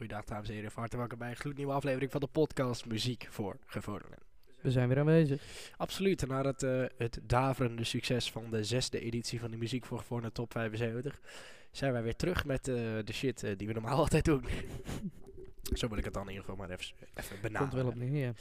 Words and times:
Goeiedag 0.00 0.24
dames 0.24 0.48
en 0.48 0.54
heren, 0.54 0.70
van 0.70 0.80
harte 0.80 0.96
welkom 0.96 1.18
bij 1.18 1.30
een 1.30 1.36
gloednieuwe 1.36 1.72
aflevering 1.72 2.10
van 2.10 2.20
de 2.20 2.26
podcast 2.26 2.86
Muziek 2.86 3.26
voor 3.30 3.56
Gevorderden. 3.66 4.18
We 4.60 4.70
zijn 4.70 4.88
weer 4.88 4.98
aanwezig. 4.98 5.42
Absoluut, 5.76 6.26
na 6.26 6.42
het, 6.42 6.62
eh, 6.62 6.84
het 6.96 7.20
daverende 7.22 7.84
succes 7.84 8.30
van 8.30 8.50
de 8.50 8.64
zesde 8.64 9.00
editie 9.00 9.40
van 9.40 9.50
de 9.50 9.56
Muziek 9.56 9.84
voor 9.84 9.98
Gevorderden 9.98 10.32
Top 10.32 10.52
75 10.52 11.20
zijn 11.70 11.92
wij 11.92 12.02
weer 12.02 12.16
terug 12.16 12.44
met 12.44 12.68
eh, 12.68 12.74
de 13.04 13.12
shit 13.12 13.42
eh, 13.42 13.56
die 13.56 13.66
we 13.66 13.72
normaal 13.72 13.98
altijd 14.04 14.24
doen. 14.24 14.44
Zo 15.72 15.88
wil 15.88 15.98
ik 15.98 16.04
het 16.04 16.14
dan 16.14 16.22
in 16.22 16.28
ieder 16.28 16.44
geval 16.44 16.66
maar 16.66 16.70
even, 16.70 16.94
even 17.14 17.40
Komt 17.40 17.40
wel 17.40 17.50
benaderen. 17.50 17.86
op 17.86 17.94
neer. 17.94 18.34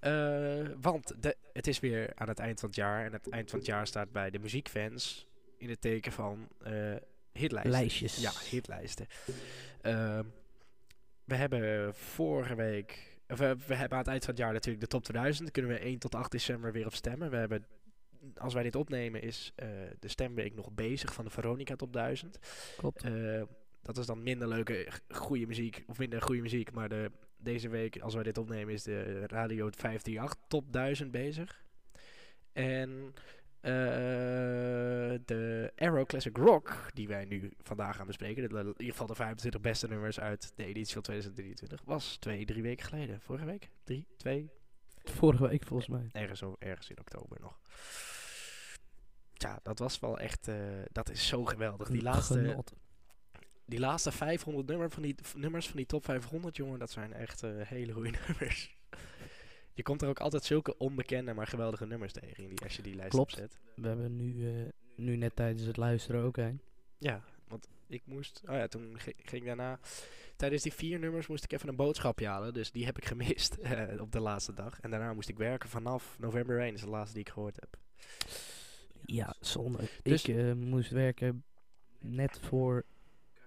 Eh, 0.00 0.74
want 0.80 1.22
de, 1.22 1.36
het 1.52 1.66
is 1.66 1.80
weer 1.80 2.12
aan 2.14 2.28
het 2.28 2.38
eind 2.38 2.60
van 2.60 2.68
het 2.68 2.78
jaar 2.78 3.04
en 3.04 3.12
het 3.12 3.28
eind 3.28 3.50
van 3.50 3.58
het 3.58 3.68
jaar 3.68 3.86
staat 3.86 4.12
bij 4.12 4.30
de 4.30 4.38
muziekfans 4.38 5.26
in 5.58 5.68
het 5.68 5.80
teken 5.80 6.12
van 6.12 6.48
eh 6.62 6.96
hitlijsten. 7.38 7.72
Lijstjes. 7.72 8.20
Ja, 8.20 8.32
hitlijsten. 8.50 9.06
Ehm, 9.80 10.24
we 11.24 11.34
hebben 11.34 11.94
vorige 11.94 12.54
week, 12.54 13.18
of 13.28 13.38
we, 13.38 13.56
we 13.66 13.74
hebben 13.74 13.92
aan 13.92 14.04
het 14.04 14.08
eind 14.08 14.24
van 14.24 14.34
het 14.34 14.42
jaar 14.42 14.52
natuurlijk 14.52 14.80
de 14.80 14.90
top 14.90 15.02
2000. 15.04 15.44
Daar 15.44 15.52
kunnen 15.52 15.80
we 15.80 15.86
1 15.86 15.98
tot 15.98 16.14
8 16.14 16.30
december 16.30 16.72
weer 16.72 16.86
op 16.86 16.94
stemmen. 16.94 17.30
We 17.30 17.36
hebben, 17.36 17.66
als 18.36 18.54
wij 18.54 18.62
dit 18.62 18.76
opnemen, 18.76 19.22
is 19.22 19.52
eh, 19.54 19.68
de 19.98 20.08
stemweek 20.08 20.54
nog 20.54 20.72
bezig 20.72 21.14
van 21.14 21.24
de 21.24 21.30
Veronica 21.30 21.76
top 21.76 21.92
1000. 21.92 22.38
Klopt. 22.76 23.02
Eh, 23.02 23.42
dat 23.82 23.96
is 23.98 24.06
dan 24.06 24.22
minder 24.22 24.48
leuke, 24.48 24.88
goede 25.08 25.46
muziek, 25.46 25.84
of 25.86 25.98
minder 25.98 26.22
goede 26.22 26.42
muziek. 26.42 26.72
Maar 26.72 26.88
de, 26.88 27.10
deze 27.36 27.68
week, 27.68 28.00
als 28.00 28.14
wij 28.14 28.22
dit 28.22 28.38
opnemen, 28.38 28.74
is 28.74 28.82
de 28.82 29.26
Radio 29.26 29.68
538 29.70 30.34
top 30.48 30.72
1000 30.72 31.10
bezig. 31.10 31.64
En 32.52 33.12
eh, 33.14 33.22
de 35.24 35.72
Arrow 35.76 36.06
Classic 36.06 36.36
Rock, 36.36 36.90
die 36.94 37.08
wij 37.08 37.24
nu 37.24 37.52
vandaag 37.62 37.96
gaan 37.96 38.06
bespreken, 38.06 38.48
de, 38.48 38.58
in 38.58 38.66
ieder 38.66 38.90
geval 38.90 39.06
de 39.06 39.14
25 39.14 39.60
beste 39.60 39.88
nummers 39.88 40.20
uit 40.20 40.52
de 40.54 40.64
editie 40.64 40.92
van 40.92 41.02
2023, 41.02 41.80
was 41.84 42.16
twee, 42.16 42.44
drie 42.44 42.62
weken 42.62 42.86
geleden. 42.86 43.20
Vorige 43.20 43.44
week? 43.44 43.70
Drie, 43.84 44.06
twee? 44.16 44.50
Vorige 45.04 45.48
week 45.48 45.64
volgens 45.66 45.88
mij. 45.88 46.08
Ergens, 46.12 46.42
ergens 46.58 46.90
in 46.90 46.98
oktober 46.98 47.40
nog. 47.40 47.58
Ja, 49.32 49.60
dat 49.62 49.78
was 49.78 49.98
wel 49.98 50.18
echt, 50.18 50.48
eh, 50.48 50.56
dat 50.92 51.10
is 51.10 51.26
zo 51.26 51.44
geweldig. 51.44 51.88
Die 51.88 52.02
laatste, 52.02 52.34
Genot. 52.34 52.72
die 53.64 53.78
laatste 53.78 54.12
500 54.12 54.66
nummer 54.66 54.90
van 54.90 55.02
die, 55.02 55.14
nummers 55.34 55.66
van 55.66 55.76
die 55.76 55.86
top 55.86 56.04
500, 56.04 56.56
jongen, 56.56 56.78
dat 56.78 56.90
zijn 56.90 57.12
echt 57.12 57.42
eh, 57.42 57.50
hele 57.60 57.92
goede 57.92 58.10
nummers. 58.26 58.76
Je 59.74 59.82
komt 59.82 60.02
er 60.02 60.08
ook 60.08 60.20
altijd 60.20 60.44
zulke 60.44 60.78
onbekende, 60.78 61.34
maar 61.34 61.46
geweldige 61.46 61.86
nummers 61.86 62.12
tegen 62.12 62.42
in 62.44 62.48
die, 62.48 62.60
als 62.62 62.76
je 62.76 62.82
die 62.82 62.94
lijst 62.94 63.10
Klopt. 63.10 63.32
opzet. 63.32 63.58
We 63.76 63.88
hebben 63.88 64.16
nu, 64.16 64.48
eh, 64.60 64.68
nu 64.96 65.16
net 65.16 65.36
tijdens 65.36 65.62
het 65.66 65.76
luisteren 65.76 66.22
ook 66.22 66.36
een. 66.36 66.60
Ja, 66.98 67.22
want 67.48 67.68
ik 67.86 68.02
moest... 68.06 68.42
Oh 68.46 68.54
ja, 68.54 68.66
toen 68.68 68.98
gi- 68.98 69.14
ging 69.16 69.40
ik 69.42 69.46
daarna... 69.46 69.78
Tijdens 70.36 70.62
die 70.62 70.72
vier 70.72 70.98
nummers 70.98 71.26
moest 71.26 71.44
ik 71.44 71.52
even 71.52 71.68
een 71.68 71.76
boodschapje 71.76 72.26
halen. 72.26 72.54
Dus 72.54 72.72
die 72.72 72.84
heb 72.84 72.96
ik 72.96 73.04
gemist 73.04 73.54
eh, 73.58 74.00
op 74.00 74.12
de 74.12 74.20
laatste 74.20 74.52
dag. 74.54 74.80
En 74.80 74.90
daarna 74.90 75.12
moest 75.14 75.28
ik 75.28 75.36
werken 75.36 75.68
vanaf 75.68 76.16
november 76.18 76.60
1. 76.60 76.74
is 76.74 76.80
de 76.80 76.88
laatste 76.88 77.14
die 77.14 77.24
ik 77.26 77.32
gehoord 77.32 77.56
heb. 77.60 77.76
Ja, 79.04 79.34
zonde. 79.40 79.78
Dus- 80.02 80.24
Ik 80.24 80.36
eh, 80.36 80.52
moest 80.52 80.90
werken 80.90 81.44
net 81.98 82.38
voor 82.42 82.84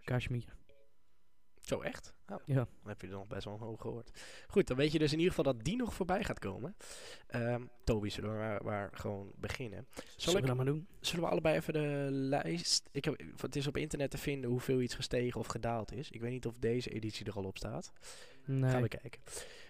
Kashmir. 0.03 0.55
Zo 1.67 1.81
echt? 1.81 2.13
Oh, 2.27 2.37
Ja. 2.45 2.55
dan 2.55 2.67
heb 2.85 3.01
je 3.01 3.07
er 3.07 3.13
nog 3.13 3.27
best 3.27 3.45
wel 3.45 3.57
hoog 3.59 3.81
gehoord. 3.81 4.11
Goed, 4.47 4.67
dan 4.67 4.77
weet 4.77 4.91
je 4.91 4.99
dus 4.99 5.11
in 5.11 5.17
ieder 5.17 5.33
geval 5.33 5.53
dat 5.53 5.63
die 5.63 5.75
nog 5.75 5.93
voorbij 5.93 6.23
gaat 6.23 6.39
komen. 6.39 6.75
Ehm 7.27 7.61
Toby, 7.83 8.09
zullen 8.09 8.31
we 8.31 8.37
maar, 8.37 8.63
maar 8.63 8.89
gewoon 8.93 9.31
beginnen. 9.35 9.87
Zullen 10.15 10.41
we 10.41 10.47
dat 10.47 10.55
maar 10.55 10.65
doen? 10.65 10.87
Zullen 10.99 11.23
we 11.23 11.31
allebei 11.31 11.55
even 11.55 11.73
de 11.73 12.07
lijst... 12.11 12.89
Ik 12.91 13.05
heb, 13.05 13.21
het 13.37 13.55
is 13.55 13.67
op 13.67 13.77
internet 13.77 14.11
te 14.11 14.17
vinden 14.17 14.49
hoeveel 14.49 14.81
iets 14.81 14.95
gestegen 14.95 15.39
of 15.39 15.47
gedaald 15.47 15.91
is. 15.91 16.11
Ik 16.11 16.21
weet 16.21 16.31
niet 16.31 16.45
of 16.45 16.57
deze 16.59 16.89
editie 16.89 17.25
er 17.25 17.33
al 17.33 17.43
op 17.43 17.57
staat. 17.57 17.91
Nee. 18.45 18.71
Gaan 18.71 18.81
we 18.81 18.87
kijken. 18.87 19.21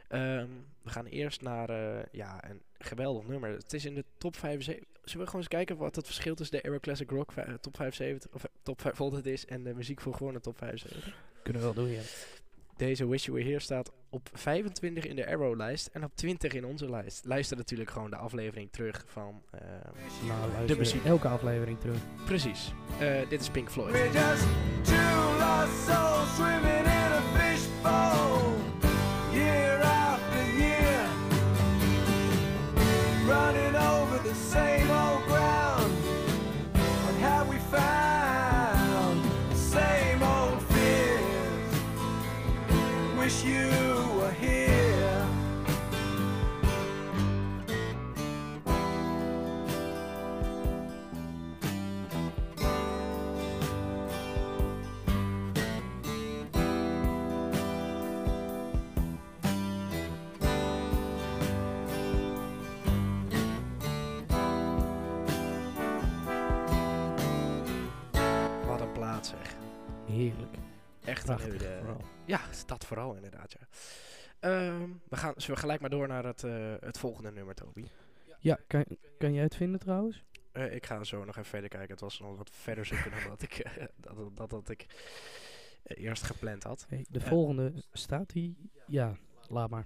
Ehm, 0.07 0.49
we 0.81 0.89
gaan 0.89 1.05
eerst 1.05 1.41
naar 1.41 1.69
eh, 1.69 2.05
ja, 2.11 2.49
een 2.49 2.61
geweldig 2.77 3.27
nummer. 3.27 3.49
Het 3.49 3.73
is 3.73 3.85
in 3.85 3.95
de 3.95 4.05
top 4.17 4.35
75. 4.35 4.87
Zullen 5.03 5.25
we 5.25 5.31
gewoon 5.31 5.41
eens 5.41 5.55
kijken 5.55 5.77
wat 5.77 5.95
het 5.95 6.05
verschil 6.05 6.35
tussen 6.35 6.57
de 6.57 6.63
Aero 6.63 6.79
Classic 6.79 7.09
Rock 7.09 7.31
eh, 7.31 7.53
top 7.53 7.75
75 7.75 8.33
of 8.33 8.43
eh, 8.43 8.49
top 8.63 8.81
500 8.81 9.25
is 9.35 9.45
en 9.45 9.63
de 9.63 9.73
muziek 9.73 10.01
voor 10.01 10.13
gewone 10.13 10.39
top 10.39 10.57
75? 10.57 11.15
Kunnen 11.47 11.67
we 11.67 11.73
wel 11.73 11.85
doen, 11.85 11.93
ja. 11.93 12.01
Deze 12.77 13.07
Wish 13.07 13.25
You 13.25 13.37
Were 13.37 13.49
Here 13.49 13.61
staat 13.61 13.91
op 14.09 14.29
25 14.33 15.05
in 15.05 15.15
de 15.15 15.27
Arrow-lijst 15.27 15.89
en 15.93 16.03
op 16.03 16.11
20 16.15 16.53
in 16.53 16.65
onze 16.65 16.89
lijst. 16.89 17.25
Luister 17.25 17.57
natuurlijk 17.57 17.89
gewoon 17.89 18.09
de 18.09 18.15
aflevering 18.15 18.71
terug 18.71 19.03
van... 19.07 19.41
Nou, 20.27 20.51
luister 20.51 20.77
muziek. 20.77 21.05
elke 21.05 21.27
aflevering 21.27 21.79
terug. 21.79 21.97
precies. 22.25 22.71
Eh, 22.99 23.29
dit 23.29 23.41
is 23.41 23.49
Pink 23.49 23.69
Floyd. 23.71 23.91
We're 23.91 24.11
just 24.11 24.43
two 24.83 25.37
lost 25.39 25.85
souls 25.85 26.35
swimming 26.35 26.85
in 26.85 27.11
a 27.11 27.21
fishbowl, 27.33 28.26
Heerlijk. 70.17 70.55
Echt 71.05 71.27
een 71.27 71.39
hele- 71.39 71.77
vooral. 71.79 72.01
Ja, 72.25 72.41
dat 72.65 72.85
vooral 72.85 73.15
inderdaad, 73.15 73.55
ja. 73.59 73.67
Ehm, 74.39 74.89
we 75.09 75.15
gaan 75.15 75.33
zullen 75.35 75.55
we 75.55 75.61
gelijk 75.61 75.81
maar 75.81 75.89
door 75.89 76.07
naar 76.07 76.25
het, 76.25 76.43
eh, 76.43 76.73
het 76.79 76.97
volgende 76.97 77.31
nummer, 77.31 77.55
Toby. 77.55 77.85
Ja, 78.39 78.59
kan, 78.67 78.85
kan 79.17 79.33
jij 79.33 79.43
het 79.43 79.55
vinden 79.55 79.79
trouwens? 79.79 80.23
Eh, 80.51 80.73
ik 80.75 80.85
ga 80.85 81.03
zo 81.03 81.17
nog 81.25 81.37
even 81.37 81.49
verder 81.49 81.69
kijken. 81.69 81.91
Het 81.91 81.99
was 81.99 82.19
nog 82.19 82.37
wat 82.37 82.49
verder 82.51 82.85
zoeken 82.85 83.11
dan 83.11 83.19
dat 83.29 83.41
ik, 83.41 83.53
eh, 83.59 83.85
dat, 83.95 84.35
dat, 84.37 84.49
dat 84.49 84.69
ik 84.69 84.85
eerst 85.83 86.23
gepland 86.23 86.63
had. 86.63 86.85
Hey, 86.89 87.05
de 87.09 87.21
volgende, 87.21 87.73
staat 87.93 88.29
die? 88.29 88.57
Ja, 88.87 89.17
laat 89.49 89.69
maar. 89.69 89.85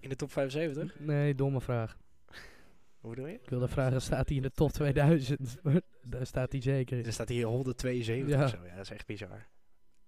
In 0.00 0.08
de 0.08 0.16
top 0.16 0.32
75? 0.32 1.00
Nee, 1.00 1.34
domme 1.34 1.60
vraag. 1.60 1.96
Hoe 3.04 3.14
bedoel 3.14 3.26
je? 3.30 3.34
Ik 3.42 3.50
wilde 3.50 3.68
vragen, 3.68 4.02
staat 4.02 4.28
hij 4.28 4.36
in 4.36 4.42
de 4.42 4.50
top 4.50 4.70
2000? 4.72 5.56
Maar 5.62 5.80
Daar 6.02 6.26
staat 6.26 6.52
hij 6.52 6.60
zeker. 6.60 7.06
Er 7.06 7.12
staat 7.12 7.28
hier 7.28 7.46
172 7.46 8.36
Ja. 8.38 8.44
of 8.44 8.50
zo. 8.50 8.56
Ja, 8.64 8.74
dat 8.76 8.84
is 8.84 8.90
echt 8.90 9.06
bizar. 9.06 9.46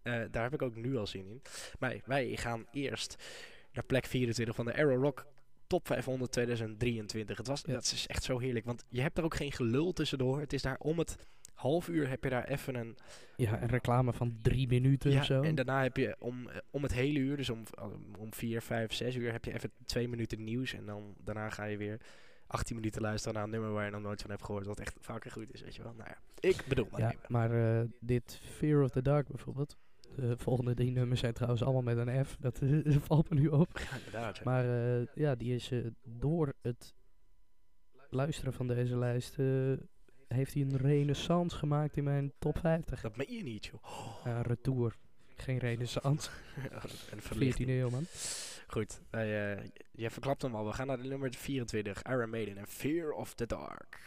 Eh, 0.03 0.21
daar 0.31 0.43
heb 0.43 0.55
ik 0.55 0.63
ook 0.63 0.77
nu 0.77 0.97
al 0.97 1.07
zin 1.07 1.27
in. 1.29 1.43
Maar 1.79 1.97
wij 2.05 2.37
gaan 2.37 2.67
eerst 2.71 3.17
naar 3.73 3.85
plek 3.85 4.07
24 4.07 4.55
van 4.55 4.65
de 4.65 4.75
Arrow 4.77 5.03
Rock 5.03 5.27
Top 5.67 5.87
500 5.87 6.33
2023. 6.33 7.37
Het 7.37 7.47
was, 7.47 7.63
Ja. 7.67 7.73
Dat 7.73 7.83
is 7.83 8.07
echt 8.07 8.23
zo 8.23 8.39
heerlijk, 8.39 8.65
want 8.65 8.85
je 8.89 9.01
hebt 9.01 9.19
er 9.19 9.25
ook 9.25 9.35
geen 9.35 9.53
gelul 9.53 9.93
tussendoor. 9.93 10.41
Het 10.41 10.53
is 10.53 10.63
daar 10.63 10.77
om 10.79 10.99
het 10.99 11.17
half 11.55 11.89
uur 11.89 12.09
heb 12.09 12.25
je 12.25 12.31
daar 12.31 12.45
even 12.49 12.75
een... 12.75 12.97
Ja, 13.37 13.63
een 13.63 13.69
reclame 13.69 14.13
van 14.13 14.39
drie 14.43 14.69
minuten 14.69 15.11
Ja, 15.11 15.19
of 15.19 15.25
zo. 15.25 15.43
en 15.43 15.55
daarna 15.55 15.83
heb 15.83 15.97
je 15.97 16.17
om, 16.19 16.49
eh, 16.49 16.57
om 16.71 16.83
het 16.83 16.93
hele 16.93 17.19
uur, 17.19 17.37
dus 17.37 17.51
om, 17.51 17.63
om 18.19 18.35
4, 18.35 18.63
5, 18.63 18.93
6 18.93 19.15
uur, 19.15 19.33
heb 19.33 19.45
je 19.45 19.55
even 19.55 19.71
twee 19.87 20.09
minuten 20.09 20.45
nieuws. 20.45 20.73
En 20.73 20.87
dan 20.87 21.15
daarna 21.25 21.51
ga 21.51 21.65
je 21.65 21.77
weer 21.77 22.01
18 22.47 22.77
minuten 22.77 23.03
luisteren 23.03 23.35
naar 23.35 23.45
een 23.45 23.51
nummer 23.51 23.73
waar 23.73 23.85
je 23.85 23.91
nog 23.91 24.03
nooit 24.03 24.21
van 24.21 24.31
hebt 24.31 24.45
gehoord. 24.45 24.67
Wat 24.67 24.81
echt 24.81 24.97
vaker 25.01 25.31
goed 25.31 25.53
is, 25.53 25.63
weet 25.63 25.75
je 25.75 25.83
wel. 25.83 25.93
Nou 25.97 26.09
ja, 26.09 26.49
ik 26.49 26.65
bedoel 26.69 26.89
maar 26.91 27.01
ja, 27.01 27.11
even. 27.11 27.21
maar 27.29 27.79
eh, 27.79 27.85
dit 28.01 28.41
Fear 28.43 28.83
of 28.83 28.91
the 28.91 29.03
Dark 29.03 29.29
bijvoorbeeld. 29.29 29.77
De 30.17 30.37
volgende 30.39 30.75
drie 30.75 30.91
nummers 30.91 31.21
zijn 31.21 31.33
trouwens 31.33 31.63
allemaal 31.63 31.95
met 31.95 32.07
een 32.07 32.25
F. 32.25 32.37
Dat 32.41 32.59
eh, 32.59 32.97
valt 33.09 33.31
me 33.31 33.41
nu 33.41 33.49
op. 33.49 33.79
Ja, 33.79 33.97
inderdaad. 33.97 34.37
ja. 34.37 34.43
Maar 34.45 34.65
eh, 34.65 35.07
ja, 35.15 35.35
die 35.35 35.55
is 35.55 35.73
door 36.03 36.55
het 36.63 36.95
luisteren 38.11 38.53
van 38.53 38.67
deze 38.67 38.97
lijst... 38.97 39.37
heeft 40.29 40.55
hij 40.55 40.63
een 40.63 40.77
renaissance 40.77 41.57
gemaakt 41.57 41.97
in 41.97 42.05
mijn 42.05 42.33
top 42.39 42.59
50. 42.59 43.01
Dat 43.01 43.17
meen 43.17 43.33
je 43.33 43.43
niet, 43.43 43.67
joh. 43.67 44.25
Ja, 44.25 44.43
retour. 44.43 44.97
Geen 45.37 45.59
renaissance. 45.59 46.31
14e 46.61 47.19
verlichting. 47.19 47.69
eeuw, 47.69 47.91
man. 47.91 48.07
Goed, 48.67 49.01
wij, 49.11 49.55
eh, 49.57 49.65
je 49.91 50.11
verklapt 50.11 50.43
hem 50.43 50.55
al. 50.55 50.67
We 50.67 50.73
gaan 50.73 50.87
naar 50.87 51.03
de 51.03 51.09
nummer 51.09 51.35
24. 51.35 52.03
Iron 52.03 52.31
Maiden 52.31 52.57
en 52.59 52.67
Fear 52.67 53.11
of 53.11 53.35
the 53.35 53.47
Dark. 53.47 53.99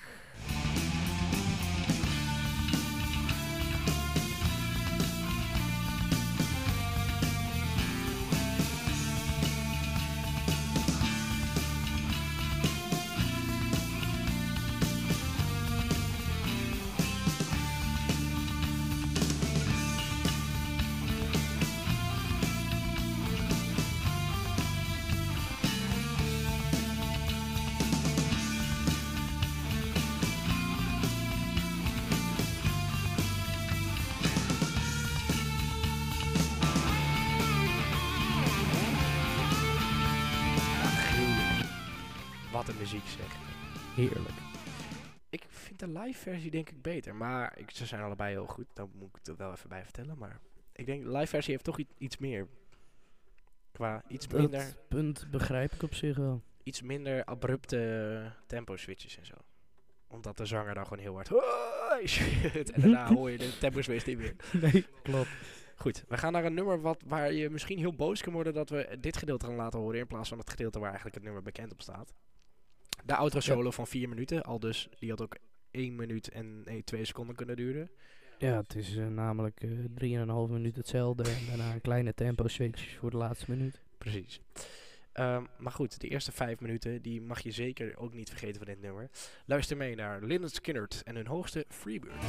Live 46.01 46.19
versie 46.19 46.51
denk 46.51 46.69
ik 46.69 46.81
beter, 46.81 47.15
maar 47.15 47.57
ik, 47.57 47.71
ze 47.71 47.85
zijn 47.85 48.01
allebei 48.01 48.31
heel 48.31 48.45
goed. 48.45 48.65
Dan 48.73 48.91
moet 48.93 49.17
ik 49.17 49.27
er 49.27 49.35
wel 49.35 49.51
even 49.51 49.69
bij 49.69 49.83
vertellen, 49.83 50.17
maar 50.17 50.39
ik 50.73 50.85
denk 50.85 51.03
de 51.03 51.11
live 51.11 51.27
versie 51.27 51.51
heeft 51.51 51.65
toch 51.65 51.79
iets 51.97 52.17
meer. 52.17 52.47
Qua 53.71 54.03
iets 54.07 54.27
minder, 54.27 54.75
punt 54.87 55.31
begrijp 55.31 55.73
ik 55.73 55.83
op 55.83 55.93
zich 55.93 56.17
wel. 56.17 56.43
iets 56.63 56.81
minder 56.81 57.23
abrupte 57.23 58.31
tempo 58.45 58.77
switches 58.77 59.17
en 59.17 59.25
zo. 59.25 59.35
Omdat 60.07 60.37
de 60.37 60.45
zanger 60.45 60.73
dan 60.73 60.83
gewoon 60.83 61.03
heel 61.03 61.13
hard 61.13 61.29
en 62.73 62.81
daarna 62.81 63.07
hoor 63.15 63.31
je 63.31 63.37
de 63.37 63.57
tempo 63.57 63.81
switch 63.81 64.05
niet 64.05 64.17
meer. 64.17 64.35
Nee, 64.71 64.85
klopt. 65.03 65.29
Goed, 65.75 66.03
we 66.07 66.17
gaan 66.17 66.31
naar 66.31 66.45
een 66.45 66.53
nummer 66.53 66.81
wat, 66.81 67.03
waar 67.05 67.33
je 67.33 67.49
misschien 67.49 67.77
heel 67.77 67.93
boos 67.93 68.21
kan 68.21 68.33
worden 68.33 68.53
dat 68.53 68.69
we 68.69 68.97
dit 68.99 69.17
gedeelte 69.17 69.45
gaan 69.45 69.55
laten 69.55 69.79
horen 69.79 69.99
in 69.99 70.07
plaats 70.07 70.29
van 70.29 70.37
het 70.37 70.49
gedeelte 70.49 70.79
waar 70.79 70.87
eigenlijk 70.87 71.15
het 71.15 71.25
nummer 71.25 71.43
bekend 71.43 71.71
op 71.71 71.81
staat. 71.81 72.13
De 73.05 73.15
outro 73.15 73.39
solo 73.39 73.71
van 73.71 73.87
4 73.87 74.09
minuten, 74.09 74.43
al 74.43 74.59
dus 74.59 74.89
die 74.99 75.09
had 75.09 75.21
ook 75.21 75.37
1 75.71 75.95
minuut 75.95 76.29
en 76.29 76.63
nee, 76.63 76.83
2 76.83 77.05
seconden 77.05 77.35
kunnen 77.35 77.55
duren. 77.55 77.89
Ja, 78.37 78.57
het 78.57 78.75
is 78.75 78.95
eh, 78.95 79.07
namelijk 79.07 79.61
eh 79.61 79.69
3,5 80.47 80.51
minuut 80.51 80.75
hetzelfde 80.75 81.23
en 81.23 81.45
daarna 81.47 81.73
een 81.73 81.81
kleine 81.81 82.13
tempo 82.13 82.47
switch 82.47 82.97
voor 82.97 83.09
de 83.09 83.17
laatste 83.17 83.45
minuut. 83.51 83.81
Precies. 83.97 84.41
Ehm, 85.11 85.43
maar 85.57 85.71
goed, 85.71 85.99
de 85.99 86.07
eerste 86.07 86.31
5 86.31 86.59
minuten, 86.59 87.01
die 87.01 87.21
mag 87.21 87.39
je 87.39 87.51
zeker 87.51 87.97
ook 87.97 88.13
niet 88.13 88.29
vergeten 88.29 88.57
van 88.57 88.73
dit 88.73 88.81
nummer. 88.81 89.09
Luister 89.45 89.77
mee 89.77 89.95
naar 89.95 90.23
Lynyrd 90.23 90.53
Skynyrd 90.53 91.01
en 91.03 91.15
hun 91.15 91.27
hoogste 91.27 91.65
Freebird. 91.67 92.23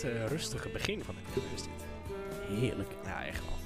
Het 0.00 0.10
eh, 0.10 0.26
rustige 0.26 0.68
begin 0.68 1.04
van 1.04 1.14
het 1.16 1.34
nummer 1.34 1.52
is 1.54 1.62
dit. 1.62 1.84
Heerlijk. 2.58 2.88
Ja, 3.04 3.26
echt 3.26 3.44
wel. 3.44 3.56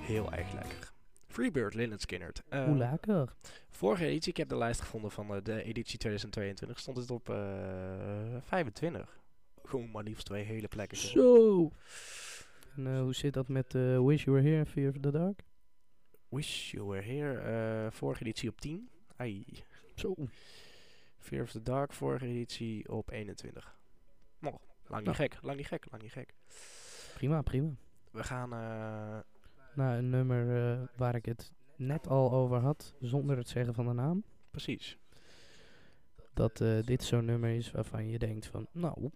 Heel 0.00 0.32
erg 0.32 0.52
lekker. 0.52 0.92
Freebird, 1.26 1.74
Lynyrd 1.74 2.00
Skynyrd. 2.00 2.42
Eh, 2.48 2.64
Hoe 2.64 2.76
lekker. 2.76 3.34
Vorige 3.68 4.04
editie, 4.04 4.30
ik 4.30 4.36
heb 4.36 4.48
de 4.48 4.56
lijst 4.56 4.80
gevonden 4.80 5.10
van 5.10 5.34
eh, 5.34 5.42
de 5.42 5.62
editie 5.62 5.98
2022, 5.98 6.78
stond 6.78 6.96
het 6.96 7.10
op 7.10 7.28
eh 7.28 7.36
25. 8.40 9.20
Gewoon 9.62 9.90
maar 9.90 10.02
liefst 10.02 10.26
twee 10.26 10.44
hele 10.44 10.68
plekken. 10.68 10.98
zo. 10.98 11.70
En 12.76 12.98
hoe 12.98 13.14
zit 13.14 13.32
dat 13.34 13.48
met 13.48 13.72
Wish 13.72 14.24
You 14.24 14.36
Were 14.36 14.48
Here, 14.48 14.66
Fear 14.66 14.88
of 14.88 14.96
the 15.00 15.10
Dark? 15.10 15.42
Wish 16.28 16.70
You 16.70 16.86
Were 16.86 17.02
Here, 17.02 17.90
vorige 17.90 18.22
editie 18.22 18.48
op 18.48 18.60
10. 18.60 18.88
Ai. 19.16 19.44
Zo. 19.94 20.14
Fear 21.18 21.42
of 21.42 21.50
the 21.50 21.62
Dark, 21.62 21.92
vorige 21.92 22.26
editie 22.26 22.88
op 22.88 23.10
21. 23.10 23.79
Lang 24.90 25.06
niet 25.06 25.16
Nou. 25.18 25.28
gek, 25.30 25.38
lang 25.42 25.56
niet 25.56 25.66
gek, 25.66 25.86
lang 25.90 26.02
niet 26.02 26.12
gek. 26.12 26.34
Prima, 27.14 27.42
prima. 27.42 27.70
We 28.10 28.22
gaan, 28.24 28.52
eh, 28.52 29.18
Nou, 29.74 29.96
een 29.98 30.10
nummer 30.10 30.72
eh, 30.72 30.86
waar 30.96 31.14
ik 31.14 31.24
het 31.24 31.52
net 31.76 32.08
al 32.08 32.32
over 32.32 32.58
had, 32.58 32.94
zonder 33.00 33.36
het 33.36 33.48
zeggen 33.48 33.74
van 33.74 33.86
de 33.86 33.92
naam. 33.92 34.22
precies. 34.50 34.98
Dat 36.34 36.60
eh, 36.60 36.82
dit 36.82 37.02
zo'n 37.02 37.24
nummer 37.24 37.50
is 37.50 37.70
waarvan 37.70 38.08
je 38.08 38.18
denkt 38.18 38.46
van, 38.46 38.66
nou, 38.72 39.10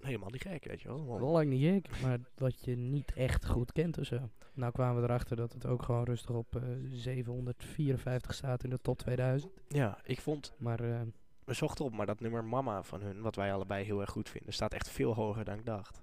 Helemaal 0.00 0.30
niet 0.30 0.42
gek, 0.42 0.64
weet 0.64 0.80
je 0.80 0.88
wel. 0.88 1.06
wel 1.18 1.30
lang 1.30 1.48
niet 1.48 1.62
gek, 1.62 2.00
maar 2.02 2.18
wat 2.36 2.64
je 2.64 2.76
niet 2.76 3.12
echt 3.12 3.46
goed 3.46 3.72
kent 3.72 3.98
of 3.98 4.06
zo. 4.06 4.30
Nou 4.52 4.72
kwamen 4.72 5.02
we 5.02 5.08
erachter 5.08 5.36
dat 5.36 5.52
het 5.52 5.66
ook 5.66 5.82
gewoon 5.82 6.04
rustig 6.04 6.34
op 6.34 6.56
eh, 6.56 6.62
754 6.90 8.34
staat 8.34 8.64
in 8.64 8.70
de 8.70 8.80
top 8.80 8.98
2000. 8.98 9.52
Ja, 9.68 9.98
ik 10.04 10.20
vond, 10.20 10.52
Maar 10.58 10.80
eh, 10.80 11.00
we 11.48 11.54
zochten 11.54 11.84
op, 11.84 11.92
maar 11.92 12.06
dat 12.06 12.20
nummer 12.20 12.44
Mama 12.44 12.82
van 12.82 13.00
hun, 13.00 13.20
wat 13.20 13.36
wij 13.36 13.52
allebei 13.52 13.84
heel 13.84 14.00
erg 14.00 14.10
goed 14.10 14.28
vinden, 14.28 14.52
staat 14.52 14.72
echt 14.72 14.90
veel 14.90 15.14
hoger 15.14 15.44
dan 15.44 15.58
ik 15.58 15.66
dacht. 15.66 16.02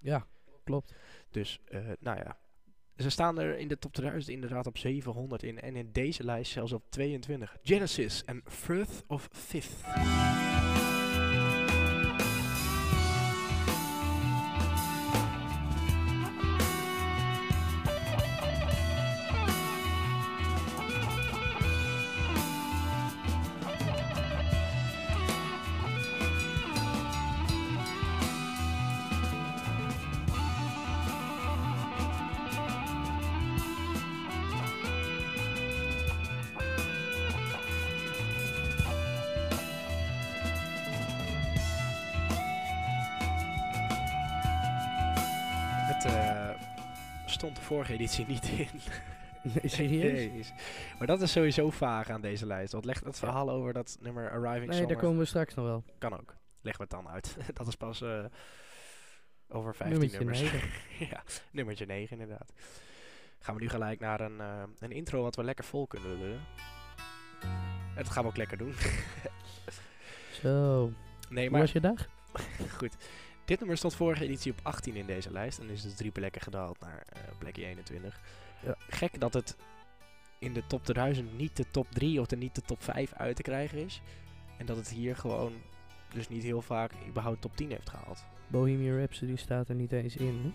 ja, 0.00 0.26
klopt. 0.64 0.94
Dus, 1.30 1.60
eh, 1.64 1.80
nou 2.00 2.18
ja. 2.18 2.36
Ze 2.96 3.10
staan 3.10 3.38
er 3.38 3.58
in 3.58 3.68
de 3.68 3.78
top 3.78 3.92
2000 3.92 4.34
inderdaad 4.34 4.66
op 4.66 4.78
700 4.78 5.42
in. 5.42 5.60
En 5.60 5.76
in 5.76 5.92
deze 5.92 6.24
lijst 6.24 6.52
zelfs 6.52 6.72
op 6.72 6.82
22. 6.88 7.56
Genesis 7.62 8.24
en 8.24 8.42
Firth 8.44 9.04
of 9.06 9.28
Fifth. 9.32 9.84
Editie 47.96 48.26
niet 48.26 48.48
in. 48.48 48.68
Nee, 49.54 49.68
serieus? 49.68 50.22
Jeez. 50.22 50.52
Maar 50.98 51.06
dat 51.06 51.22
is 51.22 51.32
sowieso 51.32 51.70
vaag 51.70 52.10
aan 52.10 52.20
deze 52.20 52.46
lijst. 52.46 52.72
Wat 52.72 52.84
legt 52.84 53.04
het 53.04 53.18
verhaal 53.18 53.50
over 53.50 53.72
dat 53.72 53.96
nummer 54.00 54.30
Arriving 54.30 54.66
Nee, 54.66 54.78
Summer? 54.78 54.92
daar 54.94 55.02
komen 55.02 55.18
we 55.18 55.24
straks 55.24 55.54
nog 55.54 55.64
wel. 55.64 55.84
Kan 55.98 56.12
ook. 56.12 56.34
Leggen 56.60 56.88
we 56.88 56.94
het 56.96 57.04
dan 57.04 57.12
uit. 57.14 57.36
dat 57.58 57.66
is 57.66 57.74
pas 57.74 58.02
eh, 58.02 58.24
over 59.48 59.74
15 59.74 59.98
Nummertje 59.98 60.18
nummers. 60.18 60.40
9. 60.40 60.68
ja, 61.12 61.22
nummertje 61.50 61.86
9 61.86 62.20
inderdaad. 62.20 62.52
Gaan 63.38 63.54
we 63.54 63.60
nu 63.60 63.68
gelijk 63.68 64.00
naar 64.00 64.20
een, 64.20 64.40
eh, 64.40 64.62
een 64.78 64.92
intro 64.92 65.22
wat 65.22 65.36
we 65.36 65.44
lekker 65.44 65.64
vol 65.64 65.86
kunnen 65.86 66.18
lullen. 66.18 66.40
En 67.94 68.02
dat 68.02 68.10
gaan 68.10 68.22
we 68.22 68.28
ook 68.28 68.36
lekker 68.36 68.58
doen. 68.58 68.74
Zo, 70.42 70.90
nee, 71.28 71.42
hoe 71.42 71.50
maar 71.52 71.60
was 71.60 71.72
je 71.72 71.80
dag? 71.80 72.08
goed. 72.78 72.96
Dit 73.46 73.58
nummer 73.58 73.76
stond 73.76 73.94
vorige 73.94 74.24
editie 74.24 74.52
op 74.52 74.58
18 74.62 74.94
in 74.96 75.06
deze 75.06 75.32
lijst. 75.32 75.58
En 75.58 75.70
is 75.70 75.82
dus 75.82 75.94
drie 75.94 76.10
plekken 76.10 76.40
gedaald 76.40 76.80
naar 76.80 77.02
eh, 77.08 77.20
plekje 77.38 77.66
21. 77.66 78.20
Ja. 78.64 78.74
Gek 78.88 79.20
dat 79.20 79.34
het 79.34 79.56
in 80.38 80.52
de 80.52 80.66
top 80.66 80.84
2000 80.84 81.36
niet 81.38 81.56
de 81.56 81.64
top 81.70 81.86
3 81.90 82.20
of 82.20 82.26
de 82.26 82.36
niet 82.36 82.54
de 82.54 82.62
top 82.62 82.82
5 82.82 83.12
uit 83.12 83.36
te 83.36 83.42
krijgen 83.42 83.78
is. 83.78 84.00
En 84.58 84.66
dat 84.66 84.76
het 84.76 84.88
hier 84.90 85.16
gewoon 85.16 85.52
dus 86.14 86.28
niet 86.28 86.42
heel 86.42 86.62
vaak 86.62 86.92
überhaupt 87.08 87.40
top 87.40 87.56
10 87.56 87.70
heeft 87.70 87.90
gehaald. 87.90 88.24
Bohemian 88.48 88.96
Rhapsody 88.98 89.36
staat 89.36 89.68
er 89.68 89.74
niet 89.74 89.92
eens 89.92 90.16
in, 90.16 90.40
hè? 90.42 90.52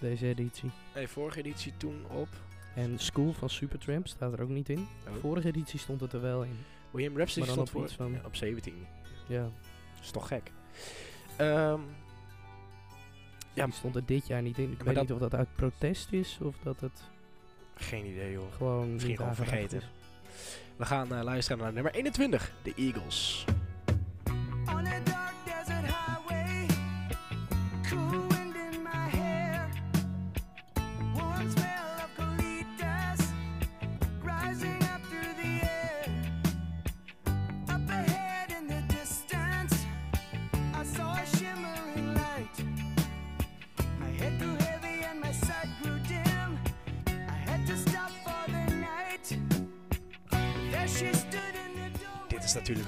Deze 0.00 0.26
editie. 0.28 0.70
Nee, 0.94 1.08
vorige 1.08 1.38
editie 1.38 1.76
toen 1.76 2.06
op... 2.10 2.28
En 2.74 2.98
School 2.98 3.32
van 3.32 3.50
Supertramp 3.50 4.06
staat 4.06 4.32
er 4.32 4.42
ook 4.42 4.48
niet 4.48 4.68
in. 4.68 4.86
Oh. 5.08 5.14
Vorige 5.20 5.48
editie 5.48 5.78
stond 5.78 6.00
het 6.00 6.12
er 6.12 6.20
wel 6.20 6.42
in. 6.42 6.56
William 6.90 7.16
Rhapsody 7.16 7.46
stond 7.46 7.60
op 7.60 7.68
voor, 7.68 7.84
iets 7.84 7.94
van- 7.94 8.12
ja, 8.12 8.20
op 8.24 8.36
17. 8.36 8.86
Ja, 9.28 9.42
Dat 9.42 10.02
is 10.02 10.10
toch 10.10 10.28
gek. 10.28 10.50
Ehm, 11.36 11.80
Ja. 13.52 13.64
die 13.64 13.74
stond 13.74 13.96
er 13.96 14.04
dit 14.06 14.26
jaar 14.26 14.42
niet 14.42 14.58
in. 14.58 14.72
Ik 14.72 14.82
weet 14.82 14.94
dat- 14.94 15.02
niet 15.04 15.12
of 15.12 15.18
dat 15.18 15.34
uit 15.34 15.48
protest 15.56 16.12
is 16.12 16.38
of 16.42 16.56
dat 16.62 16.80
het 16.80 17.02
geen 17.74 18.06
idee 18.06 18.32
joh. 18.32 18.52
gewoon 18.56 18.92
Misschien 18.92 19.16
gewoon 19.16 19.34
vergeten. 19.34 19.78
is. 19.78 19.88
We 20.76 20.84
gaan 20.84 21.14
eh, 21.14 21.22
luisteren 21.22 21.62
naar 21.62 21.72
nummer 21.72 21.94
21. 21.94 22.52
De 22.62 22.72
Eagles. 22.76 23.44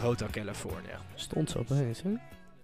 Hotel 0.04 0.28
California. 0.28 1.00
Stond 1.14 1.50
ze 1.50 1.58
opeens, 1.58 2.02
hè? 2.02 2.14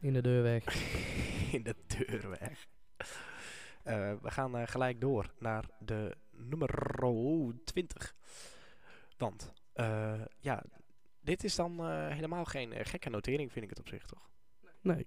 In 0.00 0.12
de 0.12 0.20
deur 0.22 0.42
weg. 0.42 0.64
In 1.56 1.62
de 1.62 1.74
deur 1.86 2.30
weg. 2.30 2.66
Eh, 3.82 4.12
we 4.22 4.30
gaan 4.30 4.56
eh, 4.56 4.66
gelijk 4.66 5.00
door 5.00 5.32
naar 5.38 5.64
de 5.78 6.16
nummer 6.30 6.98
20. 7.64 8.14
Want, 9.16 9.52
eh, 9.72 10.20
ja, 10.40 10.62
dit 11.20 11.44
is 11.44 11.54
dan 11.54 11.90
helemaal 11.90 12.44
geen 12.44 12.86
gekke 12.86 13.10
notering, 13.10 13.52
vind 13.52 13.64
ik 13.64 13.70
het 13.70 13.80
op 13.80 13.88
zich, 13.88 14.06
toch? 14.06 14.30
Nee, 14.80 15.06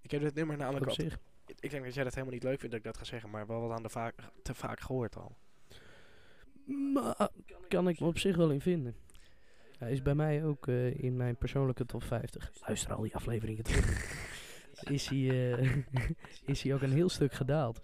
Ik 0.00 0.10
heb 0.10 0.20
dit 0.20 0.34
nummer 0.34 0.56
namelijk 0.56 0.82
op 0.84 0.88
al... 0.88 0.94
zich. 0.94 1.18
Ik 1.58 1.70
denk 1.70 1.84
dat 1.84 1.94
jij 1.94 2.04
dat 2.04 2.14
helemaal 2.14 2.34
niet 2.34 2.44
leuk 2.44 2.60
vindt 2.60 2.74
dat 2.74 2.84
ik 2.84 2.92
dat 2.92 2.98
ga 2.98 3.04
zeggen, 3.04 3.30
maar 3.30 3.46
wel 3.46 3.60
wat 3.60 3.76
aan 3.76 3.82
de 3.82 3.88
vaak, 3.88 4.14
te 4.42 4.54
vaak 4.54 4.80
gehoord 4.80 5.16
al. 5.16 5.36
Maar 6.92 7.28
kan 7.68 7.88
ik 7.88 8.00
me 8.00 8.06
op 8.06 8.18
zich 8.18 8.36
wel 8.36 8.50
in 8.50 8.60
vinden. 8.60 9.03
Hij 9.78 9.92
is 9.92 10.02
bij 10.02 10.14
mij 10.14 10.44
ook 10.44 10.68
eh, 10.68 10.98
in 10.98 11.16
mijn 11.16 11.36
persoonlijke 11.36 11.84
top 11.84 12.02
50. 12.02 12.52
Luister 12.66 12.94
al 12.94 13.02
die 13.02 13.14
afleveringen 13.14 13.64
terug. 13.64 14.12
is, 14.96 15.08
hij, 15.08 15.52
eh, 15.52 15.76
is 16.52 16.62
hij 16.62 16.74
ook 16.74 16.82
een 16.82 16.92
heel 16.92 17.08
stuk 17.08 17.32
gedaald 17.32 17.82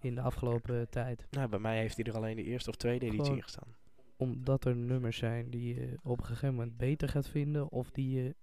in 0.00 0.14
de 0.14 0.20
afgelopen 0.20 0.88
tijd. 0.88 1.26
Nou, 1.30 1.48
bij 1.48 1.58
mij 1.58 1.78
heeft 1.78 1.96
hij 1.96 2.04
er 2.04 2.16
alleen 2.16 2.36
de 2.36 2.44
eerste 2.44 2.70
of 2.70 2.76
tweede 2.76 3.06
editie 3.06 3.34
in 3.34 3.42
gestaan. 3.42 3.76
Omdat 4.16 4.64
er 4.64 4.76
nummers 4.76 5.16
zijn 5.18 5.50
die 5.50 5.74
je 5.74 5.98
op 6.02 6.18
een 6.18 6.26
gegeven 6.26 6.54
moment 6.54 6.76
beter 6.76 7.08
gaat 7.08 7.28
vinden 7.28 7.70
of 7.70 7.90
die 7.90 8.10
je 8.10 8.34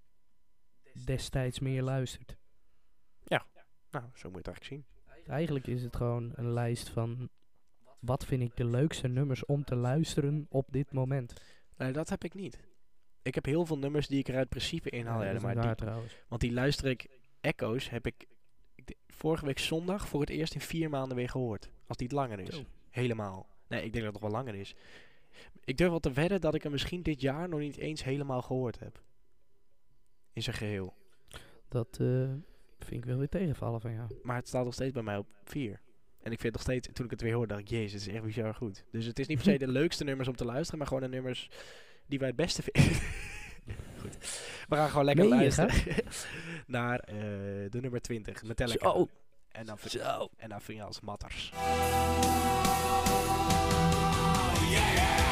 destijds 1.05 1.59
meer 1.59 1.81
luistert. 1.81 2.37
Nou, 3.91 4.05
zo 4.13 4.29
moet 4.29 4.45
je 4.45 4.51
het 4.51 4.59
eigenlijk 4.59 4.65
zien. 4.65 4.85
Eigenlijk 5.25 5.67
is 5.67 5.83
het 5.83 5.95
gewoon 5.95 6.31
een 6.35 6.53
lijst 6.53 6.89
van 6.89 7.29
wat 7.99 8.25
vind 8.25 8.41
ik 8.41 8.55
de 8.55 8.65
leukste 8.65 9.07
nummers 9.07 9.45
om 9.45 9.63
te 9.63 9.75
luisteren 9.75 10.45
op 10.49 10.67
dit 10.71 10.93
moment. 10.93 11.33
Nee, 11.77 11.91
dat 11.91 12.09
heb 12.09 12.23
ik 12.23 12.33
niet. 12.33 12.59
Ik 13.21 13.35
heb 13.35 13.45
heel 13.45 13.65
veel 13.65 13.77
nummers 13.77 14.07
die 14.07 14.19
ik 14.19 14.27
er 14.27 14.35
uit 14.35 14.49
principe 14.49 14.89
inhaal. 14.89 15.23
Ja, 15.23 15.31
maar 15.31 15.41
waar 15.41 15.61
die, 15.61 15.75
trouwens. 15.75 16.15
want 16.27 16.41
die 16.41 16.53
luister 16.53 16.85
ik, 16.85 17.07
Echo's, 17.41 17.89
heb 17.89 18.05
ik, 18.05 18.27
vorige 19.07 19.45
week 19.45 19.59
zondag 19.59 20.07
voor 20.07 20.19
het 20.19 20.29
eerst 20.29 20.53
in 20.53 20.61
vier 20.61 20.89
maanden 20.89 21.17
weer 21.17 21.29
gehoord. 21.29 21.69
Als 21.87 21.97
die 21.97 22.07
het 22.07 22.15
langer 22.15 22.39
is. 22.39 22.63
Helemaal. 22.89 23.47
Nee, 23.67 23.83
ik 23.83 23.93
denk 23.93 24.05
dat 24.05 24.13
het 24.13 24.21
nog 24.21 24.31
wel 24.31 24.41
langer 24.41 24.59
is. 24.59 24.75
Ik 25.63 25.77
durf 25.77 25.89
wel 25.89 25.99
te 25.99 26.11
wedden 26.11 26.41
dat 26.41 26.55
ik 26.55 26.63
hem 26.63 26.71
misschien 26.71 27.03
dit 27.03 27.21
jaar 27.21 27.49
nog 27.49 27.59
niet 27.59 27.77
eens 27.77 28.03
helemaal 28.03 28.41
gehoord 28.41 28.79
heb. 28.79 29.01
In 30.33 30.43
zijn 30.43 30.55
geheel. 30.55 30.93
Dat 31.67 31.97
eh, 31.99 32.29
vind 32.79 33.03
ik 33.03 33.05
wel 33.05 33.17
weer 33.17 33.29
tegenvallen 33.29 33.81
van 33.81 33.93
jou. 33.93 34.19
Maar 34.23 34.35
het 34.35 34.47
staat 34.47 34.63
nog 34.63 34.73
steeds 34.73 34.93
bij 34.93 35.03
mij 35.03 35.17
op 35.17 35.27
vier. 35.43 35.81
En 36.23 36.31
ik 36.31 36.39
vind 36.39 36.41
het 36.41 36.53
nog 36.53 36.61
steeds, 36.61 36.87
toen 36.93 37.05
ik 37.05 37.11
het 37.11 37.21
weer 37.21 37.33
hoorde, 37.33 37.47
dacht 37.47 37.61
ik, 37.61 37.67
jezus, 37.67 38.01
het 38.01 38.09
is 38.09 38.15
echt 38.15 38.23
bizar 38.25 38.53
goed. 38.53 38.83
Dus 38.91 39.05
het 39.05 39.19
is 39.19 39.27
niet 39.27 39.37
per 39.37 39.51
se 39.51 39.57
de 39.57 39.67
leukste 39.81 40.03
nummers 40.03 40.27
om 40.27 40.35
te 40.35 40.45
luisteren, 40.45 40.77
maar 40.77 40.87
gewoon 40.87 41.03
de 41.03 41.09
nummers 41.09 41.49
die 42.05 42.19
wij 42.19 42.27
het 42.27 42.37
beste 42.37 42.61
vinden. 42.61 43.01
goed. 43.99 44.17
We 44.69 44.75
gaan 44.75 44.89
gewoon 44.89 45.05
lekker 45.05 45.29
Meen 45.29 45.39
je, 45.39 45.55
luisteren 45.55 46.03
naar 46.67 46.99
eh, 46.99 47.15
de 47.69 47.77
nummer 47.81 48.01
20, 48.01 48.43
Metallica. 48.43 48.91
Zo. 48.91 49.07
En 49.51 49.65
dan, 49.65 49.77
Zo. 49.87 50.29
en 50.37 50.49
dan 50.49 50.61
vind 50.61 50.77
je 50.77 50.83
als 50.83 51.01
matters. 51.01 51.51
Nothing 54.73 55.22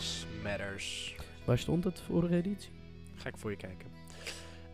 else 0.00 0.26
matters. 0.42 1.14
Waar 1.44 1.58
stond 1.58 1.84
het 1.84 2.00
vorige 2.00 2.34
editie? 2.34 2.70
Ga 3.14 3.28
ik 3.28 3.36
voor 3.36 3.50
je 3.50 3.56
kijken. 3.56 3.86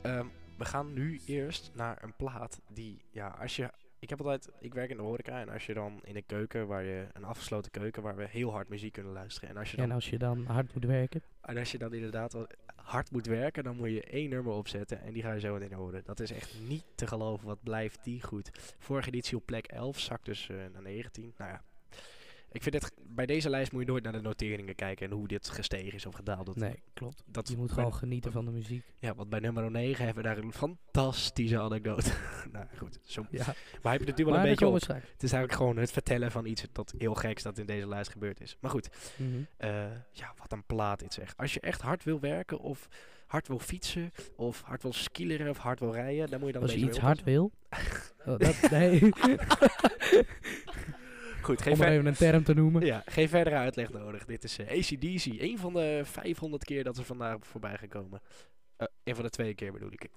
Ehm, 0.02 0.26
we 0.56 0.64
gaan 0.64 0.92
nu 0.92 1.20
eerst 1.26 1.70
naar 1.74 2.02
een 2.02 2.16
plaat 2.16 2.60
die, 2.68 3.00
ja, 3.10 3.28
als 3.40 3.56
je... 3.56 3.70
Ik 3.98 4.08
heb 4.08 4.18
altijd, 4.18 4.50
ik 4.60 4.74
werk 4.74 4.90
in 4.90 4.96
de 4.96 5.02
horeca 5.02 5.40
en 5.40 5.48
als 5.48 5.66
je 5.66 5.74
dan 5.74 6.00
in 6.04 6.16
een 6.16 6.26
keuken, 6.26 6.66
waar 6.66 6.82
je, 6.82 7.06
een 7.12 7.24
afgesloten 7.24 7.70
keuken, 7.70 8.02
waar 8.02 8.16
we 8.16 8.26
heel 8.28 8.50
hard 8.50 8.68
muziek 8.68 8.92
kunnen 8.92 9.12
luisteren. 9.12 9.48
En 9.48 9.56
als 9.56 9.70
je 9.70 9.76
dan, 9.76 9.84
En 9.86 9.92
als 9.92 10.10
je 10.10 10.18
dan 10.18 10.44
hard 10.46 10.74
moet 10.74 10.84
werken. 10.84 11.22
en 11.40 11.56
als 11.58 11.70
je 11.72 11.78
dan 11.78 11.94
inderdaad 11.94 12.36
hard 12.74 13.10
moet 13.10 13.26
werken, 13.26 13.64
dan 13.64 13.76
moet 13.76 13.90
je 13.90 14.02
één 14.02 14.30
nummer 14.30 14.52
opzetten 14.52 15.00
en 15.02 15.12
die 15.12 15.22
ga 15.22 15.32
je 15.32 15.40
zo 15.40 15.52
meteen 15.52 15.72
horen. 15.72 16.02
Dat 16.04 16.20
is 16.20 16.32
echt 16.32 16.54
niet 16.68 16.84
te 16.94 17.06
geloven, 17.06 17.46
wat 17.46 17.62
blijft 17.62 17.98
die 18.04 18.22
goed. 18.22 18.50
Vorige 18.78 19.08
editie 19.08 19.36
op 19.36 19.46
plek 19.46 19.66
11, 19.66 19.98
zak 19.98 20.24
dus 20.24 20.48
eh, 20.48 20.56
naar 20.72 20.82
19. 20.82 21.32
Nou 21.36 21.50
ja, 21.50 21.62
ik 22.52 22.62
vind 22.62 22.74
het, 22.74 22.92
bij 23.08 23.26
deze 23.26 23.50
lijst 23.50 23.72
moet 23.72 23.80
je 23.80 23.86
nooit 23.86 24.02
naar 24.02 24.12
de 24.12 24.20
noteringen 24.20 24.74
kijken 24.74 25.06
en 25.10 25.12
hoe 25.16 25.28
dit 25.28 25.48
gestegen 25.48 25.92
is 25.92 26.06
of 26.06 26.14
gedaald. 26.14 26.46
Dat, 26.46 26.56
Nee, 26.56 26.82
klopt. 26.94 27.22
dat 27.26 27.48
Je 27.48 27.56
moet 27.56 27.72
gewoon 27.72 27.94
genieten 27.94 28.32
van 28.32 28.44
de 28.44 28.50
muziek. 28.50 28.84
ja, 28.98 29.14
want 29.14 29.28
bij 29.28 29.40
nummer 29.40 29.70
9 29.70 30.04
hebben 30.04 30.22
we 30.22 30.28
daar 30.28 30.38
een 30.38 30.52
fantastische 30.52 31.58
anekdote. 31.60 32.10
nou 32.52 32.66
goed, 32.78 32.98
zo. 33.04 33.26
Ja, 33.30 33.44
Maar 33.82 33.92
heb 33.92 34.00
je 34.00 34.06
het 34.08 34.16
nu 34.18 34.24
wel 34.24 34.36
een 34.36 34.42
beetje 34.42 34.66
op. 34.66 34.74
Het 34.74 35.22
is 35.22 35.32
eigenlijk 35.32 35.52
gewoon 35.52 35.76
het 35.76 35.90
vertellen 35.92 36.30
van 36.30 36.46
iets 36.46 36.64
dat 36.72 36.94
heel 36.98 37.14
geks 37.14 37.42
dat 37.42 37.58
in 37.58 37.66
deze 37.66 37.88
lijst 37.88 38.10
gebeurd 38.10 38.40
is. 38.40 38.56
Maar 38.60 38.70
goed, 38.70 38.88
Mhm. 39.16 39.28
eh, 39.56 39.84
ja, 40.12 40.34
wat 40.38 40.52
een 40.52 40.64
plaat 40.64 40.98
dit 40.98 41.12
zeg. 41.14 41.32
Als 41.36 41.54
je 41.54 41.60
echt 41.60 41.80
hard 41.80 42.04
wil 42.04 42.20
werken 42.20 42.58
of 42.58 42.88
hard 43.26 43.48
wil 43.48 43.58
fietsen 43.58 44.12
of 44.36 44.60
hard 44.62 44.82
wil 44.82 44.92
skileren 44.92 45.48
of 45.50 45.58
hard 45.58 45.80
wil 45.80 45.92
rijden, 45.92 46.30
dan 46.30 46.38
moet 46.38 46.46
je 46.48 46.52
dan 46.54 46.62
Als 46.62 46.72
je 46.72 46.78
iets 46.78 46.98
hard 46.98 47.22
wil. 47.22 47.50
Oh, 48.26 48.38
dat, 48.38 48.70
nee. 48.70 48.98
Goed, 51.46 51.62
geen, 51.62 51.72
Om 51.72 51.78
ver- 51.78 51.88
even 51.88 52.06
een 52.06 52.14
term 52.14 52.42
te 52.44 52.54
noemen. 52.54 52.84
ja, 52.86 53.02
geen 53.06 53.28
verdere 53.28 53.56
uitleg 53.56 53.92
nodig. 53.92 54.24
Dit 54.24 54.44
is 54.44 54.58
eh, 54.58 54.78
ACDC. 54.78 55.24
Een 55.40 55.58
van 55.58 55.72
de 55.72 56.00
500 56.04 56.64
keer 56.64 56.84
dat 56.84 56.96
ze 56.96 57.04
vandaag 57.04 57.36
voorbij 57.40 57.76
gekomen. 57.76 58.20
Eh 58.76 58.86
een 59.04 59.14
van 59.14 59.24
de 59.24 59.30
twee 59.30 59.54
keer 59.54 59.72
bedoel 59.72 59.92
ik. 59.92 60.08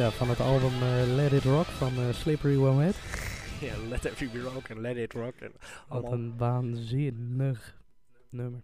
Ja, 0.00 0.10
van 0.10 0.28
het 0.28 0.40
album 0.40 0.72
eh, 0.82 1.02
Let 1.14 1.32
It 1.32 1.42
Rock 1.44 1.64
van 1.66 1.92
eh, 1.96 2.12
Slippery 2.12 2.56
When 2.56 2.76
Wet. 2.76 2.96
Ja, 3.60 3.74
let 3.88 4.04
it 4.04 4.32
be 4.32 4.40
rock 4.40 4.68
en 4.68 4.80
let 4.80 4.96
it 4.96 5.12
rock. 5.12 5.34
En 5.36 5.52
Wat 5.88 6.12
een 6.12 6.36
waanzinnig 6.38 7.76
nummer. 8.28 8.60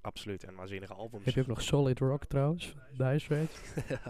absoluut 0.00 0.44
en 0.44 0.54
waanzinnige 0.54 0.92
albums. 0.94 1.24
Heb 1.24 1.34
je 1.34 1.40
ook 1.40 1.46
nog 1.46 1.62
Solid 1.62 1.98
Rock 1.98 2.24
trouwens, 2.24 2.74
Dice 2.96 3.34
Rage. 3.34 3.48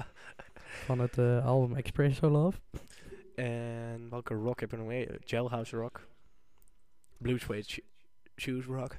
Van 0.87 0.99
het 0.99 1.19
eh, 1.19 1.47
album 1.47 1.77
Expresso 1.77 2.29
Love. 2.31 2.59
en 3.35 4.07
welke 4.11 4.35
rock 4.35 4.61
heb 4.61 4.71
je 4.71 4.77
nog 4.77 4.87
meer? 4.87 5.19
Jailhouse 5.25 5.77
rock. 5.77 6.07
Blue 7.19 7.39
Suede 7.39 7.63
Sh- 7.69 7.79
Shoes 8.37 8.65
rock. 8.65 8.97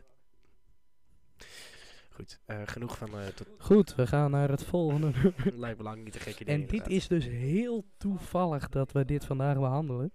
Goed, 2.20 2.40
eh, 2.46 2.62
genoeg 2.66 2.98
van 2.98 3.20
eh 3.20 3.28
tot 3.28 3.48
Goed, 3.58 3.96
we 3.96 4.08
gaan 4.08 4.32
naar 4.32 4.50
het 4.50 4.64
volgende 4.64 5.12
lijkt 5.56 5.78
me 5.78 5.84
lang 5.84 6.04
niet 6.04 6.26
een 6.26 6.34
idee. 6.40 6.56
En 6.56 6.68
dit 6.68 6.88
is 6.88 7.08
dus 7.08 7.26
heel 7.26 7.86
toevallig 7.98 8.70
dat 8.70 8.92
we 8.92 9.06
dit 9.06 9.26
vandaag 9.26 9.58
behandelen. 9.58 10.12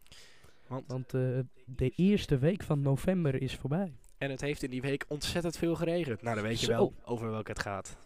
Want, 0.67 0.85
Want 0.87 1.15
eh, 1.15 1.21
de 1.67 1.89
eerste 1.91 2.39
week 2.39 2.63
van 2.63 2.81
november 2.81 3.43
is 3.43 3.55
voorbij. 3.55 3.93
en 4.19 4.31
het 4.31 4.41
heeft 4.41 4.63
in 4.63 4.71
die 4.71 4.81
week 4.81 5.05
ontzettend 5.09 5.57
veel 5.57 5.75
geregend. 5.75 6.23
Nou, 6.23 6.35
dan 6.35 6.45
weet 6.45 6.61
je 6.61 6.67
Zo. 6.67 6.73
wel 6.73 6.95
over 7.05 7.31
welke 7.31 7.51
het 7.51 7.61
gaat. 7.61 7.97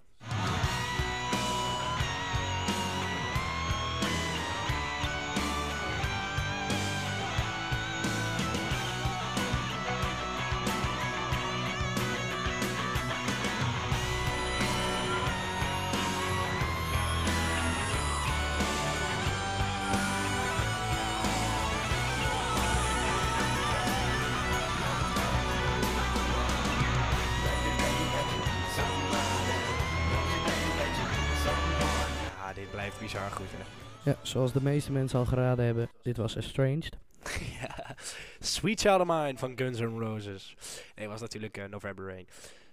Bizar 33.12 33.30
goed, 33.30 33.46
hè. 33.50 34.10
Ja, 34.10 34.16
zoals 34.22 34.52
de 34.52 34.62
meeste 34.62 34.92
mensen 34.92 35.18
al 35.18 35.24
geraden 35.24 35.64
hebben, 35.64 35.90
dit 36.02 36.16
was 36.16 36.36
Estranged. 36.36 36.96
ja, 37.60 37.96
Sweet 38.38 38.80
Child 38.80 39.00
of 39.00 39.06
Mine 39.06 39.38
van 39.38 39.58
Guns 39.58 39.78
N' 39.78 39.98
Roses. 39.98 40.56
Nee, 40.94 41.08
was 41.08 41.20
natuurlijk 41.20 41.56
eh, 41.56 41.64
November 41.64 42.06
Rain. 42.06 42.28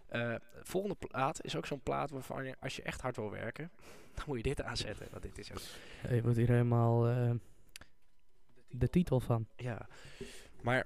Eh, 0.08 0.36
volgende 0.63 0.96
plaat 0.96 1.44
is 1.44 1.56
ook 1.56 1.65
zo'n 1.65 1.82
plaat 1.82 2.10
waarvan 2.10 2.46
je, 2.46 2.56
als 2.60 2.75
je 2.75 2.82
echt 2.82 3.01
hard 3.01 3.15
wil 3.15 3.32
werken, 3.32 3.72
dan 4.15 4.24
moet 4.27 4.38
je 4.38 4.44
dit 4.44 4.62
aanzetten. 4.62 5.08
Want 5.12 5.24
dit 5.24 5.38
is 5.38 5.51
ook, 5.51 5.60
Je 6.10 6.22
wordt 6.22 6.38
hier 6.38 6.50
helemaal 6.50 7.08
eh, 7.08 7.32
de 8.70 8.89
titel 8.89 9.20
van. 9.20 9.48
ja. 9.56 9.88
Maar, 10.62 10.86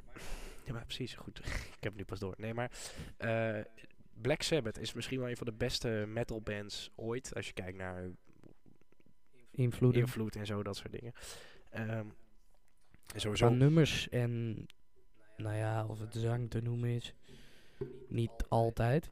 ja, 0.65 0.73
maar 0.73 0.85
precies, 0.85 1.13
goed. 1.13 1.39
ik 1.77 1.83
heb 1.83 1.91
het 1.91 1.95
nu 1.95 2.05
pas 2.05 2.19
door. 2.19 2.33
Nee, 2.37 2.53
maar 2.53 2.71
Black 4.21 4.41
Sabbath 4.41 4.79
is 4.79 4.93
misschien 4.93 5.19
wel 5.19 5.29
een 5.29 5.37
van 5.37 5.47
de 5.47 5.53
beste 5.53 6.05
metal 6.07 6.41
bands 6.41 6.91
ooit. 6.95 7.35
Als 7.35 7.47
je 7.47 7.53
kijkt 7.53 7.77
naar 7.77 8.09
Invloeden 9.59 10.01
invloed 10.01 10.35
en 10.35 10.45
zo, 10.45 10.63
dat 10.63 10.75
soort 10.75 10.91
dingen. 10.91 11.13
Ehm 11.69 12.05
en 13.13 13.21
sowieso 13.21 13.47
van 13.47 13.57
nummers 13.57 14.09
en, 14.09 14.65
nou 15.37 15.55
ja, 15.55 15.85
of 15.85 15.99
het 15.99 16.13
zang 16.13 16.49
te 16.49 16.61
noemen 16.61 16.89
is. 16.89 17.13
Niet 18.07 18.31
altijd, 18.49 19.09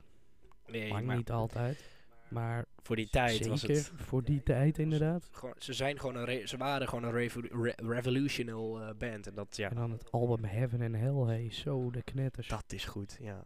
nee, 0.68 0.94
maar 0.94 1.16
niet 1.16 1.32
altijd. 1.32 1.96
Maar 2.30 2.66
voor 2.78 2.96
die 2.96 3.10
tijd 3.10 3.48
was 3.48 3.62
het 3.62 3.92
voor 3.96 4.24
die 4.24 4.44
tijd 4.44 4.78
inderdaad. 4.78 5.28
gewoon, 5.32 5.56
ze 5.58 5.74
zijn 5.74 6.00
gewoon 6.00 6.16
een 6.16 6.48
ze 6.48 6.58
waren 6.58 6.88
gewoon 6.88 7.04
een 7.04 7.12
revo- 7.12 7.62
re- 7.62 7.74
revolutional 7.76 8.82
eh, 8.82 8.90
band 8.98 9.28
en 9.28 9.34
dat 9.36 9.56
ja 9.58 9.70
En 9.70 9.76
dan 9.76 9.92
het 9.92 10.12
album 10.12 10.44
Heaven 10.44 10.82
and 10.82 10.96
Hell, 10.96 11.36
hey, 11.36 11.52
zo 11.52 11.92
de 11.92 12.04
knetters. 12.04 12.48
dat 12.48 12.74
is 12.74 12.86
goed 12.86 13.18
ja 13.22 13.44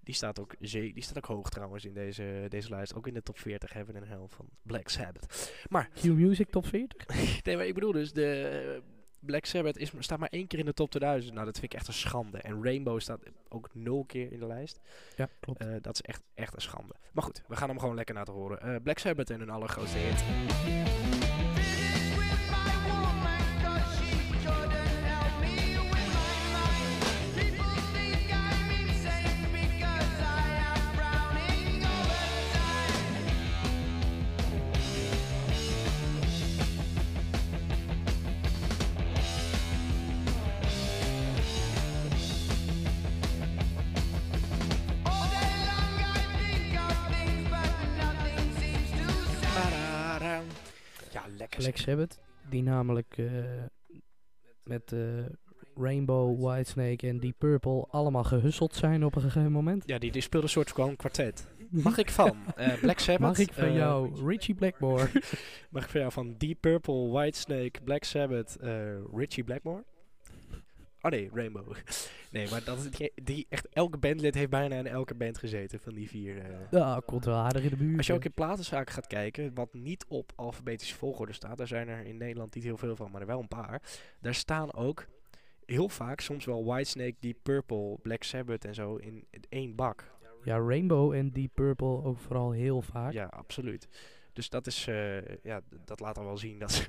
die 0.00 0.14
staat 0.14 0.40
ook 0.40 0.54
die 0.58 1.02
staat 1.02 1.16
ook 1.16 1.24
hoog 1.24 1.48
trouwens 1.48 1.84
in 1.84 1.94
deze 1.94 2.46
deze 2.48 2.68
lijst. 2.68 2.94
Ook 2.94 3.06
in 3.06 3.14
de 3.14 3.22
top 3.22 3.38
40 3.38 3.72
Heaven 3.72 3.96
and 3.96 4.06
Hell 4.06 4.26
van 4.26 4.48
Black 4.62 4.88
Sabbath. 4.88 5.52
Q-Music 5.94 6.50
top 6.50 6.66
40? 6.66 7.06
nee 7.44 7.56
maar 7.56 7.66
ik 7.66 7.74
bedoel 7.74 7.92
dus 7.92 8.12
de 8.12 8.36
eh, 8.76 8.90
Black 9.20 9.44
Sabbath 9.44 9.76
is, 9.76 9.92
staat 9.98 10.18
maar 10.18 10.28
één 10.28 10.46
keer 10.46 10.58
in 10.58 10.64
de 10.64 10.74
top 10.74 10.90
2000 10.90 11.34
nou 11.34 11.46
dat 11.46 11.58
vind 11.58 11.72
ik 11.72 11.78
echt 11.78 11.88
een 11.88 11.94
schande. 11.94 12.38
En 12.38 12.64
Rainbow 12.64 13.00
staat 13.00 13.20
ook 13.48 13.68
nul 13.72 14.04
keer 14.04 14.32
in 14.32 14.38
de 14.38 14.46
lijst. 14.46 14.80
Ja, 15.16 15.28
klopt. 15.40 15.60
Eh, 15.60 15.68
dat 15.80 15.94
is 15.94 16.00
echt 16.00 16.22
echt 16.34 16.54
een 16.54 16.60
schande. 16.60 16.94
Maar 17.12 17.24
goed 17.24 17.42
we 17.48 17.56
gaan 17.56 17.68
hem 17.68 17.78
gewoon 17.78 17.94
lekker 17.94 18.14
laten 18.14 18.32
horen. 18.32 18.60
Eh, 18.60 18.82
Black 18.82 18.98
Sabbath 18.98 19.30
en 19.30 19.38
hun 19.38 19.50
allergrootste 19.50 19.98
hit 19.98 21.21
Black 51.62 51.76
Sabbath, 51.76 52.20
die 52.50 52.62
namelijk 52.62 53.18
eh, 53.18 53.26
met 54.64 54.92
eh, 54.92 55.00
Rainbow, 55.76 56.40
Whitesnake 56.44 57.08
en 57.08 57.18
Deep 57.18 57.38
Purple 57.38 57.86
allemaal 57.90 58.24
gehusteld 58.24 58.74
zijn 58.74 59.04
op 59.04 59.14
een 59.14 59.22
gegeven 59.22 59.52
moment. 59.52 59.82
Ja, 59.86 59.98
die, 59.98 60.12
die 60.12 60.22
speelde 60.22 60.46
een 60.46 60.52
soort 60.52 60.72
gewoon 60.72 60.96
kwartet. 60.96 61.46
Mag 61.70 61.98
ik 61.98 62.10
van 62.10 62.36
eh, 62.56 62.72
Black 62.80 62.98
Sabbath? 62.98 63.28
Mag 63.28 63.38
ik 63.38 63.52
van 63.52 63.72
jou 63.72 64.26
Richie 64.26 64.54
Blackmore? 64.54 65.08
Mag 65.70 65.84
ik 65.84 65.90
van 65.90 66.00
jou 66.00 66.12
van 66.12 66.34
Deep 66.38 66.60
Purple, 66.60 67.08
Whitesnake, 67.08 67.80
Black 67.84 68.04
Sabbath, 68.04 68.56
Richie 69.14 69.44
Blackmore? 69.44 69.84
Oh 71.02 71.10
nee, 71.10 71.30
Rainbow. 71.32 71.72
nee, 72.30 72.50
maar 72.50 72.64
dat 72.64 72.78
is 72.78 72.90
die, 72.90 73.12
die 73.22 73.46
echt 73.48 73.68
elke 73.68 73.98
bandlid 73.98 74.34
heeft 74.34 74.50
bijna 74.50 74.76
in 74.76 74.86
elke 74.86 75.14
band 75.14 75.38
gezeten 75.38 75.80
van 75.80 75.94
die 75.94 76.08
vier. 76.08 76.38
eh. 76.38 76.56
ja, 76.70 77.02
komt 77.06 77.24
wel 77.24 77.34
aardig 77.36 77.62
in 77.62 77.68
de 77.70 77.76
buurt. 77.76 77.96
Als 77.96 78.06
je 78.06 78.12
ook 78.12 78.24
in 78.24 78.32
platenzaken 78.32 78.92
gaat 78.94 79.06
kijken, 79.06 79.54
wat 79.54 79.74
niet 79.74 80.04
op 80.08 80.32
alfabetische 80.34 80.94
volgorde 80.94 81.32
staat, 81.32 81.56
daar 81.56 81.66
zijn 81.66 81.88
er 81.88 82.04
in 82.04 82.16
Nederland 82.16 82.54
niet 82.54 82.64
heel 82.64 82.76
veel 82.76 82.96
van, 82.96 83.10
maar 83.10 83.20
er 83.20 83.26
wel 83.26 83.40
een 83.40 83.48
paar. 83.48 83.82
Daar 84.20 84.34
staan 84.34 84.74
ook 84.74 85.06
heel 85.66 85.88
vaak, 85.88 86.20
soms 86.20 86.44
wel 86.44 86.64
Whitesnake, 86.64 87.16
Deep 87.20 87.38
Purple, 87.42 87.98
Black 88.02 88.22
Sabbath 88.22 88.64
en 88.64 88.74
zo 88.74 88.96
in 88.96 89.26
één 89.48 89.74
bak. 89.74 90.10
Ja, 90.44 90.58
Rainbow 90.58 91.12
en 91.12 91.30
Deep 91.32 91.50
Purple 91.54 92.04
ook 92.04 92.18
vooral 92.18 92.50
heel 92.50 92.82
vaak. 92.82 93.12
Ja, 93.12 93.24
absoluut. 93.24 93.88
Dus 94.32 94.48
dat 94.48 94.66
is, 94.66 94.86
eh, 94.86 95.36
ja, 95.42 95.60
dat 95.84 96.00
laat 96.00 96.14
dan 96.14 96.24
wel 96.24 96.36
zien 96.36 96.58
dat 96.58 96.72
ze 96.72 96.86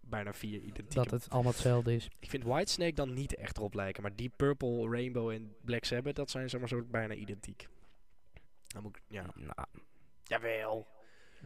bijna 0.00 0.32
vier 0.32 0.60
identieke... 0.60 0.94
Dat 0.94 1.10
het 1.10 1.30
allemaal 1.30 1.52
hetzelfde 1.52 1.94
is. 1.94 2.08
Ik 2.18 2.30
vind 2.30 2.44
Whitesnake 2.44 2.92
dan 2.94 3.14
niet 3.14 3.34
echt 3.34 3.56
erop 3.56 3.74
lijken, 3.74 4.02
maar 4.02 4.16
Deep 4.16 4.32
Purple, 4.36 4.88
Rainbow 4.90 5.30
en 5.30 5.54
Black 5.64 5.84
Sabbath, 5.84 6.16
dat 6.16 6.30
zijn 6.30 6.50
zeg 6.50 6.60
maar 6.60 6.68
zo 6.68 6.82
bijna 6.90 7.14
identiek. 7.14 7.68
Dan 8.66 8.82
moet 8.82 8.96
ik, 8.96 9.02
ja. 9.08 9.26
Nou, 9.34 9.66
Jawel. 10.22 10.86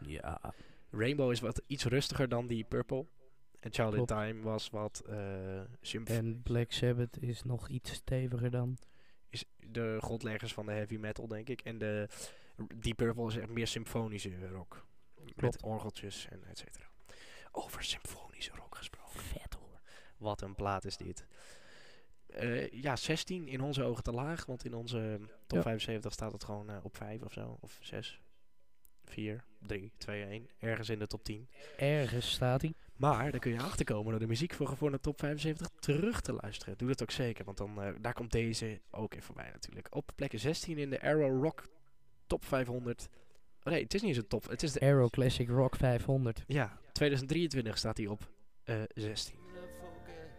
ja. 0.07 0.55
Rainbow 0.91 1.31
is 1.31 1.41
wat 1.41 1.63
iets 1.67 1.85
rustiger 1.85 2.29
dan 2.29 2.47
Deep 2.47 2.69
Purple. 2.69 3.07
En 3.61 3.73
Child 3.73 3.95
Klopt. 3.95 4.11
in 4.11 4.17
Time 4.17 4.43
was 4.43 4.71
wat 4.71 5.03
uh, 5.09 6.11
En 6.11 6.43
Black 6.43 6.73
Sabbath 6.73 7.23
is 7.23 7.43
nog 7.43 7.69
iets 7.69 7.93
steviger 7.93 8.51
dan. 8.51 8.79
is 9.29 9.45
de 9.57 9.97
grondleggers 10.01 10.53
van 10.53 10.67
de 10.67 10.73
heavy 10.73 10.97
metal, 10.97 11.29
denk 11.29 11.49
ik. 11.49 11.61
En 11.61 11.79
de 11.79 12.09
Deep 12.77 12.97
Purple 12.97 13.27
is 13.27 13.37
echt 13.37 13.49
meer 13.49 13.67
symfonische 13.67 14.49
rock. 14.49 14.87
Met 15.37 15.63
orgeltjes 15.63 16.29
en 16.31 16.45
et 16.45 16.59
cetera. 16.59 16.92
Over 17.53 17.85
symfonische 17.85 18.53
rock 18.55 18.77
gesproken. 18.77 19.21
Vet 19.21 19.55
hoor. 19.55 19.81
Wat 20.17 20.41
een 20.41 20.55
plaat 20.55 20.85
is 20.85 20.97
dit. 20.97 21.27
Eh, 22.27 22.71
ja, 22.71 22.97
16 22.97 23.49
in 23.49 23.61
onze 23.61 23.83
ogen 23.83 24.03
te 24.03 24.13
laag, 24.13 24.47
want 24.47 24.65
in 24.65 24.75
onze 24.75 25.21
top 25.47 25.59
Ja. 25.59 25.63
75 25.63 26.13
staat 26.13 26.33
het 26.33 26.45
gewoon 26.45 26.71
eh, 26.71 26.77
op 26.85 26.97
5 26.97 27.23
of 27.23 27.33
zo. 27.33 27.59
Of 27.61 27.79
6, 27.81 28.21
4, 29.05 29.45
3, 29.59 29.93
2, 29.97 30.25
1. 30.25 30.49
Ergens 30.59 30.89
in 30.89 30.99
de 30.99 31.07
top 31.07 31.25
10. 31.25 31.49
Ergens 31.77 32.31
staat 32.31 32.63
hij. 32.63 32.75
Maar 32.97 33.31
daar 33.31 33.41
kun 33.41 33.53
je 33.53 33.61
achterkomen 33.61 34.11
door 34.11 34.21
de 34.21 34.27
muziek 34.27 34.55
voor 34.55 34.77
voor 34.77 34.91
de 34.91 35.01
top 35.01 35.19
75 35.19 35.69
terug 35.79 36.21
te 36.21 36.33
luisteren. 36.33 36.79
Doe 36.79 36.89
dat 36.89 37.03
ook 37.03 37.11
zeker, 37.11 37.45
want 37.45 37.57
dan, 37.57 37.83
eh, 37.83 37.93
daar 38.01 38.13
komt 38.15 38.33
deze 38.33 38.81
ook 38.91 39.13
even 39.13 39.25
voorbij 39.25 39.51
natuurlijk. 39.53 39.87
Op 39.95 40.11
plek 40.15 40.33
16 40.35 40.79
in 40.79 40.91
de 40.91 41.01
Arrow 41.03 41.43
Rock 41.43 41.69
top 42.27 42.45
500. 42.45 43.09
Oh 43.63 43.73
nee, 43.73 43.83
het 43.83 43.95
is 43.95 44.01
niet 44.01 44.11
eens 44.11 44.19
een 44.23 44.29
top. 44.29 44.49
Het 44.49 44.63
is 44.63 44.73
de, 44.73 44.81
Aero 44.81 45.09
Classic 45.09 45.49
Rock 45.49 45.77
500. 45.77 46.45
ja, 46.47 46.81
2023 47.03 47.79
staat 47.79 47.97
hij 47.97 48.07
op 48.07 48.29
eh 48.65 48.83
16. 48.95 49.35
Never 49.53 49.69
forget, 49.81 50.31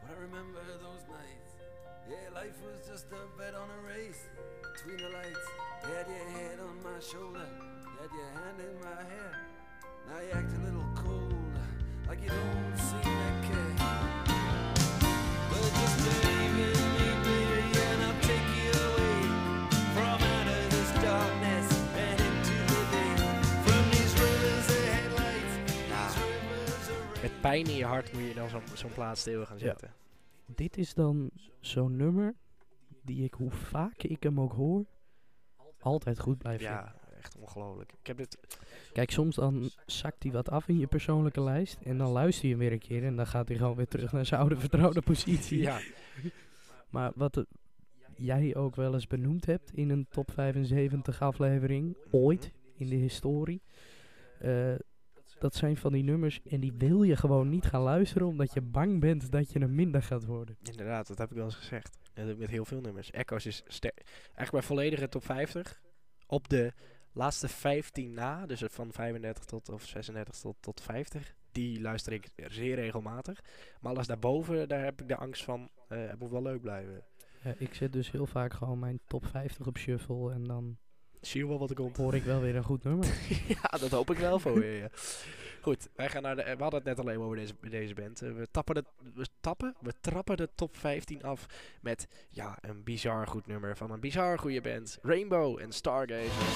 but 0.00 0.10
I 0.10 0.20
remember 0.20 0.62
those 0.86 1.04
nights. 1.18 1.50
Yeah, 2.08 2.42
life 2.42 2.56
was 2.62 2.86
just 2.90 3.06
a 3.12 3.36
bet 3.36 3.54
on 3.54 3.68
a 3.78 3.80
race 3.94 4.22
between 4.72 4.96
the 4.96 5.10
lights. 5.18 5.46
You 5.82 5.94
had 5.98 6.06
your 6.06 6.28
head 6.36 6.58
on 6.68 6.76
my 6.88 7.00
shoulder, 7.00 7.48
you 7.84 7.94
had 8.02 8.10
your 8.18 8.30
hand 8.40 8.58
in 8.68 8.74
my 8.88 9.00
hair. 9.12 9.32
Now 10.06 10.20
you 10.26 10.32
act 10.40 10.52
a 10.58 10.60
little 10.66 10.88
cold, 10.94 11.54
like 12.08 12.20
you 12.22 12.28
don't 12.28 12.57
pijn 27.40 27.66
in 27.66 27.74
je 27.76 27.84
hart 27.84 28.12
moet 28.12 28.22
je 28.22 28.34
dan 28.34 28.48
zo'n 28.48 28.62
zo'n 28.74 28.92
plaat 28.92 29.18
stil 29.18 29.44
gaan 29.46 29.58
Ja. 29.58 29.64
zetten. 29.64 29.92
Dit 30.46 30.76
is 30.76 30.94
dan 30.94 31.30
zo'n 31.60 31.96
nummer 31.96 32.34
die 33.02 33.24
ik, 33.24 33.34
hoe 33.34 33.50
vaak 33.50 34.02
ik 34.02 34.22
hem 34.22 34.40
ook 34.40 34.52
hoor, 34.52 34.84
altijd 35.80 36.18
goed 36.20 36.38
blijf 36.38 36.58
vinden. 36.60 36.76
Ja, 36.76 36.94
echt 37.16 37.36
ongelooflijk. 37.36 37.92
Ik 38.00 38.06
heb 38.06 38.16
dit... 38.16 38.38
Kijk, 38.92 39.10
soms 39.10 39.36
dan 39.36 39.70
zakt 39.86 40.22
hij 40.22 40.32
wat 40.32 40.50
af 40.50 40.68
in 40.68 40.78
je 40.78 40.86
persoonlijke 40.86 41.40
lijst. 41.42 41.78
En 41.82 41.98
dan 41.98 42.10
luister 42.10 42.44
je 42.44 42.50
hem 42.50 42.58
weer 42.58 42.72
een 42.72 42.78
keer. 42.78 43.04
En 43.04 43.16
dan 43.16 43.26
gaat 43.26 43.48
hij 43.48 43.56
gewoon 43.56 43.76
weer 43.76 43.88
terug 43.88 44.12
naar 44.12 44.26
zijn 44.26 44.40
oude 44.40 44.56
vertrouwde 44.56 45.02
positie. 45.02 45.58
Ja, 45.60 45.80
Maar 46.90 47.12
wat 47.14 47.44
jij 48.16 48.56
ook 48.56 48.76
wel 48.76 48.94
eens 48.94 49.06
benoemd 49.06 49.46
hebt 49.46 49.70
in 49.74 49.90
een 49.90 50.06
top 50.10 50.30
75 50.30 51.22
aflevering, 51.22 51.96
ooit 52.10 52.52
in 52.74 52.88
de 52.88 52.96
historie. 52.96 53.62
eh, 54.38 54.74
dat 55.40 55.54
zijn 55.54 55.76
van 55.76 55.92
die 55.92 56.02
nummers 56.02 56.40
en 56.42 56.60
die 56.60 56.72
wil 56.78 57.02
je 57.02 57.16
gewoon 57.16 57.48
niet 57.48 57.64
gaan 57.64 57.82
luisteren 57.82 58.26
omdat 58.26 58.52
je 58.52 58.60
bang 58.60 59.00
bent 59.00 59.30
dat 59.30 59.52
je 59.52 59.58
hem 59.58 59.74
minder 59.74 60.02
gaat 60.02 60.24
worden. 60.24 60.56
inderdaad, 60.62 61.06
dat 61.06 61.18
heb 61.18 61.30
ik 61.30 61.36
wel 61.36 61.44
eens 61.44 61.54
gezegd. 61.54 61.98
En 62.02 62.10
dat 62.14 62.24
heb 62.24 62.34
ik 62.34 62.38
met 62.38 62.50
heel 62.50 62.64
veel 62.64 62.80
nummers. 62.80 63.10
Echoes 63.10 63.46
is 63.46 63.62
eigenlijk 63.62 64.50
bij 64.50 64.62
volledige 64.62 65.08
top 65.08 65.24
50. 65.24 65.80
Op 66.26 66.48
de 66.48 66.72
laatste 67.12 67.48
15 67.48 68.12
na, 68.12 68.46
dus 68.46 68.62
van 68.66 68.92
35 68.92 69.44
tot 69.44 69.68
of 69.68 69.84
36 69.84 70.34
tot, 70.34 70.56
tot 70.60 70.80
50. 70.80 71.34
Die 71.52 71.80
luister 71.80 72.12
ik 72.12 72.28
zeer 72.36 72.74
regelmatig. 72.74 73.40
Maar 73.80 73.92
alles 73.92 74.06
daarboven, 74.06 74.68
daar 74.68 74.84
heb 74.84 75.00
ik 75.00 75.08
de 75.08 75.16
angst 75.16 75.44
van, 75.44 75.70
eh 75.88 76.08
het 76.08 76.18
moet 76.18 76.30
wel 76.30 76.42
leuk 76.42 76.60
blijven. 76.60 77.04
Ik 77.58 77.74
zet 77.74 77.92
dus 77.92 78.10
heel 78.10 78.26
vaak 78.26 78.52
gewoon 78.52 78.78
mijn 78.78 79.00
top 79.06 79.26
50 79.26 79.66
op 79.66 79.78
shuffle 79.78 80.32
en 80.32 80.44
dan 80.44 80.78
Zie 81.20 81.40
je 81.40 81.48
wel 81.48 81.58
wat 81.58 81.70
er 81.70 81.76
komt. 81.76 81.96
Hoor 81.96 82.14
ik 82.14 82.22
wel 82.22 82.40
weer 82.40 82.56
een 82.56 82.64
goed 82.64 82.84
nummer. 82.84 83.06
ja, 83.62 83.78
dat 83.78 83.90
hoop 83.90 84.10
ik 84.10 84.18
wel 84.18 84.38
voor 84.38 84.64
je. 84.64 84.72
ja. 84.72 84.88
Goed, 85.60 85.88
wij 85.94 86.08
gaan 86.08 86.22
naar 86.22 86.36
de. 86.36 86.42
We 86.42 86.62
hadden 86.62 86.80
het 86.80 86.84
net 86.84 86.98
alleen 86.98 87.18
over 87.18 87.36
deze, 87.36 87.52
deze 87.60 87.94
band. 87.94 88.22
Eh, 88.22 88.32
we 88.32 88.48
tappen 88.50 88.74
de. 88.74 88.84
We 89.14 89.26
tappen? 89.40 89.74
We 89.80 89.92
trappen 90.00 90.36
de 90.36 90.48
top 90.54 90.76
15 90.76 91.22
af 91.22 91.46
met. 91.80 92.08
Ja, 92.28 92.58
een 92.60 92.84
bizar 92.84 93.26
goed 93.26 93.46
nummer 93.46 93.76
van 93.76 93.90
een 93.90 94.00
bizar 94.00 94.38
goede 94.38 94.60
band. 94.60 94.98
Rainbow 95.02 95.60
en 95.60 95.72
Stargazer. 95.72 96.46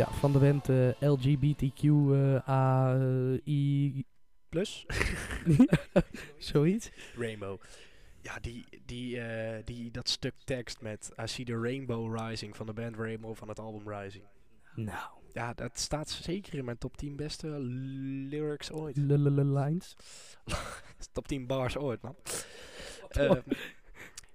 Ja, 0.00 0.10
van 0.12 0.32
de 0.32 0.38
band 0.38 0.68
eh, 0.68 1.08
LGBTQ 1.10 1.82
eh, 1.82 2.48
A 2.48 2.94
eh, 2.94 3.46
I 3.46 4.04
Plus 4.48 4.86
zoiets. 6.38 6.90
Rainbow. 7.16 7.60
Ja, 8.20 8.38
die, 8.38 8.64
die, 8.86 9.20
die, 9.64 9.90
dat 9.90 10.08
stuk 10.08 10.34
tekst 10.44 10.80
met 10.80 11.12
I 11.22 11.26
see 11.26 11.44
the 11.44 11.60
rainbow 11.60 12.18
rising 12.18 12.56
van 12.56 12.66
de 12.66 12.72
band 12.72 12.96
Rainbow 12.96 13.34
van 13.34 13.48
het 13.48 13.58
album 13.58 13.88
Rising. 13.88 14.24
Nou, 14.74 15.08
Ja, 15.32 15.54
dat 15.54 15.78
staat 15.78 16.10
zeker 16.10 16.54
in 16.54 16.64
mijn 16.64 16.78
top 16.78 16.96
10 16.96 17.16
beste 17.16 17.48
lyrics 18.28 18.70
ooit. 18.72 18.96
lines. 19.52 19.96
top 21.12 21.28
10 21.28 21.46
bars 21.46 21.76
ooit, 21.76 22.02
man. 22.02 22.16
Ehm, 23.08 23.40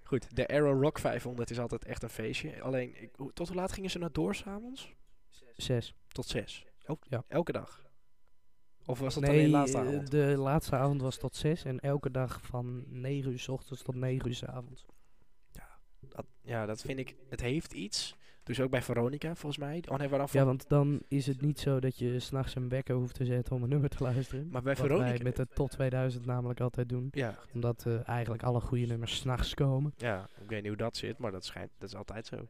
goed, 0.04 0.36
de 0.36 0.48
Arrow 0.48 0.82
Rock 0.82 1.00
500 1.00 1.50
is 1.50 1.60
altijd 1.60 1.86
echt 1.86 2.04
een 2.04 2.10
feestje. 2.10 2.62
Alleen, 2.62 3.02
ik, 3.02 3.10
tot 3.34 3.48
hoe 3.48 3.58
laat 3.58 3.72
gingen 3.72 3.90
ze 3.90 4.00
naar 4.00 4.12
door 4.12 4.36
s'avonds? 4.36 4.94
Zes. 5.56 5.96
Tot 6.08 6.28
6. 6.28 6.66
Ja. 7.10 7.24
Elke 7.28 7.52
dag? 7.52 7.86
Of 8.86 9.00
was 9.00 9.14
dat 9.14 9.24
alleen 9.24 9.44
de 9.44 9.50
laatste 9.50 9.78
eh, 9.78 9.88
avond? 9.88 10.12
de 10.12 10.36
laatste 10.38 10.76
avond 10.76 11.02
was 11.02 11.18
tot 11.18 11.36
zes 11.36 11.64
en 11.64 11.80
elke 11.80 12.12
dag 12.12 12.42
van 12.42 12.84
9 12.88 13.32
uur 13.32 13.40
s 13.40 13.48
ochtends 13.48 13.84
tot 13.84 13.96
9 13.96 14.28
uur 14.28 14.36
s 14.36 14.44
avonds. 14.44 14.86
Dat, 16.00 16.26
ja, 16.42 16.66
dat 16.66 16.82
vind 16.82 17.00
ik, 17.00 17.16
het 17.30 17.42
heeft 17.42 17.74
iets. 17.74 18.16
Dus 18.44 18.60
ook 18.60 18.70
bij 18.70 18.82
Veronica, 18.82 19.36
volgens 19.36 19.58
mij. 19.58 19.84
Oh 19.90 19.98
nee, 19.98 20.10
waaraf 20.10 20.34
Ja, 20.34 20.46
want 20.46 20.70
dan 20.70 21.02
is 21.08 21.28
het 21.28 21.42
niet 21.42 21.60
zo 21.60 21.80
dat 21.80 21.98
je 21.98 22.20
s'nachts 22.20 22.56
een 22.56 22.70
wekker 22.70 22.96
hoeft 22.96 23.16
te 23.16 23.26
zetten 23.26 23.56
om 23.56 23.64
een 23.64 23.70
nummer 23.70 23.90
te 23.90 24.04
luisteren. 24.04 24.50
Maar 24.50 24.62
bij 24.62 24.76
Wat 24.76 24.88
wij 24.88 24.98
Veronica... 24.98 25.24
met 25.24 25.36
de 25.36 25.48
top 25.54 25.70
2000 25.70 26.26
namelijk 26.26 26.60
altijd 26.60 26.90
doen. 26.90 27.08
Ja, 27.12 27.38
Omdat 27.54 27.86
eh, 27.86 28.08
eigenlijk 28.08 28.44
alle 28.44 28.60
goede 28.60 28.86
nummers 28.86 29.16
s'nachts 29.16 29.54
komen. 29.54 29.94
Ja, 29.98 30.30
ik 30.42 30.50
weet 30.50 30.60
niet 30.60 30.68
hoe 30.68 30.78
dat 30.78 30.98
zit, 30.98 31.18
maar 31.18 31.32
dat 31.32 31.46
schijnt, 31.46 31.72
dat 31.78 31.90
is 31.90 31.96
altijd 31.96 32.26
zo. 32.26 32.48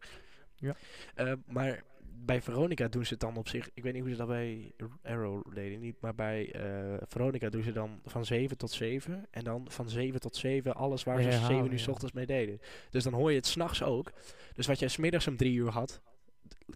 Ja. 0.55 0.75
Eh, 1.15 1.33
maar 1.45 1.83
bij 2.17 2.41
Veronica 2.41 2.88
doen 2.88 3.06
ze 3.06 3.13
het 3.13 3.21
dan 3.21 3.38
op 3.38 3.47
zich, 3.47 3.69
ik 3.73 3.84
weet 3.84 3.93
niet 3.93 4.01
hoe 4.01 4.12
ze 4.12 4.17
dat 4.17 4.28
bij 4.28 4.71
Arrow 5.04 5.54
deden, 5.54 5.80
niet, 5.80 6.01
maar 6.01 6.15
bij 6.15 6.51
eh, 6.51 7.01
Veronica 7.08 7.49
doen 7.49 7.63
ze 7.63 7.71
dan 7.71 7.99
van 8.06 8.25
7 8.25 8.58
tot 8.58 8.71
7 8.71 9.28
en 9.32 9.43
dan 9.43 9.65
van 9.69 9.89
7 9.89 10.19
tot 10.19 10.36
7 10.36 10.75
alles 10.75 11.04
waar 11.04 11.21
ze 11.21 11.28
Herhalen, 11.28 11.56
7 11.56 11.71
uur 11.71 11.80
s 11.80 11.88
ochtends 11.88 12.13
mee 12.13 12.25
deden. 12.25 12.60
Dus 12.89 13.04
dan 13.04 13.13
hoor 13.13 13.30
je 13.30 13.38
het 13.38 13.45
s'nachts 13.45 13.84
ook. 13.84 14.12
Dus 14.54 14.67
wat 14.67 14.80
jij 14.80 14.88
smiddags 14.88 15.28
om 15.28 15.38
3 15.38 15.54
uur 15.54 15.69
had, 15.69 16.01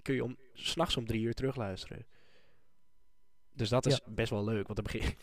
kun 0.01 0.15
je 0.15 0.23
om, 0.23 0.37
s'nachts 0.53 0.97
om 0.97 1.05
3 1.05 1.21
uur 1.21 1.33
terugluisteren. 1.33 2.05
Dus 3.53 3.69
dat 3.69 3.85
is 3.85 4.01
best 4.05 4.29
wel 4.29 4.43
leuk, 4.43 4.67
want 4.67 4.75
dan 4.75 4.83
begin 4.83 5.15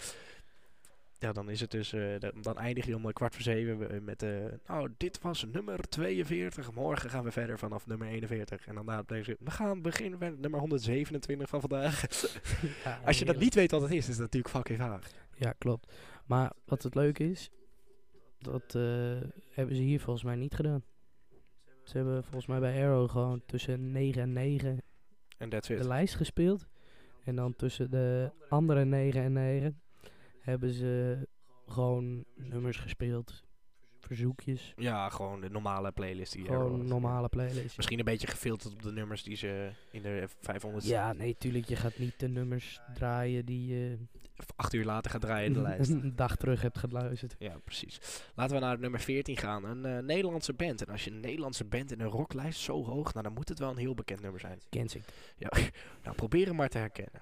Ja, 1.18 1.33
dan 1.33 1.50
is 1.50 1.61
het 1.61 1.70
dus, 1.70 1.92
eh, 1.92 2.18
da- 2.18 2.33
dan 2.40 2.57
eindig 2.59 2.87
je 2.87 2.94
om 2.96 3.07
eh, 3.07 3.12
kwart 3.12 3.35
voor 3.35 3.42
zeven 3.42 3.90
eh, 3.90 4.00
met, 4.00 4.22
eh, 4.22 4.31
nou, 4.66 4.90
dit 4.96 5.20
was 5.20 5.44
nummer 5.52 5.88
42. 5.88 6.72
Morgen 6.72 7.11
gaan 7.11 7.24
we 7.24 7.31
verder 7.31 7.59
vanaf 7.59 7.87
nummer 7.87 8.09
41. 8.09 8.66
En 8.66 8.74
dan 8.74 8.85
na 8.85 9.02
deze, 9.02 9.37
we 9.40 9.50
gaan 9.50 9.83
beginnen 9.83 10.18
met 10.18 10.38
nummer 10.38 10.61
127 10.61 11.48
van 11.48 11.61
vandaag. 11.61 12.02
Ja, 12.85 13.00
Als 13.05 13.18
je 13.18 13.24
dat 13.24 13.38
niet 13.38 13.55
weet 13.55 13.70
wat 13.70 13.83
het 13.83 13.90
is, 13.90 13.96
is 14.09 14.16
dat 14.16 14.18
natuurlijk 14.18 14.55
fucking 14.55 14.79
vaag. 14.79 15.11
Ja, 15.35 15.52
klopt. 15.59 15.92
Maar 16.26 16.52
wat 16.64 16.83
het 16.83 16.94
leuke 16.94 17.31
is, 17.31 17.50
dat 18.38 18.72
hebben 19.50 19.76
ze 19.76 19.83
hier 19.83 20.00
volgens 20.00 20.24
mij 20.24 20.37
niet 20.37 20.55
gedaan. 20.55 20.85
Ze 21.85 21.96
hebben 21.96 22.22
volgens 22.22 22.46
mij 22.46 22.61
bij 22.61 22.83
Arrow 22.85 23.11
gewoon 23.11 23.42
tussen 23.46 23.90
9 23.92 24.22
en 24.22 24.33
9 24.33 24.83
En 25.38 25.48
that's 25.48 25.68
de 25.68 25.87
lijst 25.87 26.14
gespeeld. 26.14 26.66
En 27.24 27.37
dan 27.37 27.57
tussen 27.57 27.90
de 27.90 28.31
andere 28.48 28.85
9 28.85 29.22
en 29.22 29.33
9 29.33 29.81
hebben 30.46 30.72
ze 30.72 31.18
gewoon 31.66 32.24
nummers 32.35 32.76
gespeeld. 32.76 33.44
Verzoekjes. 34.00 34.72
Ja, 34.76 35.09
gewoon 35.09 35.40
de 35.40 35.50
normale 35.50 35.92
playlist 35.92 36.32
die 36.32 36.44
Gewoon 36.44 36.87
normale 36.87 37.28
playlists. 37.28 37.76
Misschien 37.76 37.98
een 37.98 38.04
beetje 38.04 38.26
gefilterd 38.26 38.72
op 38.72 38.82
de 38.82 38.92
nummers 38.92 39.22
die 39.22 39.37
ze 39.37 39.70
in 39.90 40.02
de 40.02 40.28
500 40.40 40.85
Ja, 40.85 41.12
nee, 41.12 41.37
tuurlijk. 41.38 41.68
Je 41.68 41.76
gaat 41.76 41.98
niet 41.98 42.20
de 42.20 42.28
nummers 42.28 42.80
draaien 42.94 43.44
die 43.44 43.66
je 43.66 43.98
acht 44.56 44.72
uur 44.72 44.85
later 44.85 45.11
gaat 45.11 45.20
draaien 45.20 45.46
in 45.46 45.52
de 45.52 45.61
lijst. 45.61 45.90
een 46.02 46.16
dag 46.16 46.37
terug 46.37 46.62
hebt 46.62 46.78
geluisterd. 46.78 47.37
Ja, 47.38 47.59
precies. 47.64 48.00
Laten 48.35 48.54
we 48.54 48.62
naar 48.62 48.78
nummer 48.78 49.00
14 49.00 49.37
gaan. 49.37 49.64
Een 49.64 49.85
eh, 49.85 50.02
Nederlandse 50.02 50.52
band. 50.52 50.85
En 50.85 50.92
als 50.92 51.04
je 51.04 51.11
een 51.11 51.20
Nederlandse 51.20 51.64
band 51.64 51.92
in 51.92 52.00
een 52.00 52.09
rocklijst 52.09 52.61
zo 52.61 52.85
hoog, 52.85 53.12
nou, 53.12 53.24
dan 53.24 53.35
moet 53.35 53.48
het 53.48 53.59
wel 53.59 53.70
een 53.70 53.76
heel 53.76 53.94
bekend 53.94 54.20
nummer 54.20 54.40
zijn. 54.40 54.61
Kensing. 54.68 55.04
Ja, 55.37 55.48
nou 56.04 56.16
probeer 56.16 56.46
hem 56.46 56.56
maar 56.56 56.68
te 56.68 56.78
herkennen. 56.78 57.20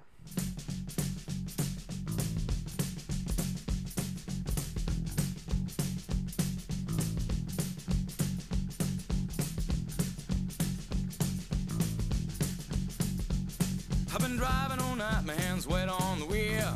Night, 15.11 15.25
my 15.25 15.35
hands 15.35 15.67
wet 15.67 15.89
on 15.89 16.19
the 16.21 16.27
wheel. 16.27 16.73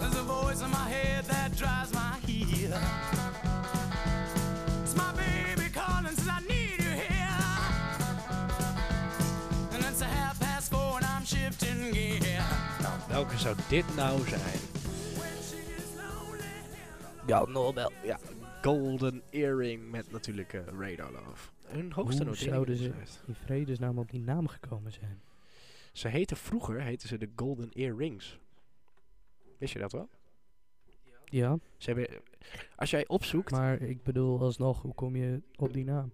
There's 0.00 0.16
a 0.22 0.26
voice 0.36 0.60
in 0.64 0.70
my 0.70 0.88
head 0.96 1.24
that 1.32 1.48
drives 1.56 1.92
my 1.92 2.14
heel. 2.26 2.74
It's 4.84 4.94
my 5.02 5.10
baby 5.22 5.68
calling, 5.80 6.14
says 6.18 6.28
I 6.28 6.40
need 6.52 6.78
you 6.86 6.94
here. 7.08 7.40
And 9.72 9.80
it's 9.90 10.02
a 10.08 10.10
half 10.20 10.38
past 10.40 10.66
four 10.72 10.96
and 10.98 11.06
I'm 11.14 11.24
shifting 11.24 11.80
gear. 11.92 12.44
Nou, 12.82 12.94
welke 13.08 13.38
zou 13.38 13.56
dit 13.68 13.96
nou 13.96 14.28
zijn? 14.28 14.60
Ja, 17.26 17.44
Nobel. 17.44 17.92
Ja, 18.02 18.18
Golden 18.62 19.22
Earring 19.30 19.90
met 19.90 20.12
natuurlijk 20.12 20.52
eh, 20.52 20.60
Radar 20.78 21.12
Love. 21.12 21.48
Hun 21.66 21.92
hoogste 21.92 22.24
Hoe 22.24 22.36
zouden 22.36 22.76
ze-. 22.76 22.92
In 23.26 23.34
vredesnaam 23.44 23.98
op 23.98 24.10
die 24.10 24.20
naam 24.20 24.48
gekomen 24.48 24.92
zijn. 24.92 25.20
Ze 25.94 26.08
heten 26.08 26.36
vroeger 26.36 26.82
heten 26.82 27.08
ze 27.08 27.18
de 27.18 27.30
Golden 27.36 27.72
Earrings. 27.72 28.38
Wist 29.58 29.72
je 29.72 29.78
dat 29.78 29.92
wel? 29.92 30.08
Ja, 31.24 31.58
Ze 31.76 31.90
hebben, 31.90 32.22
als 32.76 32.90
jij 32.90 33.08
opzoekt, 33.08 33.50
maar 33.50 33.80
ik 33.80 34.02
bedoel 34.02 34.40
alsnog, 34.40 34.82
hoe 34.82 34.94
kom 34.94 35.16
je 35.16 35.42
op 35.56 35.72
die 35.72 35.84
naam? 35.84 36.12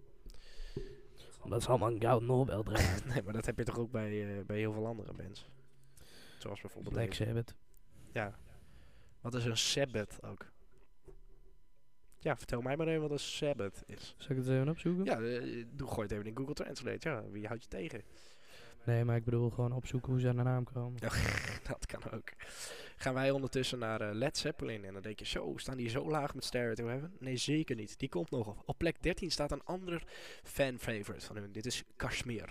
Omdat 1.42 1.62
ze 1.62 1.68
allemaal 1.68 1.90
een 1.90 2.00
gouden 2.00 2.28
Nobel 2.28 2.62
dragen. 2.62 3.08
nee, 3.12 3.22
maar 3.22 3.32
dat 3.32 3.46
heb 3.46 3.58
je 3.58 3.64
toch 3.64 3.78
ook 3.78 3.90
bij, 3.90 4.38
eh, 4.38 4.44
bij 4.44 4.58
heel 4.58 4.72
veel 4.72 4.86
andere 4.86 5.12
bands. 5.12 5.48
Zoals 6.38 6.60
bijvoorbeeld 6.60 6.94
Black 6.94 7.08
deze. 7.08 7.24
Sabbath. 7.24 7.54
Ja. 8.12 8.38
Wat 9.20 9.34
is 9.34 9.44
een 9.44 9.56
Sabbath 9.56 10.22
ook? 10.22 10.52
Ja, 12.18 12.36
vertel 12.36 12.60
mij 12.60 12.76
maar 12.76 12.86
even 12.86 13.00
wat 13.00 13.10
een 13.10 13.18
Sabbath 13.18 13.82
is. 13.86 14.14
Zal 14.18 14.30
ik 14.30 14.36
het 14.36 14.48
even 14.48 14.68
opzoeken? 14.68 15.04
Ja, 15.04 15.20
eh, 15.20 15.64
doe, 15.72 15.88
gooi 15.88 16.02
het 16.02 16.12
even 16.12 16.26
in 16.26 16.36
Google 16.36 16.54
Translate. 16.54 17.08
Ja, 17.08 17.30
wie 17.30 17.46
houdt 17.46 17.62
je 17.62 17.68
tegen? 17.68 18.02
Nee, 18.84 19.04
maar 19.04 19.16
ik 19.16 19.24
bedoel 19.24 19.50
gewoon 19.50 19.72
opzoeken 19.72 20.12
hoe 20.12 20.20
ze 20.20 20.28
aan 20.28 20.36
de 20.36 20.42
naam 20.42 20.64
komen. 20.64 21.00
Dat 21.68 21.86
kan 21.86 22.10
ook. 22.12 22.28
Gaan 22.96 23.14
wij 23.14 23.30
ondertussen 23.30 23.78
naar 23.78 24.00
eh, 24.00 24.08
Led 24.12 24.38
Zeppelin. 24.38 24.84
En 24.84 24.92
dan 24.92 25.02
denk 25.02 25.18
je, 25.18 25.26
zo, 25.26 25.52
staan 25.56 25.76
die 25.76 25.88
zo 25.88 26.10
laag 26.10 26.34
met 26.34 26.44
Stairway 26.44 26.74
to 26.74 26.86
Heaven? 26.86 27.12
Nee, 27.18 27.36
zeker 27.36 27.76
niet. 27.76 27.98
Die 27.98 28.08
komt 28.08 28.30
nog 28.30 28.46
op. 28.46 28.62
Op 28.64 28.78
plek 28.78 29.02
13 29.02 29.30
staat 29.30 29.52
een 29.52 29.64
ander 29.64 30.04
fan-favorite 30.42 31.26
van 31.26 31.36
hun. 31.36 31.52
Dit 31.52 31.66
is 31.66 31.84
Kashmir. 31.96 32.48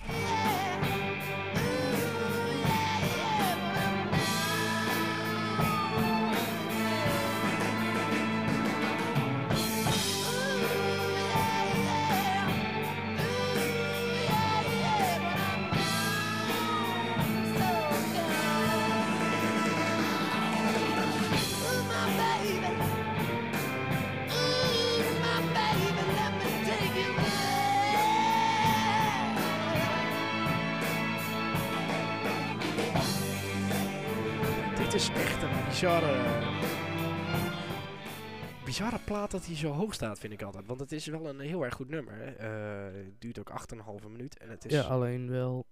Bizarre 38.79 39.03
plaat 39.03 39.31
dat 39.31 39.45
hij 39.45 39.55
zo 39.55 39.71
hoog 39.71 39.93
staat, 39.93 40.19
vind 40.19 40.33
ik 40.33 40.41
altijd. 40.41 40.65
Want 40.65 40.79
het 40.79 40.91
is 40.91 41.05
wel 41.05 41.29
een 41.29 41.39
heel 41.39 41.63
erg 41.63 41.73
goed 41.73 41.89
nummer. 41.89 42.13
Hè. 42.13 42.25
Eh, 42.25 43.05
het 43.05 43.21
duurt 43.21 43.39
ook 43.39 43.49
8,5 43.49 44.07
minuut. 44.09 44.37
En 44.37 44.49
het 44.49 44.65
is... 44.65 44.71
Ja, 44.71 44.81
alleen 44.81 45.29
wel 45.29 45.67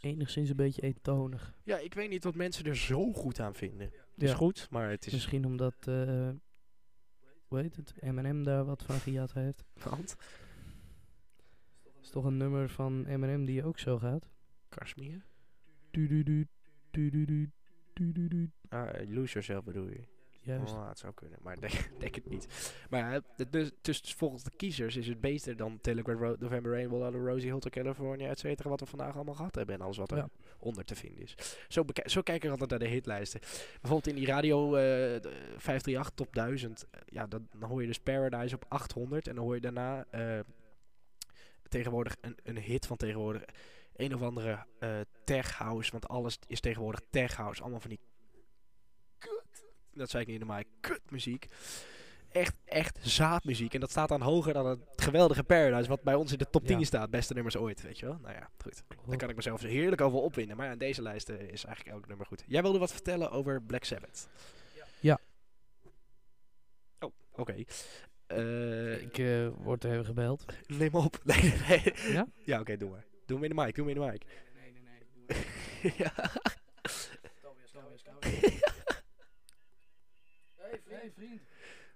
enigszins 0.00 0.48
een 0.50 0.56
beetje 0.56 0.82
eentonig. 0.82 1.54
Ja, 1.64 1.78
ik 1.78 1.94
weet 1.94 2.10
niet 2.10 2.24
wat 2.24 2.34
mensen 2.34 2.64
er 2.64 2.76
zo 2.76 3.12
goed 3.12 3.40
aan 3.40 3.54
vinden. 3.54 3.92
Het 4.14 4.22
is 4.22 4.32
goed, 4.32 4.66
maar 4.70 4.90
het 4.90 5.06
is... 5.06 5.12
Misschien 5.12 5.44
omdat, 5.44 5.74
eh 5.86 6.28
hoe 7.46 7.58
heet 7.58 7.76
het, 7.76 7.94
Eminem 8.00 8.42
daar 8.42 8.64
wat 8.64 8.82
van 8.82 8.98
gejat 8.98 9.32
heeft. 9.32 9.64
Want? 9.84 10.16
is 12.02 12.10
toch 12.10 12.24
een 12.24 12.36
nummer 12.36 12.68
van 12.68 13.06
Eminem 13.06 13.44
die 13.44 13.64
ook 13.64 13.78
zo 13.78 13.98
gaat? 13.98 14.28
Kashmir? 14.68 15.24
Du-du-du, 15.90 16.46
du-du-du, 16.90 17.50
du-du-du. 17.92 18.50
Ah, 18.68 18.88
eh, 18.88 19.08
Lose 19.08 19.32
Yourself 19.32 19.64
bedoel 19.64 19.88
je? 19.88 20.09
Juist. 20.42 20.74
Oh, 20.74 20.88
het 20.88 20.98
zou 20.98 21.14
kunnen, 21.14 21.38
maar 21.42 21.60
denk, 21.60 21.90
denk 21.98 22.14
het 22.14 22.28
niet. 22.28 22.72
Maar 22.90 23.00
ja, 23.00 23.22
het- 23.36 23.52
dus, 23.52 23.70
dus 23.80 24.14
volgens 24.16 24.42
de 24.42 24.50
kiezers 24.56 24.96
is 24.96 25.06
het 25.06 25.20
beter 25.20 25.56
dan 25.56 25.78
Telegram 25.80 26.18
Road, 26.22 26.40
November 26.40 26.72
Rain, 26.72 26.90
Will 26.90 27.20
Rosie, 27.26 27.52
Hotel 27.52 27.70
California, 27.70 28.28
et 28.28 28.38
cetera, 28.38 28.68
wat 28.68 28.80
we 28.80 28.86
vandaag 28.86 29.14
allemaal 29.14 29.34
gehad 29.34 29.54
hebben 29.54 29.74
en 29.74 29.80
alles 29.80 29.96
wat 29.96 30.10
er 30.10 30.16
Ja. 30.16 30.28
onder 30.58 30.84
te 30.84 30.94
vinden 30.94 31.22
is. 31.22 31.34
Zo, 31.68 31.84
zo 32.04 32.20
kijk 32.22 32.44
ik 32.44 32.50
altijd 32.50 32.70
naar 32.70 32.78
de 32.78 32.88
hitlijsten. 32.88 33.40
Bijvoorbeeld 33.40 34.06
in 34.06 34.14
die 34.14 34.26
radio 34.26 34.66
eh, 34.66 34.82
de 35.20 35.32
538 35.56 36.10
top 36.14 36.34
1000, 36.34 36.86
eh, 36.90 37.00
ja, 37.06 37.26
dan, 37.26 37.48
dan 37.58 37.68
hoor 37.68 37.80
je 37.80 37.86
dus 37.86 37.98
Paradise 38.00 38.54
op 38.54 38.64
800 38.68 39.28
en 39.28 39.34
dan 39.34 39.44
hoor 39.44 39.54
je 39.54 39.60
daarna 39.60 40.04
eh, 40.10 40.38
tegenwoordig 41.68 42.16
een, 42.20 42.36
een 42.42 42.58
hit 42.58 42.86
van 42.86 42.96
tegenwoordig. 42.96 43.42
Een 43.96 44.14
of 44.14 44.22
andere 44.22 44.64
eh 44.78 45.00
tech 45.24 45.52
house, 45.58 45.90
want 45.90 46.08
alles 46.08 46.38
is 46.46 46.60
tegenwoordig 46.60 47.00
tech 47.10 47.36
house. 47.36 47.60
Allemaal 47.62 47.80
van 47.80 47.90
die 47.90 48.00
dat 49.94 50.10
zei 50.10 50.22
ik 50.22 50.28
niet 50.28 50.38
normaal, 50.38 50.62
kutmuziek. 50.80 51.46
Echt, 52.32 52.54
echt 52.64 52.98
zaadmuziek. 53.02 53.74
En 53.74 53.80
dat 53.80 53.90
staat 53.90 54.08
dan 54.08 54.20
hoger 54.22 54.52
dan 54.52 54.66
het 54.66 54.78
geweldige 54.96 55.44
Paradise, 55.44 55.88
wat 55.88 56.02
bij 56.02 56.14
ons 56.14 56.32
in 56.32 56.38
de 56.38 56.50
top 56.50 56.66
10 56.66 56.78
Ja. 56.78 56.84
staat. 56.84 57.10
Beste 57.10 57.34
nummers 57.34 57.56
ooit, 57.56 57.82
weet 57.82 57.98
je 57.98 58.06
wel. 58.06 58.18
Nou 58.22 58.34
ja, 58.34 58.48
goed. 58.62 58.82
Daar 59.06 59.16
kan 59.16 59.28
ik 59.28 59.36
mezelf 59.36 59.60
heerlijk 59.62 60.00
over 60.00 60.18
opwinden. 60.18 60.56
Maar 60.56 60.66
ja, 60.66 60.72
in 60.72 60.78
deze 60.78 61.02
lijst 61.02 61.28
eh, 61.28 61.40
is 61.40 61.64
eigenlijk 61.64 61.96
elk 61.96 62.06
nummer 62.08 62.26
goed. 62.26 62.44
Jij 62.46 62.62
wilde 62.62 62.78
wat 62.78 62.92
vertellen 62.92 63.30
over 63.30 63.62
Black 63.62 63.84
Sabbath. 63.84 64.28
Ja. 65.00 65.18
Oh, 66.98 67.12
oké. 67.32 67.54
Eh, 68.26 69.02
Ik 69.02 69.18
eh, 69.18 69.48
word 69.56 69.84
even 69.84 70.04
gebeld. 70.04 70.44
neem 70.66 70.94
op. 70.94 71.18
Nee, 71.24 71.40
nee, 71.42 71.58
nee. 71.68 72.12
Ja? 72.12 72.26
Ja, 72.44 72.60
oké, 72.60 72.76
doe 72.76 72.90
maar. 72.90 73.04
Doe 73.26 73.36
hem 73.40 73.50
in 73.50 73.56
de 73.56 73.62
mic, 73.62 73.74
doe 73.74 73.86
hem 73.88 73.96
in 73.96 74.02
de 74.02 74.10
mic. 74.10 74.24
Nee, 74.54 74.72
nee, 74.72 74.82
nee. 75.82 75.92
ja. 75.96 76.12
Hey 81.00 81.12
vriend. 81.16 81.40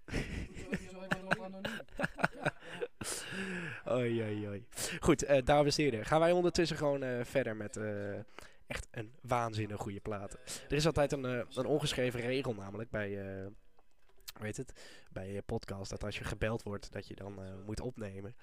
Oei, 3.90 4.23
oei, 4.23 4.49
oei. 4.49 4.64
Goed, 5.01 5.23
eh 5.23 5.45
dames 5.45 5.79
en 5.79 5.85
heren. 5.85 6.05
Gaan 6.05 6.21
wij 6.21 6.33
ondertussen 6.33 6.77
gewoon 6.77 7.03
eh, 7.03 7.25
verder 7.25 7.57
met 7.57 7.77
eh, 7.77 8.14
echt 8.67 8.88
een 8.90 9.12
waanzinnig 9.23 9.81
goede 9.81 10.01
platen. 10.01 10.38
Er 10.69 10.77
is 10.77 10.87
altijd 10.87 11.12
een, 11.12 11.25
een 11.25 11.67
ongeschreven 11.67 12.21
regel 12.21 12.55
namelijk 12.55 12.90
bij, 12.90 13.09
heet 14.38 14.57
het, 14.57 14.73
bij 15.11 15.37
eh, 15.37 15.43
podcast. 15.47 15.90
Dat 15.90 16.05
als 16.05 16.19
je 16.19 16.25
gebeld 16.25 16.62
wordt, 16.62 16.93
dat 16.93 17.07
je 17.07 17.14
dan 17.14 17.38
moet 17.67 17.81
opnemen. 17.81 18.37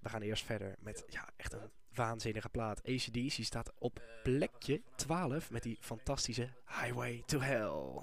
We 0.00 0.08
gaan 0.08 0.22
eerst 0.22 0.44
verder 0.44 0.74
met 0.78 1.04
ja, 1.06 1.28
echt 1.36 1.52
een 1.52 1.70
waanzinnige 1.94 2.48
plaat. 2.48 2.82
ACDC 2.82 3.44
staat 3.44 3.72
op 3.78 4.02
plekje 4.22 4.82
12 4.96 5.50
met 5.50 5.62
die 5.62 5.76
fantastische 5.80 6.48
Highway 6.66 7.22
to 7.26 7.40
Hell. 7.40 8.02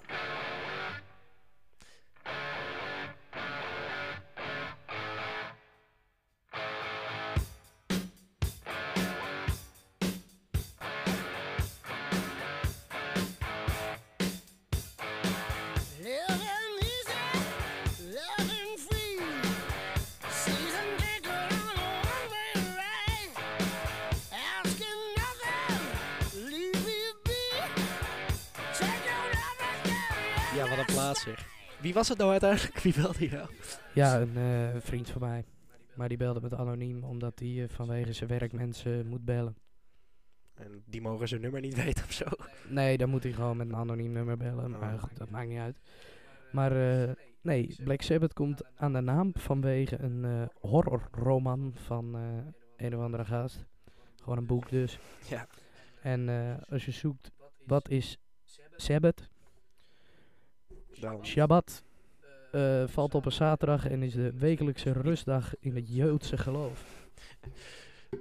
Was 32.01 32.09
het 32.09 32.17
nou 32.17 32.31
uiteindelijk? 32.31 32.79
Wie 32.79 32.93
belde 32.93 33.29
jou? 33.29 33.49
Ja, 33.93 34.21
een 34.21 34.37
eh, 34.37 34.81
vriend 34.81 35.09
van 35.09 35.21
mij. 35.21 35.45
Maar 35.95 36.07
die 36.07 36.17
belde 36.17 36.41
met 36.41 36.53
anoniem 36.53 37.03
omdat 37.03 37.39
hij 37.39 37.63
eh, 37.63 37.69
vanwege 37.69 38.13
zijn 38.13 38.29
werk 38.29 38.51
mensen 38.53 39.07
moet 39.07 39.25
bellen. 39.25 39.55
En 40.53 40.83
die 40.85 41.01
mogen 41.01 41.27
zijn 41.27 41.41
nummer 41.41 41.61
niet 41.61 41.75
weten 41.83 42.03
of 42.03 42.11
zo. 42.11 42.25
Nee, 42.67 42.97
dan 42.97 43.09
moet 43.09 43.23
hij 43.23 43.31
gewoon 43.31 43.57
met 43.57 43.67
een 43.67 43.75
anoniem 43.75 44.11
nummer 44.11 44.37
bellen. 44.37 44.71
Maar 44.71 44.93
Oh. 44.93 45.01
goed, 45.03 45.17
dat 45.17 45.29
maakt 45.29 45.47
niet 45.47 45.59
uit. 45.59 45.79
Maar 46.51 47.01
eh, 47.01 47.09
nee, 47.41 47.75
Black 47.83 48.01
Sabbath 48.01 48.33
komt 48.33 48.61
aan 48.75 48.93
de 48.93 49.01
naam 49.01 49.31
vanwege 49.33 49.99
een 49.99 50.25
eh, 50.25 50.43
horrorroman 50.59 51.71
van 51.75 52.15
eh, 52.15 52.85
een 52.85 52.95
of 52.97 53.03
andere 53.03 53.25
gast. 53.25 53.65
Gewoon 54.21 54.37
een 54.37 54.45
boek 54.45 54.69
dus. 54.69 54.99
Ja. 55.27 55.47
En 56.01 56.29
eh, 56.29 56.55
als 56.69 56.85
je 56.85 56.91
zoekt, 56.91 57.31
wat 57.65 57.89
is 57.89 58.17
Sabbath? 58.75 59.29
Dan. 60.99 61.25
Shabbat 61.25 61.83
eh, 62.51 62.87
valt 62.87 63.15
op 63.15 63.25
een 63.25 63.31
zaterdag 63.31 63.87
en 63.87 64.03
is 64.03 64.13
de 64.13 64.33
wekelijkse 64.33 64.91
rustdag 64.91 65.53
in 65.59 65.75
het 65.75 65.95
Joodse 65.95 66.37
geloof. 66.37 66.83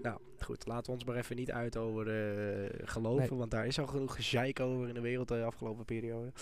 Nou, 0.02 0.20
goed. 0.38 0.66
Laten 0.66 0.86
we 0.86 0.92
ons 0.92 1.04
maar 1.04 1.16
even 1.16 1.36
niet 1.36 1.50
uit 1.50 1.76
over 1.76 2.08
eh, 2.08 2.88
geloven. 2.88 3.28
Nee. 3.28 3.38
Want 3.38 3.50
daar 3.50 3.66
is 3.66 3.78
al 3.78 3.86
genoeg 3.86 4.14
gezeik 4.14 4.60
over 4.60 4.88
in 4.88 4.94
de 4.94 5.00
wereld 5.00 5.28
de 5.28 5.42
afgelopen 5.42 5.84
periode. 5.84 6.32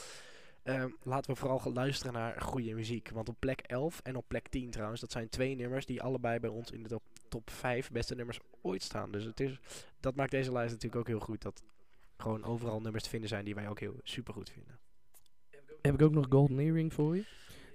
Ehm, 0.63 0.89
laten 1.03 1.31
we 1.31 1.37
vooral 1.37 1.73
luisteren 1.73 2.13
naar 2.13 2.41
goede 2.41 2.75
muziek. 2.75 3.11
Want 3.11 3.29
op 3.29 3.37
plek 3.39 3.61
11 3.61 4.01
en 4.03 4.17
op 4.17 4.25
plek 4.29 4.49
10 4.49 4.71
trouwens, 4.71 5.01
dat 5.01 5.13
zijn 5.13 5.29
twee 5.29 5.57
nummers 5.57 5.87
die 5.87 6.03
allebei 6.03 6.41
bij 6.41 6.51
ons 6.51 6.71
in 6.71 6.83
de 6.83 6.89
top, 6.89 7.03
top 7.29 7.51
5 7.51 7.91
beste 7.91 8.15
nummers 8.15 8.41
ooit 8.63 8.83
staan. 8.83 9.11
Dus 9.11 9.25
het 9.25 9.41
is, 9.41 9.61
dat 10.01 10.15
maakt 10.15 10.31
deze 10.31 10.53
lijst 10.53 10.73
natuurlijk 10.73 11.01
ook 11.01 11.09
heel 11.09 11.21
goed. 11.27 11.43
Dat 11.43 11.63
gewoon 12.17 12.45
overal 12.45 12.81
nummers 12.81 13.05
te 13.05 13.11
vinden 13.11 13.29
zijn 13.29 13.45
die 13.45 13.55
wij 13.55 13.69
ook 13.69 13.81
heel 13.81 14.01
super 14.03 14.35
goed 14.35 14.51
vinden. 14.51 14.79
Heb 15.83 15.95
ik 15.95 16.03
ook 16.03 16.13
nog 16.13 16.27
Golden 16.29 16.59
Earring 16.59 16.93
voor 16.93 17.17
je. 17.17 17.25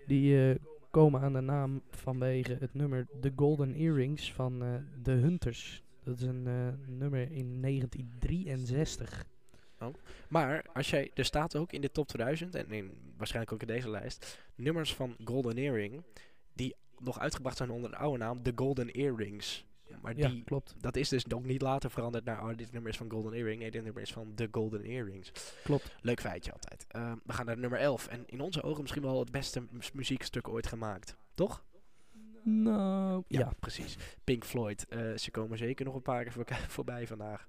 Die 0.08 0.50
eh, 0.50 0.56
komen 0.90 1.22
aan 1.22 1.34
de 1.34 1.42
naam 1.42 1.82
vanwege 1.90 2.58
het 2.60 2.74
nummer 2.74 3.08
The 3.22 3.32
Golden 3.36 3.74
Earrings 3.74 4.34
van 4.34 4.64
eh 4.64 4.74
The 5.04 5.12
Hunters. 5.12 5.84
Dat 6.04 6.20
is 6.20 6.26
een 6.26 6.48
eh, 6.48 6.68
nummer 6.88 7.32
in 7.32 7.62
1963. 7.62 9.26
Maar 10.28 10.66
als 10.74 10.90
jij, 10.90 11.12
er 11.14 11.26
staat 11.26 11.56
ook 11.56 11.72
in 11.72 11.82
de 11.82 11.92
top 11.92 12.08
2000 12.08 12.56
en 12.56 12.72
in, 12.72 12.92
waarschijnlijk 13.18 13.54
ook 13.54 13.62
in 13.62 13.76
deze 13.76 13.90
lijst 13.90 14.40
nummers 14.56 14.94
van 14.94 15.16
Golden 15.24 15.58
Earring 15.58 16.04
die 16.54 16.76
nog 17.00 17.20
uitgebracht 17.20 17.58
zijn 17.58 17.70
onder 17.70 17.90
de 17.90 17.98
oude 17.98 18.18
naam 18.18 18.44
The 18.44 18.52
Golden 18.56 18.92
Earrings. 18.92 19.66
Maar 20.04 20.18
Ja, 20.18 20.28
die, 20.30 20.44
klopt. 20.44 20.76
dat 20.80 20.96
is 20.96 21.10
dus 21.10 21.32
ook 21.32 21.46
niet 21.46 21.62
later 21.62 21.92
veranderd 21.92 22.26
naar 22.26 22.44
oh, 22.44 22.58
dit 22.58 22.72
nummer 22.72 22.92
is 22.92 22.98
van 22.98 23.12
Golden 23.12 23.34
Earring. 23.34 23.60
Nee, 23.60 23.72
dit 23.72 23.84
nummer 23.84 24.02
is 24.02 24.14
van 24.14 24.32
The 24.36 24.48
Golden 24.52 24.84
Earrings. 24.84 25.32
Klopt. 25.64 25.96
Leuk 26.02 26.20
feitje 26.22 26.52
altijd. 26.52 26.86
Ehm, 26.88 27.16
we 27.26 27.34
gaan 27.34 27.46
naar 27.46 27.58
nummer 27.58 27.80
11 27.80 28.08
en 28.08 28.24
in 28.26 28.42
onze 28.42 28.62
ogen 28.64 28.82
misschien 28.82 29.04
wel 29.04 29.20
het 29.20 29.32
beste 29.32 29.60
mu- 29.60 29.80
muziekstuk 29.94 30.48
ooit 30.48 30.68
gemaakt. 30.68 31.16
Toch? 31.34 31.64
Nou, 32.44 33.24
Ja, 33.28 33.40
ja. 33.40 33.52
precies. 33.60 33.96
Pink 34.24 34.46
Floyd. 34.46 34.86
eh, 34.90 35.00
ze 35.18 35.32
komen 35.32 35.58
zeker 35.58 35.86
nog 35.86 35.96
een 35.96 36.02
paar 36.02 36.24
keer 36.24 36.56
voorbij 36.68 37.08
vandaag. 37.08 37.48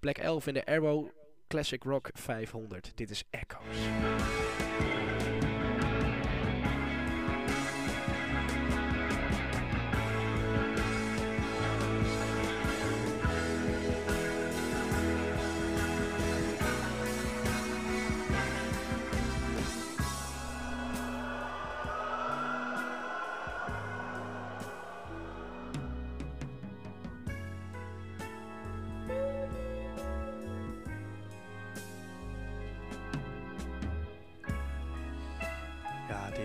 Plek 0.00 0.18
11 0.18 0.46
in 0.46 0.54
de 0.54 0.66
Arrow 0.66 1.08
Classic 1.48 1.82
Rock 1.82 2.10
500. 2.12 2.92
Dit 2.94 3.10
is 3.10 3.24
Echoes. 3.30 3.76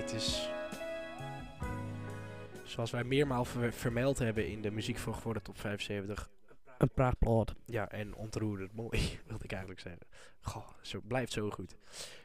Dit 0.01 0.13
is. 0.13 0.49
Zoals 2.63 2.91
wij 2.91 3.03
meermaal 3.03 3.45
ver- 3.45 3.73
vermeld 3.73 4.19
hebben 4.19 4.47
in 4.47 4.61
de 4.61 4.71
muziek 4.71 4.97
voor, 4.97 5.33
de 5.33 5.41
top 5.41 5.59
75. 5.59 6.29
Een 6.77 6.89
praatplaat. 6.89 7.55
Ja, 7.65 7.89
en 7.89 8.15
ontroerend 8.15 8.73
mooi, 8.73 8.99
wilde 9.27 9.43
ik 9.43 9.51
eigenlijk 9.51 9.81
zeggen. 9.81 10.01
Goh, 10.41 10.67
zo, 10.81 11.01
blijft 11.07 11.31
zo 11.31 11.49
goed. 11.49 11.75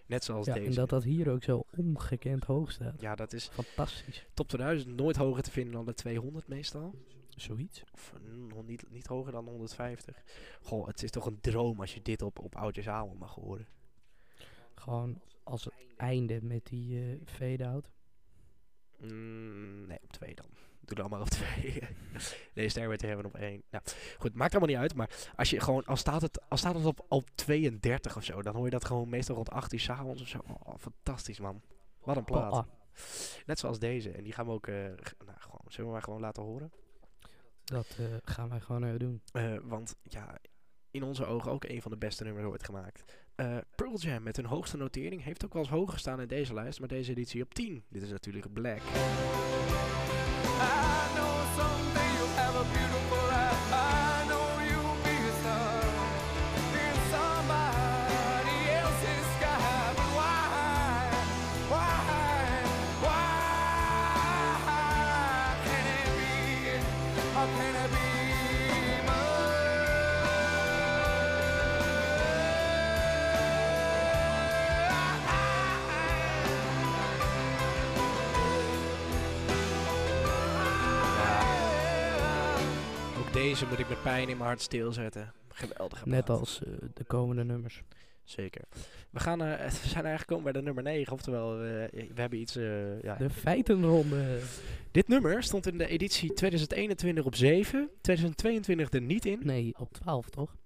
Net 0.06 0.24
zoals 0.24 0.46
Ja, 0.46 0.54
deze. 0.54 0.66
en 0.66 0.74
dat 0.74 0.88
dat 0.88 1.02
hier 1.04 1.30
ook 1.30 1.42
zo 1.42 1.64
ongekend 1.76 2.44
hoog 2.44 2.70
staat. 2.72 3.00
Ja, 3.00 3.14
dat 3.14 3.32
is 3.32 3.48
Fantastisch. 3.48 4.26
top 4.34 4.48
2000 4.48 4.96
nooit 4.96 5.16
hoger 5.16 5.42
te 5.42 5.50
vinden 5.50 5.72
dan 5.72 5.84
de 5.86 5.94
200 5.94 6.48
meestal. 6.48 6.94
Zoiets. 7.28 7.82
Of 7.92 8.12
nog 8.48 8.66
niet, 8.66 8.90
niet 8.90 9.06
hoger 9.06 9.32
dan 9.32 9.48
150. 9.48 10.22
Goh, 10.62 10.86
het 10.86 11.02
is 11.02 11.10
toch 11.10 11.26
een 11.26 11.40
droom 11.40 11.80
als 11.80 11.94
je 11.94 12.02
dit 12.02 12.22
op, 12.22 12.38
op 12.38 12.56
oudjesavond 12.56 13.18
mag 13.18 13.34
horen. 13.34 13.66
Gewoon 14.74 15.20
als 15.42 15.64
het 15.64 15.74
einde 15.96 16.38
met 16.42 16.66
die 16.66 17.00
eh 17.00 17.20
fade-out. 17.24 17.90
Mm, 18.98 19.86
nee, 19.86 19.98
op 20.02 20.12
twee 20.12 20.34
dan. 20.34 20.46
Doe 20.80 20.96
dan 20.96 21.10
maar 21.10 21.20
op 21.20 21.28
twee. 21.28 21.82
nee, 22.54 22.68
Stairway 22.68 22.96
to 22.96 23.06
Heaven 23.06 23.24
op 23.26 23.34
één. 23.34 23.62
Nou, 23.70 23.84
goed, 24.18 24.34
maakt 24.34 24.50
allemaal 24.50 24.68
niet 24.68 24.78
uit. 24.78 24.94
Maar 24.94 25.30
als 25.36 25.50
je 25.50 25.60
gewoon, 25.60 25.84
als 25.84 26.00
staat 26.00 26.22
het, 26.22 26.48
als 26.48 26.60
staat 26.60 26.74
het 26.74 26.84
op, 26.84 27.04
op 27.08 27.30
32 27.34 28.16
of 28.16 28.24
zo, 28.24 28.42
dan 28.42 28.54
hoor 28.54 28.64
je 28.64 28.70
dat 28.70 28.84
gewoon 28.84 29.08
meestal 29.08 29.34
rond 29.34 29.50
8 29.50 29.72
uur 29.72 29.80
's 29.80 29.88
avonds 29.88 30.22
of 30.22 30.28
zo. 30.28 30.38
Oh, 30.46 30.74
fantastisch 30.78 31.40
man. 31.40 31.62
Wat 32.00 32.16
een 32.16 32.24
plaat. 32.24 32.52
Ah, 32.52 32.66
Net 33.46 33.58
zoals 33.58 33.78
deze. 33.78 34.10
En 34.10 34.22
die 34.24 34.32
gaan 34.32 34.46
we 34.46 34.52
ook, 34.52 34.66
eh, 34.66 34.74
nou, 34.74 35.38
gewoon, 35.38 35.60
zullen 35.66 35.86
we 35.86 35.92
maar 35.92 36.02
gewoon 36.02 36.20
laten 36.20 36.42
horen. 36.42 36.72
dat 37.64 37.96
eh, 37.98 38.06
gaan 38.22 38.48
wij 38.48 38.60
gewoon 38.60 38.98
doen. 38.98 39.22
Want 39.62 39.96
ja, 40.02 40.38
in 40.90 41.02
onze 41.02 41.26
ogen 41.26 41.50
ook 41.50 41.64
een 41.64 41.82
van 41.82 41.90
de 41.90 41.96
beste 41.96 42.24
nummers 42.24 42.46
ooit 42.46 42.64
gemaakt. 42.64 43.04
Eh 43.36 43.56
Pearl 43.74 43.98
Jam 43.98 44.22
met 44.22 44.36
hun 44.36 44.44
hoogste 44.44 44.76
notering 44.76 45.24
heeft 45.24 45.44
ook 45.44 45.52
wel 45.52 45.62
eens 45.62 45.70
hoger 45.70 45.92
gestaan 45.92 46.20
in 46.20 46.28
deze 46.28 46.54
lijst, 46.54 46.78
maar 46.78 46.88
deze 46.88 47.10
editie 47.10 47.42
op 47.42 47.54
10. 47.54 47.84
Dit 47.88 48.02
is 48.02 48.10
natuurlijk 48.10 48.52
Black. 48.52 48.80
Deze 83.36 83.66
moet 83.66 83.78
ik 83.78 83.88
met 83.88 84.02
pijn 84.02 84.28
in 84.28 84.36
mijn 84.36 84.48
hart 84.48 84.60
stilzetten. 84.60 85.32
Geweldige 85.48 86.08
Net 86.08 86.30
als 86.30 86.62
eh, 86.62 86.72
de 86.94 87.04
komende 87.04 87.44
nummers. 87.44 87.82
Zeker. 88.24 88.62
We, 89.10 89.20
gaan, 89.20 89.42
eh, 89.42 89.48
we 89.82 89.88
zijn 89.88 90.04
eigenlijk 90.04 90.18
gekomen 90.18 90.44
bij 90.44 90.52
de 90.52 90.62
nummer 90.62 90.82
9. 90.82 91.12
Oftewel, 91.12 91.52
eh, 91.52 91.58
we 91.90 92.20
hebben 92.20 92.38
iets... 92.38 92.56
eh, 92.56 93.02
ja. 93.02 93.14
De 93.14 93.30
feitenronde. 93.30 94.40
Dit 94.90 95.08
nummer 95.08 95.42
stond 95.42 95.66
in 95.66 95.78
de 95.78 95.86
editie 95.86 96.32
2021 96.32 97.24
op 97.24 97.34
7. 97.34 97.90
2022 98.00 98.90
er 98.92 99.00
niet 99.00 99.24
in. 99.24 99.40
Nee, 99.42 99.74
op 99.78 99.92
12 99.92 100.28
toch? 100.28 100.56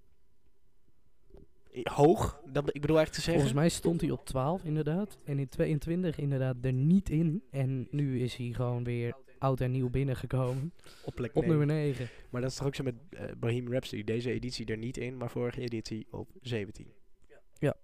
Hoog. 1.83 2.41
Dat, 2.45 2.67
ik 2.75 2.81
bedoel 2.81 2.97
eigenlijk 2.97 3.11
te 3.11 3.21
zeggen... 3.21 3.33
Volgens 3.33 3.53
mij 3.53 3.69
stond 3.69 4.01
hij 4.01 4.09
op 4.09 4.25
12 4.25 4.63
inderdaad. 4.63 5.17
En 5.25 5.39
in 5.39 5.49
22 5.49 6.17
inderdaad 6.17 6.55
er 6.61 6.73
niet 6.73 7.09
in. 7.09 7.43
En 7.51 7.87
nu 7.91 8.21
is 8.21 8.35
hij 8.35 8.51
gewoon 8.53 8.83
weer 8.83 9.15
oud 9.41 9.61
en 9.61 9.71
nieuw 9.71 9.89
binnengekomen. 9.89 10.73
op 11.05 11.15
plek 11.15 11.35
Op 11.35 11.43
9. 11.45 11.49
nummer 11.57 11.75
9. 11.75 12.09
Maar 12.29 12.41
dat 12.41 12.49
is 12.49 12.57
toch 12.57 12.67
ook 12.67 12.75
zo 12.75 12.83
met 12.83 12.95
eh 13.09 13.25
Bohemian 13.37 13.71
Rhapsody. 13.71 14.03
Deze 14.03 14.31
editie 14.31 14.65
er 14.65 14.77
niet 14.77 14.97
in, 14.97 15.17
maar 15.17 15.29
vorige 15.29 15.61
editie 15.61 16.07
op 16.11 16.29
17. 16.41 16.93
Ja. 17.59 17.75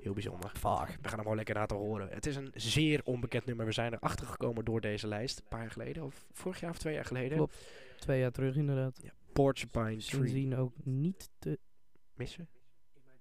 Heel 0.00 0.12
bijzonder. 0.12 0.50
Vaag. 0.54 0.88
We 0.88 1.02
gaan 1.02 1.10
hem 1.12 1.20
gewoon 1.20 1.36
lekker 1.36 1.54
laten 1.54 1.76
horen. 1.76 2.08
Het 2.08 2.26
is 2.26 2.36
een 2.36 2.50
zeer 2.54 3.00
onbekend 3.04 3.44
nummer. 3.44 3.66
We 3.66 3.72
zijn 3.72 3.92
erachter 3.92 4.26
gekomen 4.26 4.64
door 4.64 4.80
deze 4.80 5.06
lijst. 5.06 5.38
Een 5.38 5.48
paar 5.48 5.60
jaar 5.60 5.70
geleden, 5.70 6.04
of 6.04 6.26
vorig 6.32 6.60
jaar 6.60 6.70
of 6.70 6.78
twee 6.78 6.94
jaar 6.94 7.04
geleden. 7.04 7.36
Klopt. 7.36 7.56
Twee 7.98 8.20
jaar 8.20 8.30
terug 8.30 8.56
inderdaad. 8.56 9.00
Porcupine 9.32 9.84
Tree. 9.84 10.00
Sindsdien 10.00 10.56
ook 10.56 10.72
niet 10.84 11.30
te 11.38 11.58
Missen? 12.14 12.48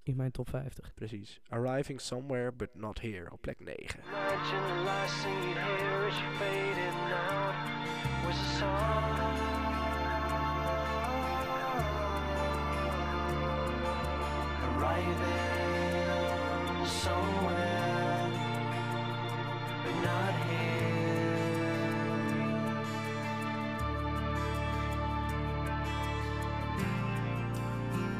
In 0.03 0.15
mijn 0.15 0.31
top 0.31 0.49
50. 0.49 0.93
Precies. 0.93 1.39
Arriving 1.49 2.01
somewhere 2.01 2.51
but 2.51 2.69
not 2.75 2.99
here. 2.99 3.27
Op 3.31 3.41
plek 3.41 3.59
9. 3.59 3.75
Imagine 4.07 4.75
the 4.75 4.83
last 4.83 5.13
thing 5.21 5.33
you'd 5.33 5.57
hear 5.57 6.07
as 6.07 6.19
you 6.19 6.38
faded 6.38 6.93
out 7.13 7.55
was 8.25 8.38
a 8.38 8.57
song. 8.57 9.17
Arriving 14.77 15.17
somewhere, 16.85 18.29
but 19.83 19.95
not 20.03 20.33
here. 20.47 21.39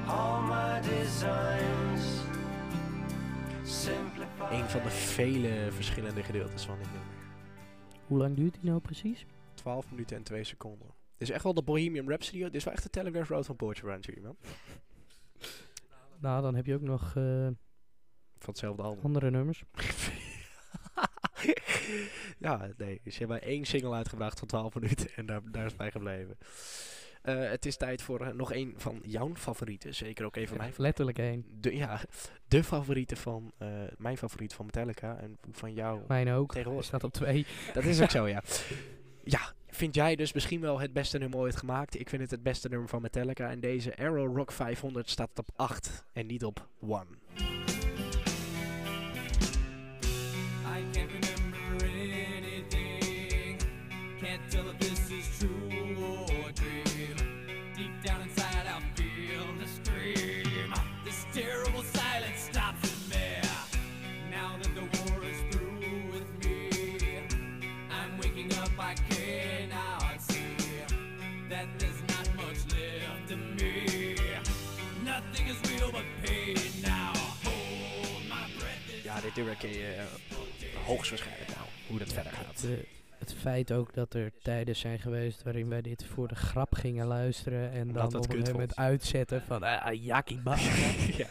All 0.08 0.42
my 0.42 0.80
simplify. 1.20 1.59
Een 4.40 4.70
van 4.70 4.84
de 4.84 4.90
vele 4.90 5.72
verschillende 5.72 6.24
gedeeltes 6.24 6.66
van 6.66 6.78
dit 6.78 6.92
nummer. 6.92 7.14
Hoe 8.08 8.18
lang 8.18 8.36
duurt 8.36 8.54
die 8.54 8.64
nou 8.70 8.80
precies? 8.82 9.26
12 9.54 9.92
minuten 9.92 10.18
en 10.18 10.24
2 10.24 10.44
seconden. 10.44 10.88
Dit 11.18 11.28
is 11.28 11.34
echt 11.34 11.44
wel 11.44 11.54
de 11.54 11.64
Bohemian 11.64 12.08
Rhapsody. 12.08 12.44
Dit 12.44 12.56
is 12.56 12.64
wel 12.64 12.74
echt 12.74 12.84
de 12.84 12.90
Telegraph 12.90 13.30
Road 13.30 13.46
van 13.46 13.56
Porcupine 13.56 14.00
Tree, 14.00 14.22
man. 14.22 14.38
Nou, 16.22 16.42
dan 16.42 16.56
heb 16.56 16.66
je 16.66 16.74
ook 16.76 16.82
nog 16.82 17.16
eh, 17.16 17.48
Van 18.38 18.50
hetzelfde 18.50 18.82
album. 18.82 19.04
andere 19.04 19.32
nummers. 19.32 19.64
ja, 22.38 22.70
nee. 22.78 23.00
Dus 23.04 23.14
je 23.14 23.20
hebt 23.20 23.30
maar 23.30 23.50
één 23.50 23.66
single 23.66 23.94
uitgebracht 23.94 24.40
van 24.40 24.48
12 24.48 24.74
minuten 24.74 25.08
en 25.16 25.26
daar, 25.26 25.42
daar 25.52 25.66
is 25.66 25.76
bij 25.76 25.92
gebleven. 25.92 26.38
Eh, 27.22 27.50
het 27.50 27.66
is 27.66 27.78
tijd 27.78 28.02
voor 28.02 28.22
eh, 28.22 28.34
nog 28.34 28.54
een 28.54 28.74
van 28.78 29.02
jouw 29.06 29.36
favorieten. 29.36 29.96
Zeker 29.96 30.26
ook 30.26 30.36
een 30.36 30.48
van 30.48 30.58
mijn 30.58 30.74
Letterlijk 30.78 31.18
één. 31.18 31.46
de, 31.60 31.76
ja, 31.76 32.02
de 32.48 32.64
favoriete 32.64 33.16
van, 33.16 33.52
eh, 33.58 33.68
mijn 33.98 34.18
favoriet 34.18 34.54
van 34.54 34.66
Metallica 34.66 35.18
en 35.18 35.38
van 35.52 35.74
jou. 35.74 36.02
Mijn 36.08 36.32
ook. 36.32 36.52
Tegenwoordig. 36.52 36.86
staat 36.86 37.04
op 37.04 37.14
twee. 37.14 37.46
Dat 37.74 37.84
is 37.84 38.02
ook 38.02 38.10
zo, 38.10 38.28
ja. 38.36 38.44
Ja, 39.24 39.54
vind 39.68 39.96
jij 39.96 40.16
dus 40.16 40.34
misschien 40.34 40.62
wel 40.62 40.80
het 40.80 40.94
beste 40.94 41.18
nummer 41.18 41.40
ooit 41.40 41.56
gemaakt? 41.56 42.00
Ik 42.00 42.10
vind 42.10 42.22
het 42.22 42.32
het 42.32 42.44
beste 42.44 42.70
nummer 42.70 42.90
van 42.90 43.02
Metallica. 43.02 43.50
En 43.50 43.60
deze 43.60 43.98
Arrow 43.98 44.36
Rock 44.36 44.52
500 44.52 45.10
staat 45.10 45.40
op 45.40 45.50
8 45.56 46.06
en 46.14 46.26
niet 46.26 46.46
op 46.46 46.68
1. 46.82 46.92
I 50.66 50.84
can't 50.92 51.12
remember 51.12 51.88
anything. 51.88 53.58
Can't 54.22 54.52
tell 54.52 54.89
Ja, 79.46 79.68
je 79.68 79.96
eh, 79.96 80.86
hoogstwaarschijnlijk 80.86 81.56
nou, 81.56 81.68
hoe 81.88 82.00
dat 82.00 82.14
verder 82.14 82.32
gaat. 82.32 82.62
De, 82.62 82.86
het 83.18 83.34
feit 83.34 83.72
ook 83.72 83.94
dat 83.94 84.14
er 84.14 84.32
tijden 84.42 84.76
zijn 84.76 85.00
geweest 85.00 85.44
waarin 85.44 85.70
wij 85.70 85.82
dit 85.82 86.06
voor 86.06 86.28
de 86.28 86.36
grap 86.36 86.76
gingen 86.76 87.06
luisteren. 87.06 87.72
En 87.72 87.88
Omdat 87.88 88.12
dan 88.12 88.22
het 88.22 88.32
op 88.34 88.38
een 88.46 88.52
moment 88.52 88.76
uitzetten 88.76 89.42
van 89.42 89.64
ah, 89.64 90.04
jakkie 90.04 90.42
ba. 90.42 90.56
ja. 91.22 91.28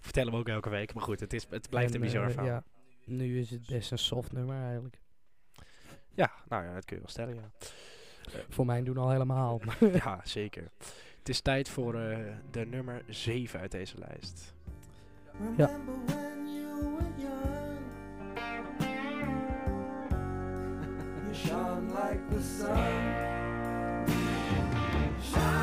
Vertellen 0.00 0.32
we 0.32 0.38
ook 0.38 0.48
elke 0.48 0.70
week, 0.70 0.94
maar 0.94 1.02
goed, 1.02 1.20
het, 1.20 1.32
is, 1.32 1.46
het 1.50 1.70
blijft 1.70 1.94
een 1.94 2.00
En, 2.00 2.06
bizar 2.06 2.24
eh, 2.24 2.30
verhaal. 2.30 2.48
Ja. 2.48 2.62
Ja, 3.04 3.14
nu 3.14 3.40
is 3.40 3.50
het 3.50 3.66
best 3.66 3.90
een 3.90 3.98
soft 3.98 4.32
nummer 4.32 4.62
eigenlijk. 4.62 5.00
nou 6.48 6.64
ja, 6.64 6.74
dat 6.74 6.84
kun 6.84 6.96
je 6.96 7.02
wel 7.02 7.10
stellen, 7.10 7.34
ja. 7.34 7.50
Voor 8.48 8.66
mij 8.66 8.82
doen 8.82 8.96
al 8.96 9.10
helemaal. 9.10 9.60
maar 9.64 9.78
ja, 10.04 10.20
zeker. 10.24 10.70
Het 11.18 11.28
is 11.28 11.40
tijd 11.40 11.68
voor 11.68 12.00
eh, 12.00 12.18
de 12.50 12.66
nummer 12.66 13.02
7 13.08 13.60
uit 13.60 13.70
deze 13.70 13.98
lijst. 13.98 14.54
Remember 15.40 15.94
when 16.06 16.08
you 16.08 16.37
you 21.26 21.34
shone 21.34 21.88
like 21.90 22.30
the 22.30 22.40
sun. 22.42 24.06
Shine 25.20 25.57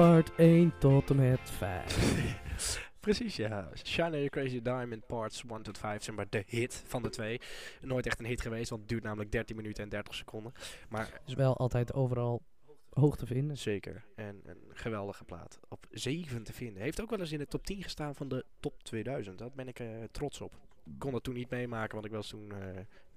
part 0.00 0.34
1 0.36 0.72
tot 0.78 1.10
en 1.10 1.16
met 1.16 1.40
5. 1.50 2.90
Precies, 3.00 3.36
ja. 3.36 3.68
Shine 3.84 4.28
Crazy 4.28 4.62
Diamond 4.62 5.06
Parts 5.06 5.44
1 5.50 5.62
tot 5.62 5.78
5, 5.78 6.02
zeg 6.02 6.14
maar 6.14 6.26
de 6.30 6.44
hit 6.46 6.82
van 6.86 7.02
de 7.02 7.08
twee. 7.08 7.40
Nooit 7.80 8.06
echt 8.06 8.18
een 8.18 8.26
hit 8.26 8.40
geweest, 8.40 8.68
want 8.70 8.80
het 8.80 8.90
duurt 8.90 9.02
namelijk 9.02 9.32
13 9.32 9.56
minuten 9.56 9.82
en 9.84 9.88
30 9.88 10.14
seconden. 10.14 10.52
Maar 10.88 11.20
Is 11.26 11.34
wel 11.34 11.56
altijd 11.56 11.94
overal 11.94 12.42
hoog 12.90 13.16
te 13.16 13.26
vinden. 13.26 13.58
zeker, 13.58 14.04
en 14.14 14.40
een 14.44 14.60
geweldige 14.72 15.24
plaat. 15.24 15.60
Op 15.68 15.86
7 15.90 16.42
te 16.42 16.52
vinden. 16.52 16.82
Heeft 16.82 17.00
ook 17.00 17.10
wel 17.10 17.20
eens 17.20 17.32
in 17.32 17.38
de 17.38 17.46
top 17.46 17.66
10 17.66 17.82
gestaan 17.82 18.14
van 18.14 18.28
de 18.28 18.44
top 18.60 18.82
2000. 18.82 19.38
Daar 19.38 19.50
ben 19.54 19.68
ik 19.68 19.78
eh, 19.78 19.86
trots 20.10 20.40
op. 20.40 20.54
Ik 20.84 20.98
kon 20.98 21.12
dat 21.12 21.22
toen 21.22 21.34
niet 21.34 21.50
meemaken, 21.50 21.92
want 21.92 22.04
ik 22.06 22.12
was 22.12 22.28
toen 22.28 22.52
eh, 22.52 22.58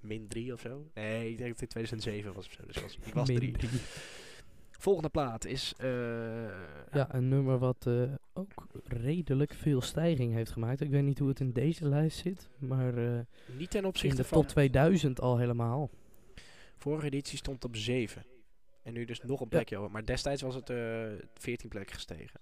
min 0.00 0.28
3 0.28 0.52
of 0.52 0.60
zo. 0.60 0.90
Nee, 0.94 1.30
ik 1.30 1.38
denk 1.38 1.50
dat 1.50 1.60
het 1.60 1.60
in 1.60 1.68
2007 1.68 2.32
was 2.32 2.46
of 2.46 2.52
zo. 2.52 2.66
Dus 2.66 2.82
was, 2.82 2.98
ik 3.04 3.14
was 3.14 3.28
Min 3.28 3.52
3. 3.52 3.70
Volgende 4.84 5.08
plaat 5.08 5.44
is... 5.44 5.74
eh, 5.76 5.88
Ja, 6.92 7.14
een 7.14 7.28
nummer 7.28 7.58
wat 7.58 7.86
eh, 7.86 8.02
ook 8.32 8.50
redelijk 8.84 9.54
veel 9.54 9.80
stijging 9.80 10.32
heeft 10.32 10.50
gemaakt. 10.50 10.80
Ik 10.80 10.90
weet 10.90 11.02
niet 11.02 11.18
hoe 11.18 11.28
het 11.28 11.40
in 11.40 11.52
deze 11.52 11.88
lijst 11.88 12.18
zit, 12.18 12.48
maar 12.58 12.96
eh, 12.96 13.20
Niet 13.58 13.70
ten 13.70 13.80
in 13.80 13.86
opzichte 13.86 14.16
de 14.16 14.24
van... 14.24 14.38
top 14.40 14.48
2000 14.48 15.20
al 15.20 15.38
helemaal. 15.38 15.90
Vorige 16.76 17.06
editie 17.06 17.38
stond 17.38 17.64
op 17.64 17.76
7. 17.76 18.24
En 18.82 18.92
nu 18.92 19.04
dus 19.04 19.20
nog 19.22 19.38
een 19.40 19.46
Ja. 19.50 19.56
plekje 19.56 19.76
hoger. 19.76 19.92
Maar 19.92 20.04
destijds 20.04 20.42
was 20.42 20.54
het 20.54 20.70
eh 20.70 21.06
14 21.34 21.68
plekken 21.68 21.94
gestegen. 21.94 22.40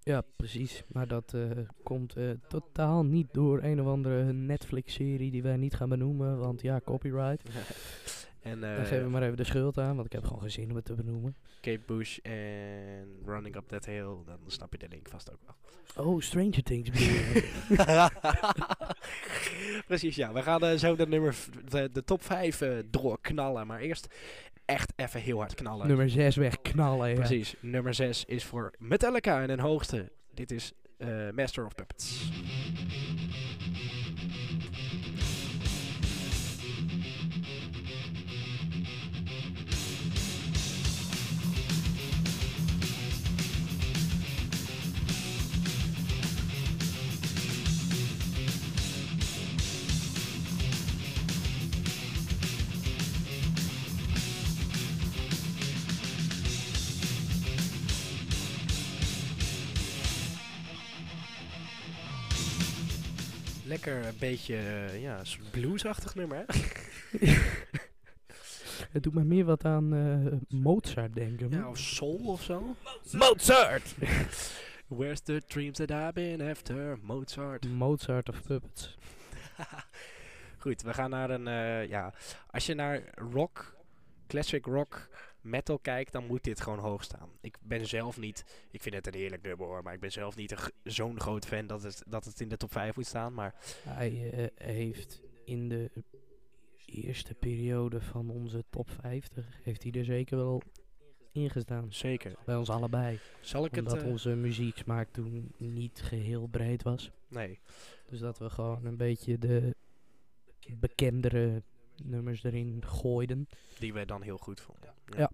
Ja, 0.00 0.22
precies. 0.36 0.82
Maar 0.88 1.06
dat 1.08 1.34
komt 1.82 2.16
totaal 2.48 3.04
niet 3.04 3.32
door 3.32 3.62
een 3.62 3.80
of 3.80 3.86
andere 3.86 4.32
Netflix-serie 4.32 5.30
die 5.30 5.42
wij 5.42 5.56
niet 5.56 5.74
gaan 5.74 5.88
benoemen. 5.88 6.38
Want 6.38 6.60
ja, 6.62 6.80
copyright. 6.84 7.42
en 8.46 8.60
Dan 8.60 8.70
eh 8.70 8.82
geven 8.82 9.04
we 9.04 9.10
maar 9.10 9.22
even 9.22 9.36
de 9.36 9.44
schuld 9.44 9.78
aan, 9.78 9.94
want 9.94 10.06
ik 10.06 10.12
heb 10.12 10.24
gewoon 10.24 10.40
geen 10.40 10.50
zin 10.50 10.70
om 10.70 10.76
het 10.76 10.84
te 10.84 10.94
benoemen. 10.94 11.36
Kate 11.60 11.80
Bush 11.86 12.18
en 12.18 13.18
Running 13.24 13.56
Up 13.56 13.68
That 13.68 13.84
Hill. 13.84 14.16
Dan 14.26 14.38
snap 14.46 14.72
je 14.72 14.78
de 14.78 14.88
link 14.88 15.08
vast 15.08 15.32
ook 15.32 15.38
wel. 15.44 15.54
Oh, 16.06 16.20
Stranger 16.20 16.62
Things? 16.62 16.90
Precies, 19.86 20.16
ja. 20.16 20.32
We 20.32 20.42
gaan 20.42 20.62
eh, 20.62 20.76
zo 20.76 20.96
de, 20.96 21.06
nummer 21.06 21.36
de, 21.68 21.90
de 21.92 22.04
top 22.04 22.22
5 22.22 22.60
eh, 22.60 22.78
doorknallen. 22.90 23.66
Maar 23.66 23.80
eerst 23.80 24.14
echt 24.64 24.92
even 24.96 25.20
heel 25.20 25.38
hard 25.38 25.54
knallen. 25.54 25.86
Nummer 25.86 26.10
6 26.10 26.36
wegknallen, 26.36 27.08
ja. 27.08 27.14
Precies. 27.14 27.54
Nummer 27.60 27.94
6 27.94 28.24
is 28.24 28.44
voor 28.44 28.74
Metallica 28.78 29.42
en 29.42 29.50
een 29.50 29.60
hoogste. 29.60 30.12
Dit 30.34 30.50
is 30.50 30.72
Master 31.34 31.64
of 31.64 31.74
Puppets. 31.74 32.30
Lekker 63.86 64.06
een 64.06 64.18
beetje, 64.18 64.56
eh, 64.56 65.02
ja, 65.02 65.18
een 65.18 65.26
soort 65.26 65.50
bluesachtig 65.50 66.14
nummer, 66.14 66.36
hè? 66.36 66.44
Het 68.92 69.02
doet 69.02 69.14
me 69.14 69.24
meer 69.24 69.44
wat 69.44 69.64
aan 69.64 69.94
eh, 69.94 70.58
Mozart 70.60 71.14
denken. 71.14 71.50
Ja, 71.50 71.68
of 71.68 71.78
soul 71.78 72.20
of 72.26 72.42
zo. 72.42 72.76
Mozart! 73.12 73.94
Where's 74.98 75.20
the 75.20 75.42
dreams 75.46 75.76
that 75.76 75.90
I've 75.90 76.12
been 76.12 76.50
after? 76.50 76.98
Mozart. 77.02 77.68
Mozart 77.68 78.28
of 78.28 78.42
Puppets. 78.42 78.96
Goed, 80.58 80.82
we 80.82 80.94
gaan 80.94 81.10
naar 81.10 81.30
een, 81.30 81.48
eh, 81.48 81.88
ja, 81.88 82.14
als 82.50 82.66
je 82.66 82.74
naar 82.74 83.02
rock, 83.32 83.76
classic 84.26 84.64
rock, 84.64 85.08
metal 85.46 85.78
kijkt, 85.78 86.12
dan 86.12 86.26
moet 86.26 86.44
dit 86.44 86.60
gewoon 86.60 86.78
hoog 86.78 87.04
staan. 87.04 87.28
Ik 87.40 87.56
ben 87.60 87.86
zelf 87.86 88.18
niet, 88.18 88.44
ik 88.70 88.82
vind 88.82 88.94
het 88.94 89.06
een 89.06 89.14
heerlijk 89.14 89.42
nummer 89.42 89.66
hoor, 89.66 89.82
maar 89.82 89.94
ik 89.94 90.00
ben 90.00 90.12
zelf 90.12 90.36
niet 90.36 90.72
zo'n 90.84 91.20
groot 91.20 91.46
fan 91.46 91.66
dat 91.66 91.82
het, 91.82 92.02
dat 92.06 92.24
het 92.24 92.40
in 92.40 92.48
de 92.48 92.56
top 92.56 92.72
5 92.72 92.96
moet 92.96 93.06
staan. 93.06 93.34
Maar 93.34 93.54
Hij 93.88 94.30
eh, 94.30 94.66
heeft 94.66 95.20
in 95.44 95.68
de 95.68 95.90
eerste 96.86 97.34
periode 97.34 98.00
van 98.00 98.30
onze 98.30 98.64
top 98.70 98.90
50, 99.00 99.58
heeft 99.62 99.82
hij 99.82 99.92
er 99.92 100.04
zeker 100.04 100.36
wel 100.36 100.62
ingestaan. 101.32 101.92
zeker. 101.92 102.34
Bij 102.44 102.56
ons 102.56 102.70
allebei. 102.70 103.18
Zal 103.40 103.64
ik 103.64 103.76
Omdat 103.76 103.92
het, 103.92 104.02
eh, 104.02 104.08
onze 104.08 104.34
muzieksmaak 104.34 105.08
toen 105.12 105.52
niet 105.56 106.00
geheel 106.02 106.46
breed 106.46 106.82
was. 106.82 107.10
nee, 107.28 107.58
Dus 108.08 108.18
dat 108.20 108.38
we 108.38 108.50
gewoon 108.50 108.84
een 108.84 108.96
beetje 108.96 109.38
de 109.38 109.74
bekendere 110.76 111.62
nummers 112.04 112.42
erin 112.44 112.82
gooiden. 112.86 113.48
die 113.78 113.92
we 113.92 114.04
dan 114.04 114.22
heel 114.22 114.38
goed 114.38 114.60
vonden. 114.60 114.94
Ja. 115.16 115.30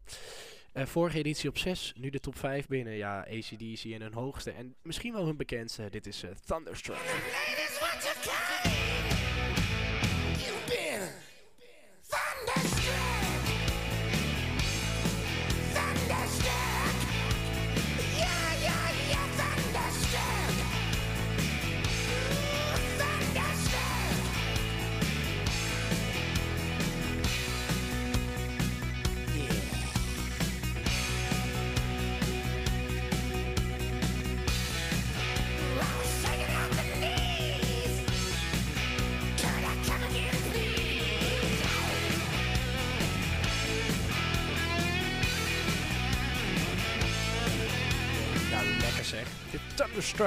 Eh, 0.72 0.86
vorige 0.86 1.18
editie 1.18 1.48
op 1.48 1.58
6, 1.58 1.92
nu 1.96 2.10
de 2.10 2.20
top 2.20 2.38
5 2.38 2.66
binnen. 2.66 2.96
Ja, 2.96 3.20
ACDC 3.20 3.84
en 3.84 4.02
hun 4.02 4.14
hoogste. 4.14 4.50
En 4.50 4.74
misschien 4.82 5.12
wel 5.12 5.24
hun 5.24 5.36
bekendste. 5.36 5.90
Dit 5.90 6.06
is 6.06 6.22
eh, 6.22 6.30
Thunderstruck. 6.46 6.98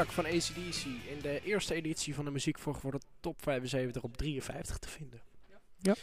Van 0.03 0.25
ACDC 0.25 0.85
in 0.85 1.19
de 1.21 1.41
eerste 1.43 1.73
editie 1.73 2.15
van 2.15 2.25
de 2.25 2.31
Muziekvolg 2.31 2.79
voor 2.79 2.91
de 2.91 2.99
top 3.19 3.41
75 3.41 4.03
op 4.03 4.17
53 4.17 4.77
te 4.77 4.89
vinden. 4.89 5.21
Ja, 5.77 5.95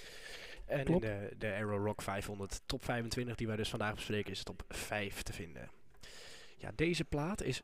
En 0.67 0.85
klopt. 0.85 1.05
in 1.05 1.11
de, 1.11 1.35
de 1.39 1.47
Aero 1.47 1.85
Rock 1.85 2.03
500 2.03 2.61
top 2.67 2.85
25 2.85 3.37
die 3.37 3.47
wij 3.47 3.57
dus 3.57 3.69
vandaag 3.69 3.95
bespreken 3.95 4.33
is 4.33 4.39
het 4.39 4.49
op 4.49 4.65
5 4.69 5.23
te 5.23 5.33
vinden. 5.33 5.71
Ja, 6.57 6.71
deze 6.75 7.05
plaat 7.05 7.43
is... 7.43 7.63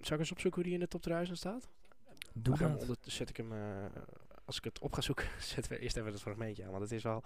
Zal 0.00 0.14
ik 0.14 0.18
eens 0.18 0.32
opzoeken 0.32 0.54
hoe 0.54 0.62
die 0.62 0.72
in 0.72 0.80
de 0.80 0.88
top 0.88 1.02
1000 1.02 1.38
staat? 1.38 1.68
Doe 2.32 2.56
gaan 2.56 2.78
dat. 2.86 2.98
zet 3.02 3.28
ik 3.28 3.36
hem, 3.36 3.52
eh, 3.52 3.84
als 4.44 4.56
ik 4.56 4.64
het 4.64 4.78
op 4.78 4.92
ga 4.92 5.00
zoeken, 5.00 5.26
zetten 5.54 5.72
we 5.72 5.78
eerst 5.78 5.96
even 5.96 6.12
het 6.12 6.20
fragmentje 6.20 6.64
aan. 6.64 6.70
Want 6.70 6.82
het 6.82 6.92
is 6.92 7.02
wel 7.02 7.22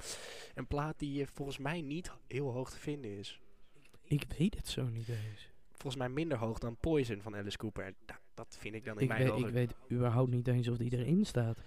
een 0.55 0.66
plaat 0.66 0.99
die 0.99 1.22
eh, 1.22 1.28
volgens 1.32 1.59
mij 1.59 1.80
niet 1.80 2.11
heel 2.26 2.51
hoog 2.53 2.70
te 2.70 2.78
vinden 2.78 3.18
is. 3.18 3.41
Ik 4.05 4.24
weet 4.39 4.57
het 4.57 4.68
zo 4.68 4.82
niet 4.82 5.09
eens. 5.09 5.51
Volgens 5.70 5.97
mij 5.97 6.09
minder 6.09 6.39
hoog 6.39 6.59
dan 6.59 6.76
Poison 6.76 7.22
van 7.22 7.36
Alice 7.36 7.57
Cooper. 7.57 7.84
En 7.84 7.95
dat 8.39 8.57
vind 8.61 8.74
ik 8.74 8.84
dan 8.84 8.97
in 8.97 9.03
Ik 9.03 9.09
mijn 9.09 9.22
weet, 9.22 9.30
ogen... 9.30 9.47
ik 9.47 9.53
weet 9.53 9.74
überhaupt 9.93 10.30
niet 10.30 10.49
eens 10.49 10.68
of 10.68 10.76
die 10.76 10.97
erin 10.97 11.24
staat. 11.26 11.61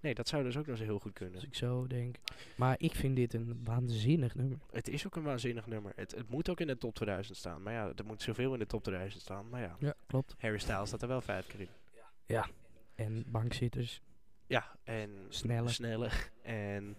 Nee, 0.00 0.14
dat 0.14 0.28
zou 0.28 0.42
dus 0.42 0.56
ook 0.56 0.66
nog 0.66 0.76
eens 0.78 0.86
heel 0.86 0.98
goed 0.98 1.12
kunnen. 1.12 1.34
Als 1.34 1.44
ik 1.44 1.54
zo 1.54 1.86
denk. 1.86 2.16
Maar 2.56 2.74
ik 2.78 2.94
vind 2.94 3.16
dit 3.16 3.34
een 3.34 3.60
waanzinnig 3.64 4.34
nummer. 4.34 4.58
Het 4.70 4.88
is 4.88 5.06
ook 5.06 5.16
een 5.16 5.22
waanzinnig 5.22 5.66
nummer. 5.66 5.92
Het, 5.96 6.14
het 6.14 6.28
moet 6.28 6.48
ook 6.48 6.60
in 6.60 6.66
de 6.66 6.78
top 6.78 6.94
2000 6.94 7.36
staan. 7.36 7.62
Maar 7.62 7.72
ja, 7.72 7.92
er 7.96 8.04
moet 8.04 8.22
zoveel 8.22 8.52
in 8.52 8.58
de 8.58 8.66
top 8.66 8.82
2000 8.82 9.22
staan. 9.22 9.48
Maar 9.48 9.60
ja, 9.60 9.76
Ja, 9.78 9.94
klopt. 10.06 10.34
Harry 10.38 10.58
Styles 10.58 10.88
staat 10.88 11.02
er 11.02 11.08
wel 11.08 11.20
vijf 11.20 11.46
keer 11.46 11.60
in. 11.60 11.68
En 12.94 13.24
bankzitters, 13.26 14.02
Ja, 14.46 14.76
en 14.82 15.10
Snelle. 15.28 15.68
Snelle 15.68 16.10
en, 16.42 16.96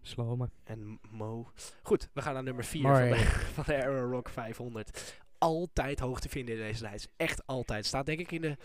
slomen. 0.00 0.50
en 0.64 0.98
Mo. 1.10 1.50
Goed, 1.82 2.08
we 2.12 2.22
gaan 2.22 2.34
naar 2.34 2.42
nummer 2.42 2.64
4 2.64 2.82
Mooi. 2.82 3.08
van 3.08 3.18
de, 3.18 3.24
van 3.54 3.64
de 3.66 3.74
Aero 3.74 4.10
Rock 4.10 4.28
500. 4.28 5.20
Altijd 5.40 6.00
hoog 6.00 6.20
te 6.20 6.28
vinden 6.28 6.54
in 6.54 6.60
deze 6.60 6.82
lijst. 6.82 7.08
Echt 7.16 7.46
altijd. 7.46 7.86
Staat 7.86 8.06
denk 8.06 8.18
ik 8.20 8.32
in 8.32 8.40
de 8.40 8.56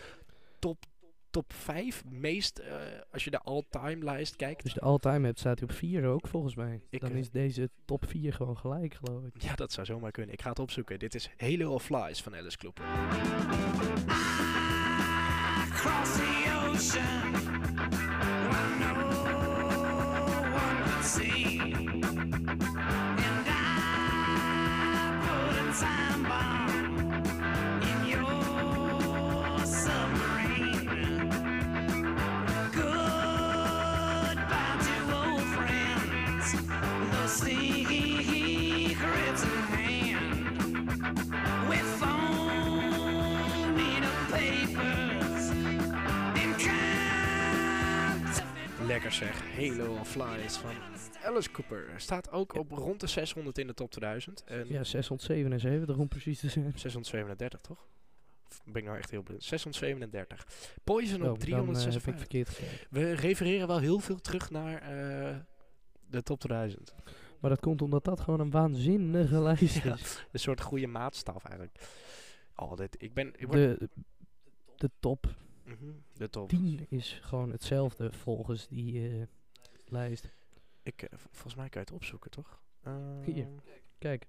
top, 0.58 0.84
top 1.30 1.52
5 1.52 2.04
meest, 2.04 2.58
eh, 2.58 2.76
als 3.10 3.24
je 3.24 3.30
de 3.30 3.38
all-time 3.38 4.04
lijst 4.04 4.36
kijkt. 4.36 4.62
Dus 4.62 4.72
de 4.72 4.80
all-time 4.80 5.26
hebt 5.26 5.38
staat 5.38 5.58
hij 5.58 5.68
op 5.68 5.74
4 5.74 6.04
ook 6.06 6.26
volgens 6.26 6.54
mij. 6.54 6.80
Ik, 6.90 7.00
Dan 7.00 7.10
eh, 7.10 7.18
is 7.18 7.30
deze 7.30 7.70
top 7.84 8.04
4 8.08 8.32
gewoon 8.32 8.56
gelijk 8.56 8.94
geloof 8.94 9.24
ik. 9.24 9.42
Ja, 9.42 9.54
dat 9.54 9.72
zou 9.72 9.86
zomaar 9.86 10.10
kunnen. 10.10 10.32
Ik 10.32 10.42
ga 10.42 10.48
het 10.48 10.58
opzoeken. 10.58 10.98
Dit 10.98 11.14
is 11.14 11.30
Halo 11.36 11.72
of 11.72 11.84
Flies 11.84 12.22
van 12.22 12.34
Alice 12.34 12.56
Cooper. 12.56 12.84
Across 15.68 16.96
zeg. 49.16 49.56
Halo 49.56 49.98
of 49.98 50.08
Flies 50.08 50.56
van 50.56 50.74
Alice 51.24 51.50
Cooper. 51.50 51.90
Staat 51.96 52.30
ook 52.30 52.54
op 52.54 52.70
rond 52.70 53.00
de 53.00 53.06
600 53.06 53.58
in 53.58 53.66
de 53.66 53.74
top 53.74 53.90
2000. 53.90 54.44
En 54.44 54.68
Ja, 54.68 54.84
677 54.84 55.96
om 55.96 56.08
precies 56.08 56.40
te 56.40 56.48
zijn. 56.48 56.72
637 56.78 57.60
toch? 57.60 57.86
Ben 58.64 58.74
ik 58.74 58.84
nou 58.84 58.98
echt 58.98 59.10
heel 59.10 59.22
blind? 59.22 59.44
637. 59.44 60.46
Poison 60.84 61.22
Oh, 61.22 61.30
op 61.30 61.38
dan, 61.40 61.48
eh, 61.48 61.54
heb 61.56 61.64
ik 61.66 61.72
356. 61.72 62.18
verkeerd 62.18 62.48
gekeken. 62.48 62.86
We 62.90 63.12
refereren 63.12 63.66
wel 63.66 63.78
heel 63.78 63.98
veel 64.00 64.18
terug 64.20 64.50
naar 64.50 64.82
eh, 64.82 65.36
de 66.06 66.22
top 66.22 66.38
2000. 66.40 66.94
Maar 67.40 67.50
dat 67.50 67.60
komt 67.60 67.82
omdat 67.82 68.04
dat 68.04 68.20
gewoon 68.20 68.40
een 68.40 68.50
waanzinnige 68.50 69.40
lijst 69.48 69.82
Ja. 69.82 69.94
is. 69.94 70.26
Een 70.32 70.40
soort 70.40 70.60
goede 70.60 70.86
maatstaf 70.86 71.44
eigenlijk. 71.44 71.78
Oh, 72.56 72.76
dit, 72.76 73.02
ik 73.02 73.14
ben... 73.14 73.32
Ik 73.36 73.50
De, 73.50 73.88
de 74.76 74.90
top 75.00 75.34
Mhm, 75.66 75.92
de 76.12 76.28
top. 76.30 76.48
10 76.48 76.86
is 76.88 77.18
gewoon 77.22 77.50
hetzelfde 77.50 78.12
volgens 78.12 78.68
die 78.68 79.08
eh, 79.10 79.22
lijst. 79.84 80.34
Ik, 80.82 81.02
eh, 81.02 81.18
volgens 81.18 81.54
mij 81.54 81.68
kan 81.68 81.80
je 81.80 81.86
het 81.86 81.96
opzoeken, 81.96 82.30
toch? 82.30 82.60
Hier. 83.24 83.44
Ehm, 83.44 83.56
Kijk, 83.98 84.26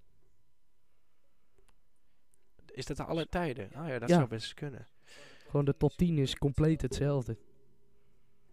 Is 2.65 2.85
dat 2.85 2.99
alle 2.99 3.27
tijden? 3.29 3.65
Oh 3.65 3.87
ja, 3.87 3.99
dat 3.99 4.09
Ja. 4.09 4.15
zou 4.15 4.27
best 4.27 4.53
kunnen. 4.53 4.87
gewoon 5.47 5.65
de 5.65 5.77
top 5.77 5.91
10 5.91 6.17
is 6.17 6.35
compleet 6.37 6.81
hetzelfde. 6.81 7.37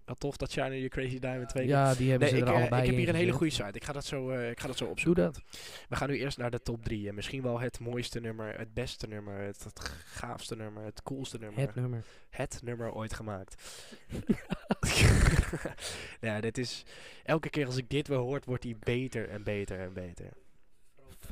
Wat 0.05 0.21
tof 0.21 0.37
dat 0.37 0.51
China 0.53 0.71
je 0.71 0.89
Crazy 0.89 1.19
Diamond 1.19 1.49
twee 1.49 1.65
keer... 1.65 1.75
Ja, 1.75 1.95
die 1.95 2.11
hebben 2.11 2.29
Nee, 2.29 2.37
ze 2.39 2.43
ik, 2.43 2.49
er 2.49 2.55
eh, 2.55 2.61
allebei 2.61 2.83
ik 2.83 2.89
heb 2.89 2.97
hier 2.97 3.09
een 3.09 3.15
hele 3.15 3.33
goede 3.33 3.53
site. 3.53 3.73
Ik 3.73 3.85
ga 3.85 3.93
dat 3.93 4.05
zo, 4.05 4.31
eh, 4.31 4.51
ik 4.51 4.61
ga 4.61 4.67
dat 4.67 4.77
zo 4.77 4.85
Doe 4.85 4.93
opzoeken. 4.93 5.23
dat. 5.23 5.41
We 5.89 5.97
gaan 5.97 6.09
nu 6.09 6.19
eerst 6.19 6.39
naar 6.39 6.51
de 6.51 6.63
top 6.63 6.85
3. 6.85 7.09
En 7.09 7.15
misschien 7.15 7.43
wel 7.43 7.61
het 7.61 7.81
mooiste 7.81 8.21
nummer, 8.21 8.59
het 8.59 8.75
beste 8.75 9.07
nummer, 9.07 9.39
het, 9.39 9.65
het 9.65 9.81
gaafste 10.05 10.57
nummer, 10.57 10.85
het 10.85 11.03
coolste 11.03 11.39
nummer. 11.39 11.61
Het 11.61 11.75
nummer. 11.75 12.05
het 12.31 12.61
nummer 12.63 12.93
ooit 12.93 13.13
gemaakt. 13.15 13.63
ja, 16.21 16.41
dit 16.41 16.59
is... 16.59 16.85
Elke 17.23 17.51
keer 17.51 17.67
als 17.67 17.77
ik 17.77 17.89
dit 17.89 18.09
weer 18.09 18.19
hoort, 18.19 18.45
wordt 18.45 18.65
hij 18.65 18.77
beter 18.79 19.29
en 19.29 19.43
beter 19.43 19.81
en 19.81 19.93
beter. 19.93 20.27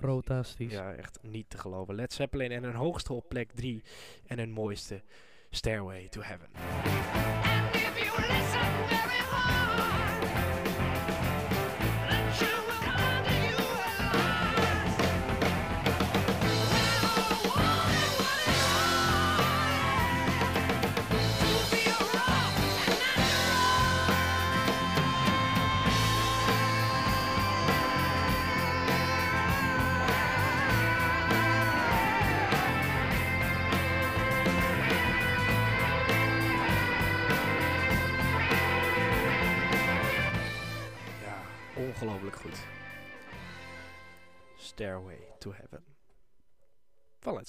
Fantastisch. 0.00 0.72
Ja, 0.72 0.92
echt 0.94 1.18
niet 1.22 1.50
te 1.50 1.58
geloven. 1.58 1.94
Led 1.94 2.12
Zeppelin 2.12 2.50
en 2.52 2.62
hun 2.62 2.74
hoogste 2.74 3.12
op 3.12 3.28
plek 3.28 3.52
3. 3.52 3.82
En 4.26 4.38
hun 4.38 4.50
mooiste, 4.50 5.02
Stairway 5.50 6.08
to 6.08 6.20
Heaven. 6.20 6.48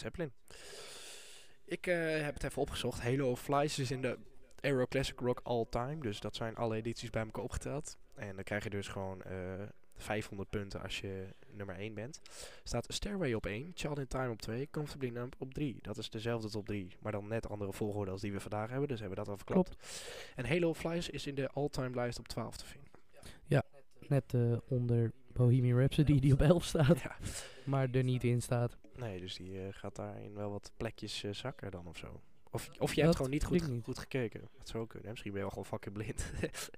Zeppelin. 0.04 0.32
Ik 1.66 1.88
eh, 1.88 2.22
heb 2.22 2.34
het 2.34 2.44
even 2.44 2.62
opgezocht. 2.62 3.02
Halo 3.02 3.32
of 3.32 3.42
Flies 3.42 3.80
is 3.80 3.92
in 3.92 4.02
de 4.02 4.18
Aero 4.60 4.86
Classic 4.86 5.20
Rock 5.20 5.40
All 5.44 5.66
Time. 5.70 5.98
Dus 6.02 6.20
dat 6.20 6.36
zijn 6.36 6.56
alle 6.56 6.76
edities 6.76 7.10
bij 7.10 7.24
elkaar 7.24 7.44
opgeteld. 7.44 7.98
En 8.16 8.36
dan 8.36 8.44
krijg 8.44 8.64
je 8.64 8.70
dus 8.70 8.88
gewoon 8.88 9.22
eh 9.22 9.34
500 9.96 10.50
punten 10.50 10.82
als 10.82 11.00
je 11.00 11.28
nummer 11.52 11.76
1 11.76 11.94
bent. 11.94 12.22
Staat 12.64 12.94
Stairway 12.94 13.34
op 13.34 13.46
1, 13.46 13.72
Child 13.74 14.00
in 14.00 14.08
Time 14.08 14.30
op 14.30 14.42
2, 14.42 14.68
Comfortably 14.72 15.10
Numb 15.10 15.34
op 15.40 15.54
3. 15.54 15.78
Dat 15.82 15.98
is 15.98 16.10
dezelfde 16.10 16.50
top 16.50 16.66
3, 16.66 16.96
maar 17.00 17.12
dan 17.12 17.28
net 17.28 17.50
andere 17.50 17.74
volgorde 17.74 18.12
als 18.12 18.22
die 18.22 18.34
we 18.34 18.40
vandaag 18.40 18.70
hebben. 18.70 18.88
Dus 18.88 19.00
hebben 19.00 19.18
we 19.18 19.24
dat 19.24 19.32
al 19.32 19.38
verklapt. 19.38 19.76
En 20.36 20.46
Halo 20.46 20.70
of 20.70 20.78
Flies 20.78 21.10
is 21.10 21.28
in 21.28 21.36
de 21.36 21.50
all-time 21.50 21.96
lijst 21.96 22.20
op 22.20 22.28
12 22.28 22.58
te 22.58 22.66
vinden. 22.66 22.92
Net 24.08 24.34
eh, 24.34 24.58
onder 24.68 25.12
Bohemian 25.34 25.78
Rhapsody 25.80 26.20
die 26.20 26.34
op 26.34 26.42
11 26.42 26.64
staat, 26.64 27.00
Ja. 27.04 27.16
maar 27.66 27.90
er 27.92 28.04
niet 28.04 28.24
in 28.24 28.42
staat. 28.42 28.78
Nee, 28.96 29.20
dus 29.20 29.36
die 29.36 29.60
eh, 29.60 29.68
gaat 29.72 29.96
daarin 29.96 30.34
wel 30.34 30.52
wat 30.52 30.72
plekjes 30.78 31.24
eh, 31.24 31.34
zakken 31.34 31.72
dan 31.72 31.88
of 31.88 31.98
zo. 31.98 32.22
Of, 32.52 32.70
of 32.80 32.94
je 32.94 33.02
hebt 33.02 33.16
gewoon 33.16 33.32
niet 33.32 33.44
goed, 33.44 33.68
niet. 33.68 33.84
goed 33.84 34.00
gekeken. 34.00 34.42
Dat 34.58 34.68
zou 34.70 34.84
ook 34.84 34.90
kunnen. 34.90 35.06
hè. 35.06 35.12
Misschien 35.12 35.32
ben 35.34 35.42
je 35.42 35.48
wel 35.48 35.64
gewoon 35.64 35.80
fucking 35.80 35.96
blind. 35.96 36.32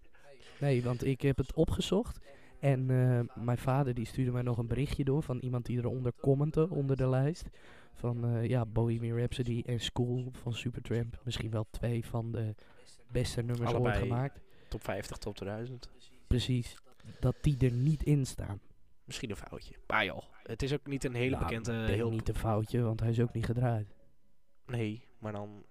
Nee, 0.60 0.84
want 0.84 1.06
ik 1.06 1.22
heb 1.22 1.38
het 1.38 1.54
opgezocht 1.54 2.20
en 2.60 2.90
eh, 2.90 3.44
mijn 3.44 3.58
vader 3.58 3.94
die 3.94 4.06
stuurde 4.06 4.32
mij 4.32 4.42
nog 4.42 4.58
een 4.58 4.68
berichtje 4.68 5.04
door 5.04 5.24
van 5.24 5.38
iemand 5.40 5.66
die 5.66 5.78
eronder 5.78 6.14
commentte 6.22 6.70
onder 6.70 6.96
de 6.98 7.08
lijst. 7.10 7.46
Van 7.94 8.48
ja, 8.48 8.66
Bohemian 8.66 9.18
Rhapsody 9.18 9.64
en 9.66 9.80
School 9.80 10.30
van 10.32 10.54
Supertramp. 10.54 11.20
Misschien 11.24 11.52
wel 11.52 11.66
twee 11.72 12.06
van 12.06 12.32
de 12.32 12.56
beste 13.12 13.42
nummers 13.42 13.70
ooit 13.72 13.80
Allebei. 13.80 14.00
gemaakt. 14.08 14.40
top 14.68 14.84
50, 14.84 15.18
top 15.18 15.36
2000. 15.36 15.90
Precies, 16.28 16.76
dat 17.20 17.36
die 17.42 17.58
er 17.60 17.72
niet 17.72 18.04
in 18.04 18.26
staan. 18.26 18.60
Misschien 19.04 19.30
een 19.30 19.36
foutje. 19.36 19.74
Maar 19.88 20.06
joh, 20.06 20.22
het 20.44 20.62
is 20.64 20.74
ook 20.74 20.88
niet 20.88 21.04
een 21.04 21.14
hele 21.16 21.36
Nou, 21.36 21.44
bekende... 21.44 21.72
ik 21.72 21.78
denk 21.78 21.90
heel 21.98 22.10
niet 22.12 22.30
een 22.30 22.36
foutje, 22.36 22.82
want 22.82 23.00
hij 23.00 23.10
is 23.10 23.20
ook 23.20 23.34
niet 23.34 23.46
gedraaid. 23.46 23.88
Nee, 24.66 25.08
maar 25.20 25.32
dan 25.32 25.66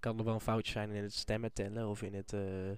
kan 0.00 0.18
er 0.18 0.24
wel 0.24 0.34
een 0.34 0.40
foutje 0.40 0.72
zijn 0.72 0.90
in 0.90 1.02
het 1.02 1.14
stemmen 1.14 1.52
tellen 1.52 1.88
of 1.88 2.02
in 2.02 2.14
het... 2.14 2.32
eh, 2.32 2.70
eh, 2.70 2.76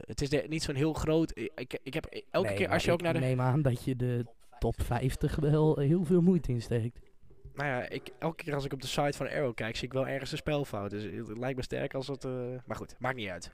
het 0.00 0.20
is 0.20 0.28
de- 0.28 0.44
niet 0.48 0.62
zo'n 0.62 0.74
heel 0.74 0.92
groot... 0.92 1.30
Ik, 1.38 1.52
ik, 1.54 1.78
ik 1.82 1.94
heb 1.94 2.22
elke 2.30 2.48
Nee, 2.48 2.56
keer 2.56 2.68
als 2.68 2.84
je 2.84 2.92
ook 2.92 3.02
naar 3.02 3.12
de... 3.12 3.18
neem 3.18 3.40
aan 3.40 3.62
dat 3.62 3.84
je 3.84 3.96
de 3.96 4.26
top 4.58 4.74
50 4.82 5.36
wel 5.36 5.78
heel 5.78 6.04
veel 6.04 6.20
moeite 6.22 6.52
insteekt. 6.52 7.00
Nou 7.54 7.68
ja, 7.68 7.88
ik, 7.88 8.10
elke 8.18 8.44
keer 8.44 8.54
als 8.54 8.64
ik 8.64 8.72
op 8.72 8.80
de 8.80 8.86
site 8.86 9.16
van 9.16 9.28
Arrow 9.28 9.54
kijk, 9.54 9.76
zie 9.76 9.86
ik 9.86 9.92
wel 9.92 10.06
ergens 10.06 10.32
een 10.32 10.38
spelfout. 10.38 10.90
Dus 10.90 11.02
het, 11.28 11.38
lijkt 11.38 11.56
me 11.56 11.62
sterk 11.62 11.94
als 11.94 12.06
het... 12.06 12.24
eh, 12.24 12.30
maar 12.66 12.76
goed, 12.76 12.94
maakt 12.98 13.16
niet 13.16 13.28
uit. 13.28 13.50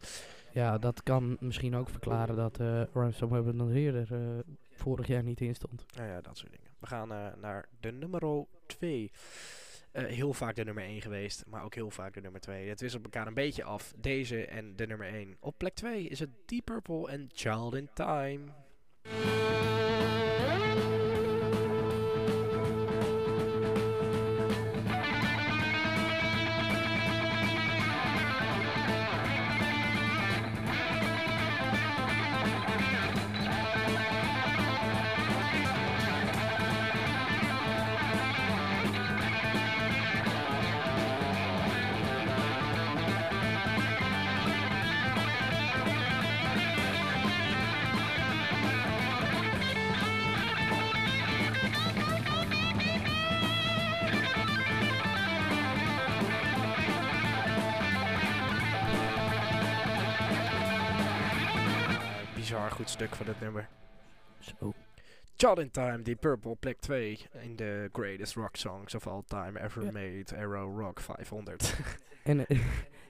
Ja, 0.57 0.79
dat 0.79 1.03
kan 1.03 1.37
misschien 1.41 1.77
ook 1.77 1.89
verklaren 1.89 2.37
dat 2.37 2.61
eh 2.61 2.83
Ransomware 2.93 3.53
nog 3.53 3.73
eerder 3.73 4.13
eh, 4.13 4.55
vorig 4.71 5.07
jaar 5.07 5.23
niet 5.23 5.41
in 5.41 5.55
stond. 5.55 5.85
Nou 5.97 6.09
ja, 6.09 6.21
dat 6.21 6.39
soort 6.39 6.53
dingen. 6.53 6.71
We 6.79 6.87
gaan 6.87 7.13
eh, 7.13 7.27
naar 7.41 7.69
de 7.81 7.93
nummer 7.93 8.47
2. 8.67 9.11
heel 9.93 10.33
vaak 10.33 10.57
de 10.57 10.65
nummer 10.65 10.85
1 10.85 11.03
geweest, 11.03 11.45
maar 11.47 11.65
ook 11.65 11.75
heel 11.75 11.91
vaak 11.91 12.15
de 12.15 12.21
nummer 12.21 12.41
2. 12.41 12.69
Het 12.69 12.81
wisselt 12.81 13.05
elkaar 13.05 13.27
een 13.27 13.35
beetje 13.35 13.65
af. 13.65 13.95
Deze 13.97 14.47
en 14.47 14.77
de 14.77 14.87
nummer 14.87 15.09
1. 15.09 15.37
Op 15.41 15.59
plek 15.59 15.75
2 15.75 16.09
is 16.09 16.19
het 16.19 16.31
Deep 16.47 16.65
Purple 16.65 17.09
en 17.09 17.29
Child 17.33 17.75
in 17.75 17.89
Time. 17.95 18.43
Bizar 62.47 62.71
goed 62.71 62.91
stuk 62.91 63.15
van 63.15 63.27
dit 63.27 63.41
nummer. 63.41 63.69
Zo. 64.41 64.73
Child 65.37 65.59
in 65.59 65.71
Time, 65.71 66.03
Deep 66.03 66.21
Purple, 66.21 66.55
plek 66.57 66.81
2 66.81 67.19
in 67.43 67.57
de 67.57 67.89
Greatest 67.93 68.35
Rock 68.35 68.57
Songs 68.57 68.95
of 68.95 69.07
All 69.07 69.23
Time 69.27 69.61
Ever 69.63 69.85
Ja. 69.85 69.91
Made, 69.91 70.37
Arrow 70.37 70.81
Rock 70.81 71.01
500. 71.01 71.75
En, 72.25 72.47
eh, 72.47 72.61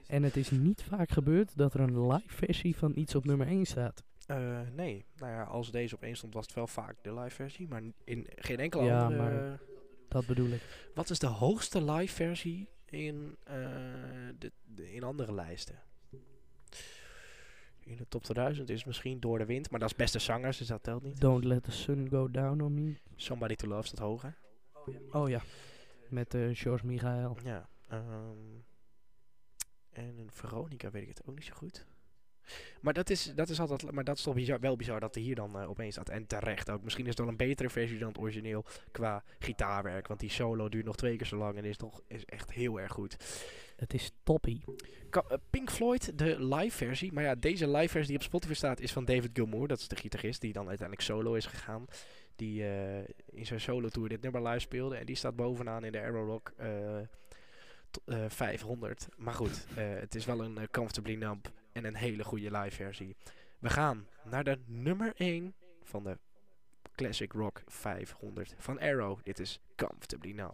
en 0.07 0.23
het 0.23 0.35
is 0.37 0.49
niet 0.51 0.83
vaak 0.83 1.09
gebeurd 1.09 1.57
dat 1.57 1.73
er 1.73 1.79
een 1.79 2.07
live 2.07 2.35
versie 2.35 2.75
van 2.75 2.91
iets 2.95 3.15
op 3.15 3.25
nummer 3.25 3.47
1 3.47 3.65
staat. 3.65 4.03
Eh, 4.25 4.59
nee, 4.75 5.05
nou 5.15 5.31
ja, 5.31 5.43
als 5.43 5.71
deze 5.71 5.95
op 5.95 6.03
1 6.03 6.15
stond 6.15 6.33
was 6.33 6.45
het 6.45 6.55
wel 6.55 6.67
vaak 6.67 6.95
de 7.01 7.13
live 7.13 7.35
versie, 7.35 7.67
maar 7.67 7.81
in 8.03 8.27
geen 8.35 8.57
enkele 8.59 8.83
Ja, 8.83 9.03
andere... 9.03 9.21
maar- 9.31 9.59
Dat 10.07 10.25
bedoel 10.25 10.49
ik. 10.49 10.61
Wat 10.95 11.09
is 11.09 11.19
de 11.19 11.27
hoogste 11.27 11.83
live 11.91 12.13
versie 12.15 12.67
in, 12.85 13.35
eh, 13.43 13.55
de, 14.39 14.51
de- 14.65 14.93
in 14.93 15.03
andere 15.03 15.33
lijsten? 15.33 15.75
In 17.87 17.97
de 17.97 18.07
top 18.07 18.23
2000 18.23 18.69
is 18.69 18.83
misschien 18.83 19.19
Door 19.19 19.37
de 19.37 19.45
Wind. 19.45 19.69
Maar 19.69 19.79
dat 19.79 19.89
is 19.89 19.95
beste 19.95 20.19
zangers, 20.19 20.57
dus 20.57 20.67
dat 20.67 20.83
telt 20.83 21.03
niet. 21.03 21.19
Don't 21.19 21.43
let 21.43 21.63
the 21.63 21.71
sun 21.71 22.09
go 22.09 22.31
down 22.31 22.61
on 22.61 22.73
me. 22.73 22.95
Somebody 23.15 23.55
to 23.55 23.67
Love 23.67 23.87
staat 23.87 23.99
hoger. 23.99 24.37
Oh 25.11 25.29
ja, 25.29 25.41
met 26.09 26.33
eh 26.33 26.49
George 26.51 26.85
Michael. 26.85 27.37
Ja. 27.43 27.69
ehm, 27.87 28.59
en 29.89 30.27
Veronica 30.31 30.91
weet 30.91 31.01
ik 31.01 31.07
het 31.07 31.21
ook 31.25 31.35
niet 31.35 31.45
zo 31.45 31.53
goed. 31.53 31.85
Maar 32.81 32.93
dat 32.93 33.09
is, 33.09 33.33
dat 33.35 33.49
is 33.49 33.59
altijd, 33.59 33.91
maar 33.91 34.03
dat 34.03 34.17
is 34.17 34.23
toch 34.23 34.33
bizar, 34.33 34.59
wel 34.59 34.75
bizar 34.75 34.99
dat 34.99 35.15
hij 35.15 35.23
hier 35.23 35.35
dan 35.35 35.59
eh, 35.59 35.69
opeens 35.69 35.93
staat. 35.93 36.09
En 36.09 36.27
terecht 36.27 36.69
ook. 36.69 36.83
Misschien 36.83 37.03
is 37.03 37.09
het 37.09 37.19
wel 37.19 37.27
een 37.27 37.37
betere 37.37 37.69
versie 37.69 37.99
dan 37.99 38.07
het 38.07 38.17
origineel 38.17 38.65
qua 38.91 39.23
gitaarwerk. 39.39 40.07
Want 40.07 40.19
die 40.19 40.29
solo 40.29 40.69
duurt 40.69 40.85
nog 40.85 40.95
twee 40.95 41.15
keer 41.15 41.27
zo 41.27 41.37
lang 41.37 41.57
en 41.57 41.65
is, 41.65 41.77
nog, 41.77 42.01
is 42.07 42.25
echt 42.25 42.51
heel 42.51 42.79
erg 42.79 42.91
goed. 42.91 43.17
Het 43.77 43.93
is 43.93 44.11
toppie. 44.23 44.63
Eh, 45.09 45.21
Pink 45.49 45.71
Floyd, 45.71 46.17
de 46.17 46.43
live 46.45 46.77
versie. 46.77 47.11
Maar 47.13 47.23
ja, 47.23 47.35
deze 47.35 47.67
live 47.69 47.89
versie 47.89 48.07
die 48.07 48.15
op 48.17 48.23
Spotify 48.23 48.53
staat 48.53 48.79
is 48.79 48.91
van 48.93 49.05
David 49.05 49.29
Gilmour. 49.33 49.67
Dat 49.67 49.79
is 49.79 49.87
de 49.87 49.95
gitarist 49.95 50.41
die 50.41 50.53
dan 50.53 50.67
uiteindelijk 50.67 51.07
solo 51.07 51.33
is 51.33 51.45
gegaan. 51.45 51.85
Die 52.35 52.63
eh, 52.67 52.97
in 53.31 53.45
zijn 53.45 53.61
solo 53.61 53.87
tour 53.89 54.09
dit 54.09 54.21
nummer 54.21 54.43
live 54.47 54.59
speelde. 54.59 54.95
En 54.95 55.05
die 55.05 55.15
staat 55.15 55.35
bovenaan 55.35 55.83
in 55.83 55.91
de 55.91 56.01
Arrow 56.01 56.29
Rock 56.29 56.53
eh, 56.57 56.69
to- 57.91 58.01
eh, 58.05 58.25
500. 58.27 59.07
Maar 59.17 59.33
goed, 59.33 59.65
het 59.75 60.15
is 60.15 60.25
wel 60.25 60.43
een 60.43 60.57
comfortably 60.71 61.15
numb 61.15 61.45
en 61.71 61.85
een 61.85 61.95
hele 61.95 62.23
goede 62.23 62.51
live 62.57 62.75
versie. 62.75 63.15
We 63.59 63.69
gaan 63.69 64.07
naar 64.23 64.43
de 64.43 64.57
nummer 64.65 65.13
1 65.15 65.53
van 65.83 66.03
de 66.03 66.17
Classic 66.95 67.31
Rock 67.31 67.61
500 67.65 68.55
van 68.57 68.79
Arrow. 68.79 69.19
Dit 69.23 69.39
is 69.39 69.59
Comfortably 69.75 70.31
Numb. 70.31 70.53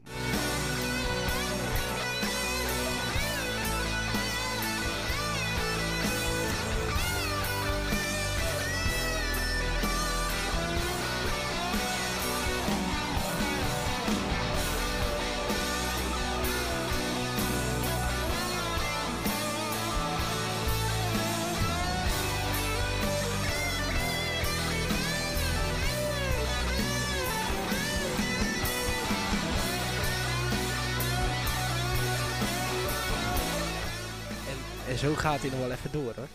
Zo 35.03 35.15
gaat 35.15 35.41
hij 35.41 35.49
nog 35.49 35.59
wel 35.59 35.71
even 35.71 35.91
door 35.91 36.13
hoor. 36.15 36.27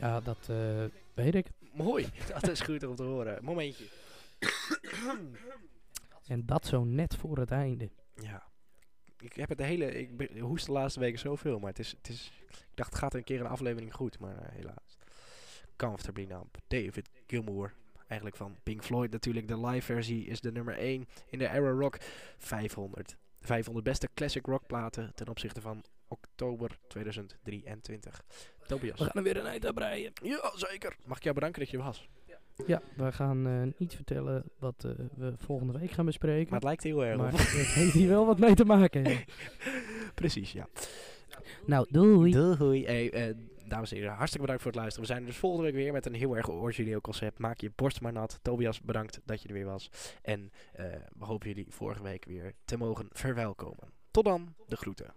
Ja, 0.00 0.20
dat 0.20 0.48
eh, 0.48 0.84
weet 1.14 1.34
ik. 1.34 1.46
Mooi, 1.72 2.08
dat 2.32 2.48
is 2.48 2.60
goed 2.60 2.84
om 2.84 2.94
te 2.94 3.02
horen. 3.02 3.44
Momentje. 3.44 3.84
En 6.26 6.46
dat 6.46 6.66
zo 6.66 6.84
net 6.84 7.16
voor 7.16 7.38
het 7.38 7.50
einde. 7.50 7.90
Ja. 8.14 8.42
Ik 9.18 9.32
heb 9.32 9.48
het 9.48 9.58
de 9.58 9.64
hele. 9.64 9.98
Ik 9.98 10.30
hoest 10.40 10.66
de 10.66 10.72
laatste 10.72 11.00
weken 11.00 11.18
zoveel, 11.18 11.58
maar 11.58 11.68
het 11.68 11.78
is, 11.78 11.90
het 11.90 12.08
is. 12.08 12.32
Ik 12.48 12.76
dacht, 12.76 12.90
het 12.90 12.98
gaat 12.98 13.14
een 13.14 13.24
keer 13.24 13.40
een 13.40 13.46
aflevering 13.46 13.94
goed, 13.94 14.18
maar 14.18 14.36
eh, 14.36 14.52
helaas. 14.52 14.98
Comfortably 15.76 16.24
Numb. 16.24 16.56
David 16.66 17.08
Gilmour. 17.26 17.74
Eigenlijk 18.06 18.36
van 18.36 18.56
Pink 18.62 18.84
Floyd 18.84 19.10
natuurlijk. 19.10 19.48
De 19.48 19.66
live 19.66 19.92
versie 19.92 20.26
is 20.26 20.40
de 20.40 20.52
nummer 20.52 20.78
1 20.78 21.08
in 21.26 21.38
de 21.38 21.50
Arrow 21.50 21.80
Rock 21.80 21.96
500. 22.38 23.16
500 23.40 23.84
beste 23.84 24.08
classic 24.14 24.46
rock 24.46 24.66
platen 24.66 25.12
ten 25.14 25.28
opzichte 25.28 25.60
van 25.60 25.84
oktober 26.12 26.78
2023. 26.88 28.22
Tobias. 28.66 28.98
We 28.98 29.04
gaan 29.04 29.14
er 29.14 29.22
weer 29.22 29.36
een 29.36 29.46
eind 29.46 29.66
aan 29.66 29.74
breien. 29.74 30.12
Ja, 30.22 30.52
zeker. 30.54 30.96
Mag 31.04 31.16
ik 31.16 31.22
jou 31.22 31.34
bedanken 31.34 31.60
dat 31.60 31.70
je 31.70 31.76
er 31.76 31.82
was? 31.84 32.08
Ja, 32.66 32.82
we 32.96 33.12
gaan 33.12 33.46
eh, 33.46 33.62
niet 33.78 33.94
vertellen 33.94 34.44
wat 34.58 34.84
eh, 34.84 34.90
we 35.16 35.34
volgende 35.36 35.78
week 35.78 35.90
gaan 35.90 36.04
bespreken. 36.04 36.44
Maar 36.44 36.54
het 36.58 36.64
lijkt 36.64 36.82
heel 36.82 37.04
erg 37.04 37.16
Maar 37.16 37.32
op. 37.32 37.38
het 37.38 37.48
heeft 37.48 37.92
hier 37.92 38.08
wel 38.08 38.26
wat 38.26 38.38
mee 38.38 38.54
te 38.54 38.64
maken. 38.64 39.04
ja. 39.04 39.18
Precies, 40.14 40.52
ja. 40.52 40.68
Nou, 41.66 41.86
doei. 41.90 42.32
Doei. 42.32 42.84
Hey, 42.84 43.10
eh, 43.12 43.34
dames 43.66 43.90
en 43.90 43.96
heren, 43.96 44.12
hartstikke 44.12 44.40
bedankt 44.40 44.62
voor 44.62 44.72
het 44.72 44.80
luisteren. 44.80 45.08
We 45.08 45.14
zijn 45.14 45.24
er 45.24 45.30
dus 45.30 45.40
volgende 45.40 45.64
week 45.66 45.74
weer 45.74 45.92
met 45.92 46.06
een 46.06 46.14
heel 46.14 46.36
erg 46.36 46.50
origineel 46.50 47.00
concept. 47.00 47.38
Maak 47.38 47.60
je 47.60 47.72
borst 47.74 48.00
maar 48.00 48.12
nat. 48.12 48.38
Tobias, 48.42 48.80
bedankt 48.80 49.20
dat 49.24 49.42
je 49.42 49.48
er 49.48 49.54
weer 49.54 49.64
was. 49.64 49.90
En 50.22 50.50
we 51.18 51.24
hopen 51.24 51.48
jullie 51.48 51.66
vorige 51.70 52.02
week 52.02 52.24
weer 52.24 52.52
te 52.64 52.76
mogen 52.76 53.06
verwelkomen. 53.10 53.92
Tot 54.10 54.24
dan, 54.24 54.54
de 54.66 54.76
groeten. 54.76 55.14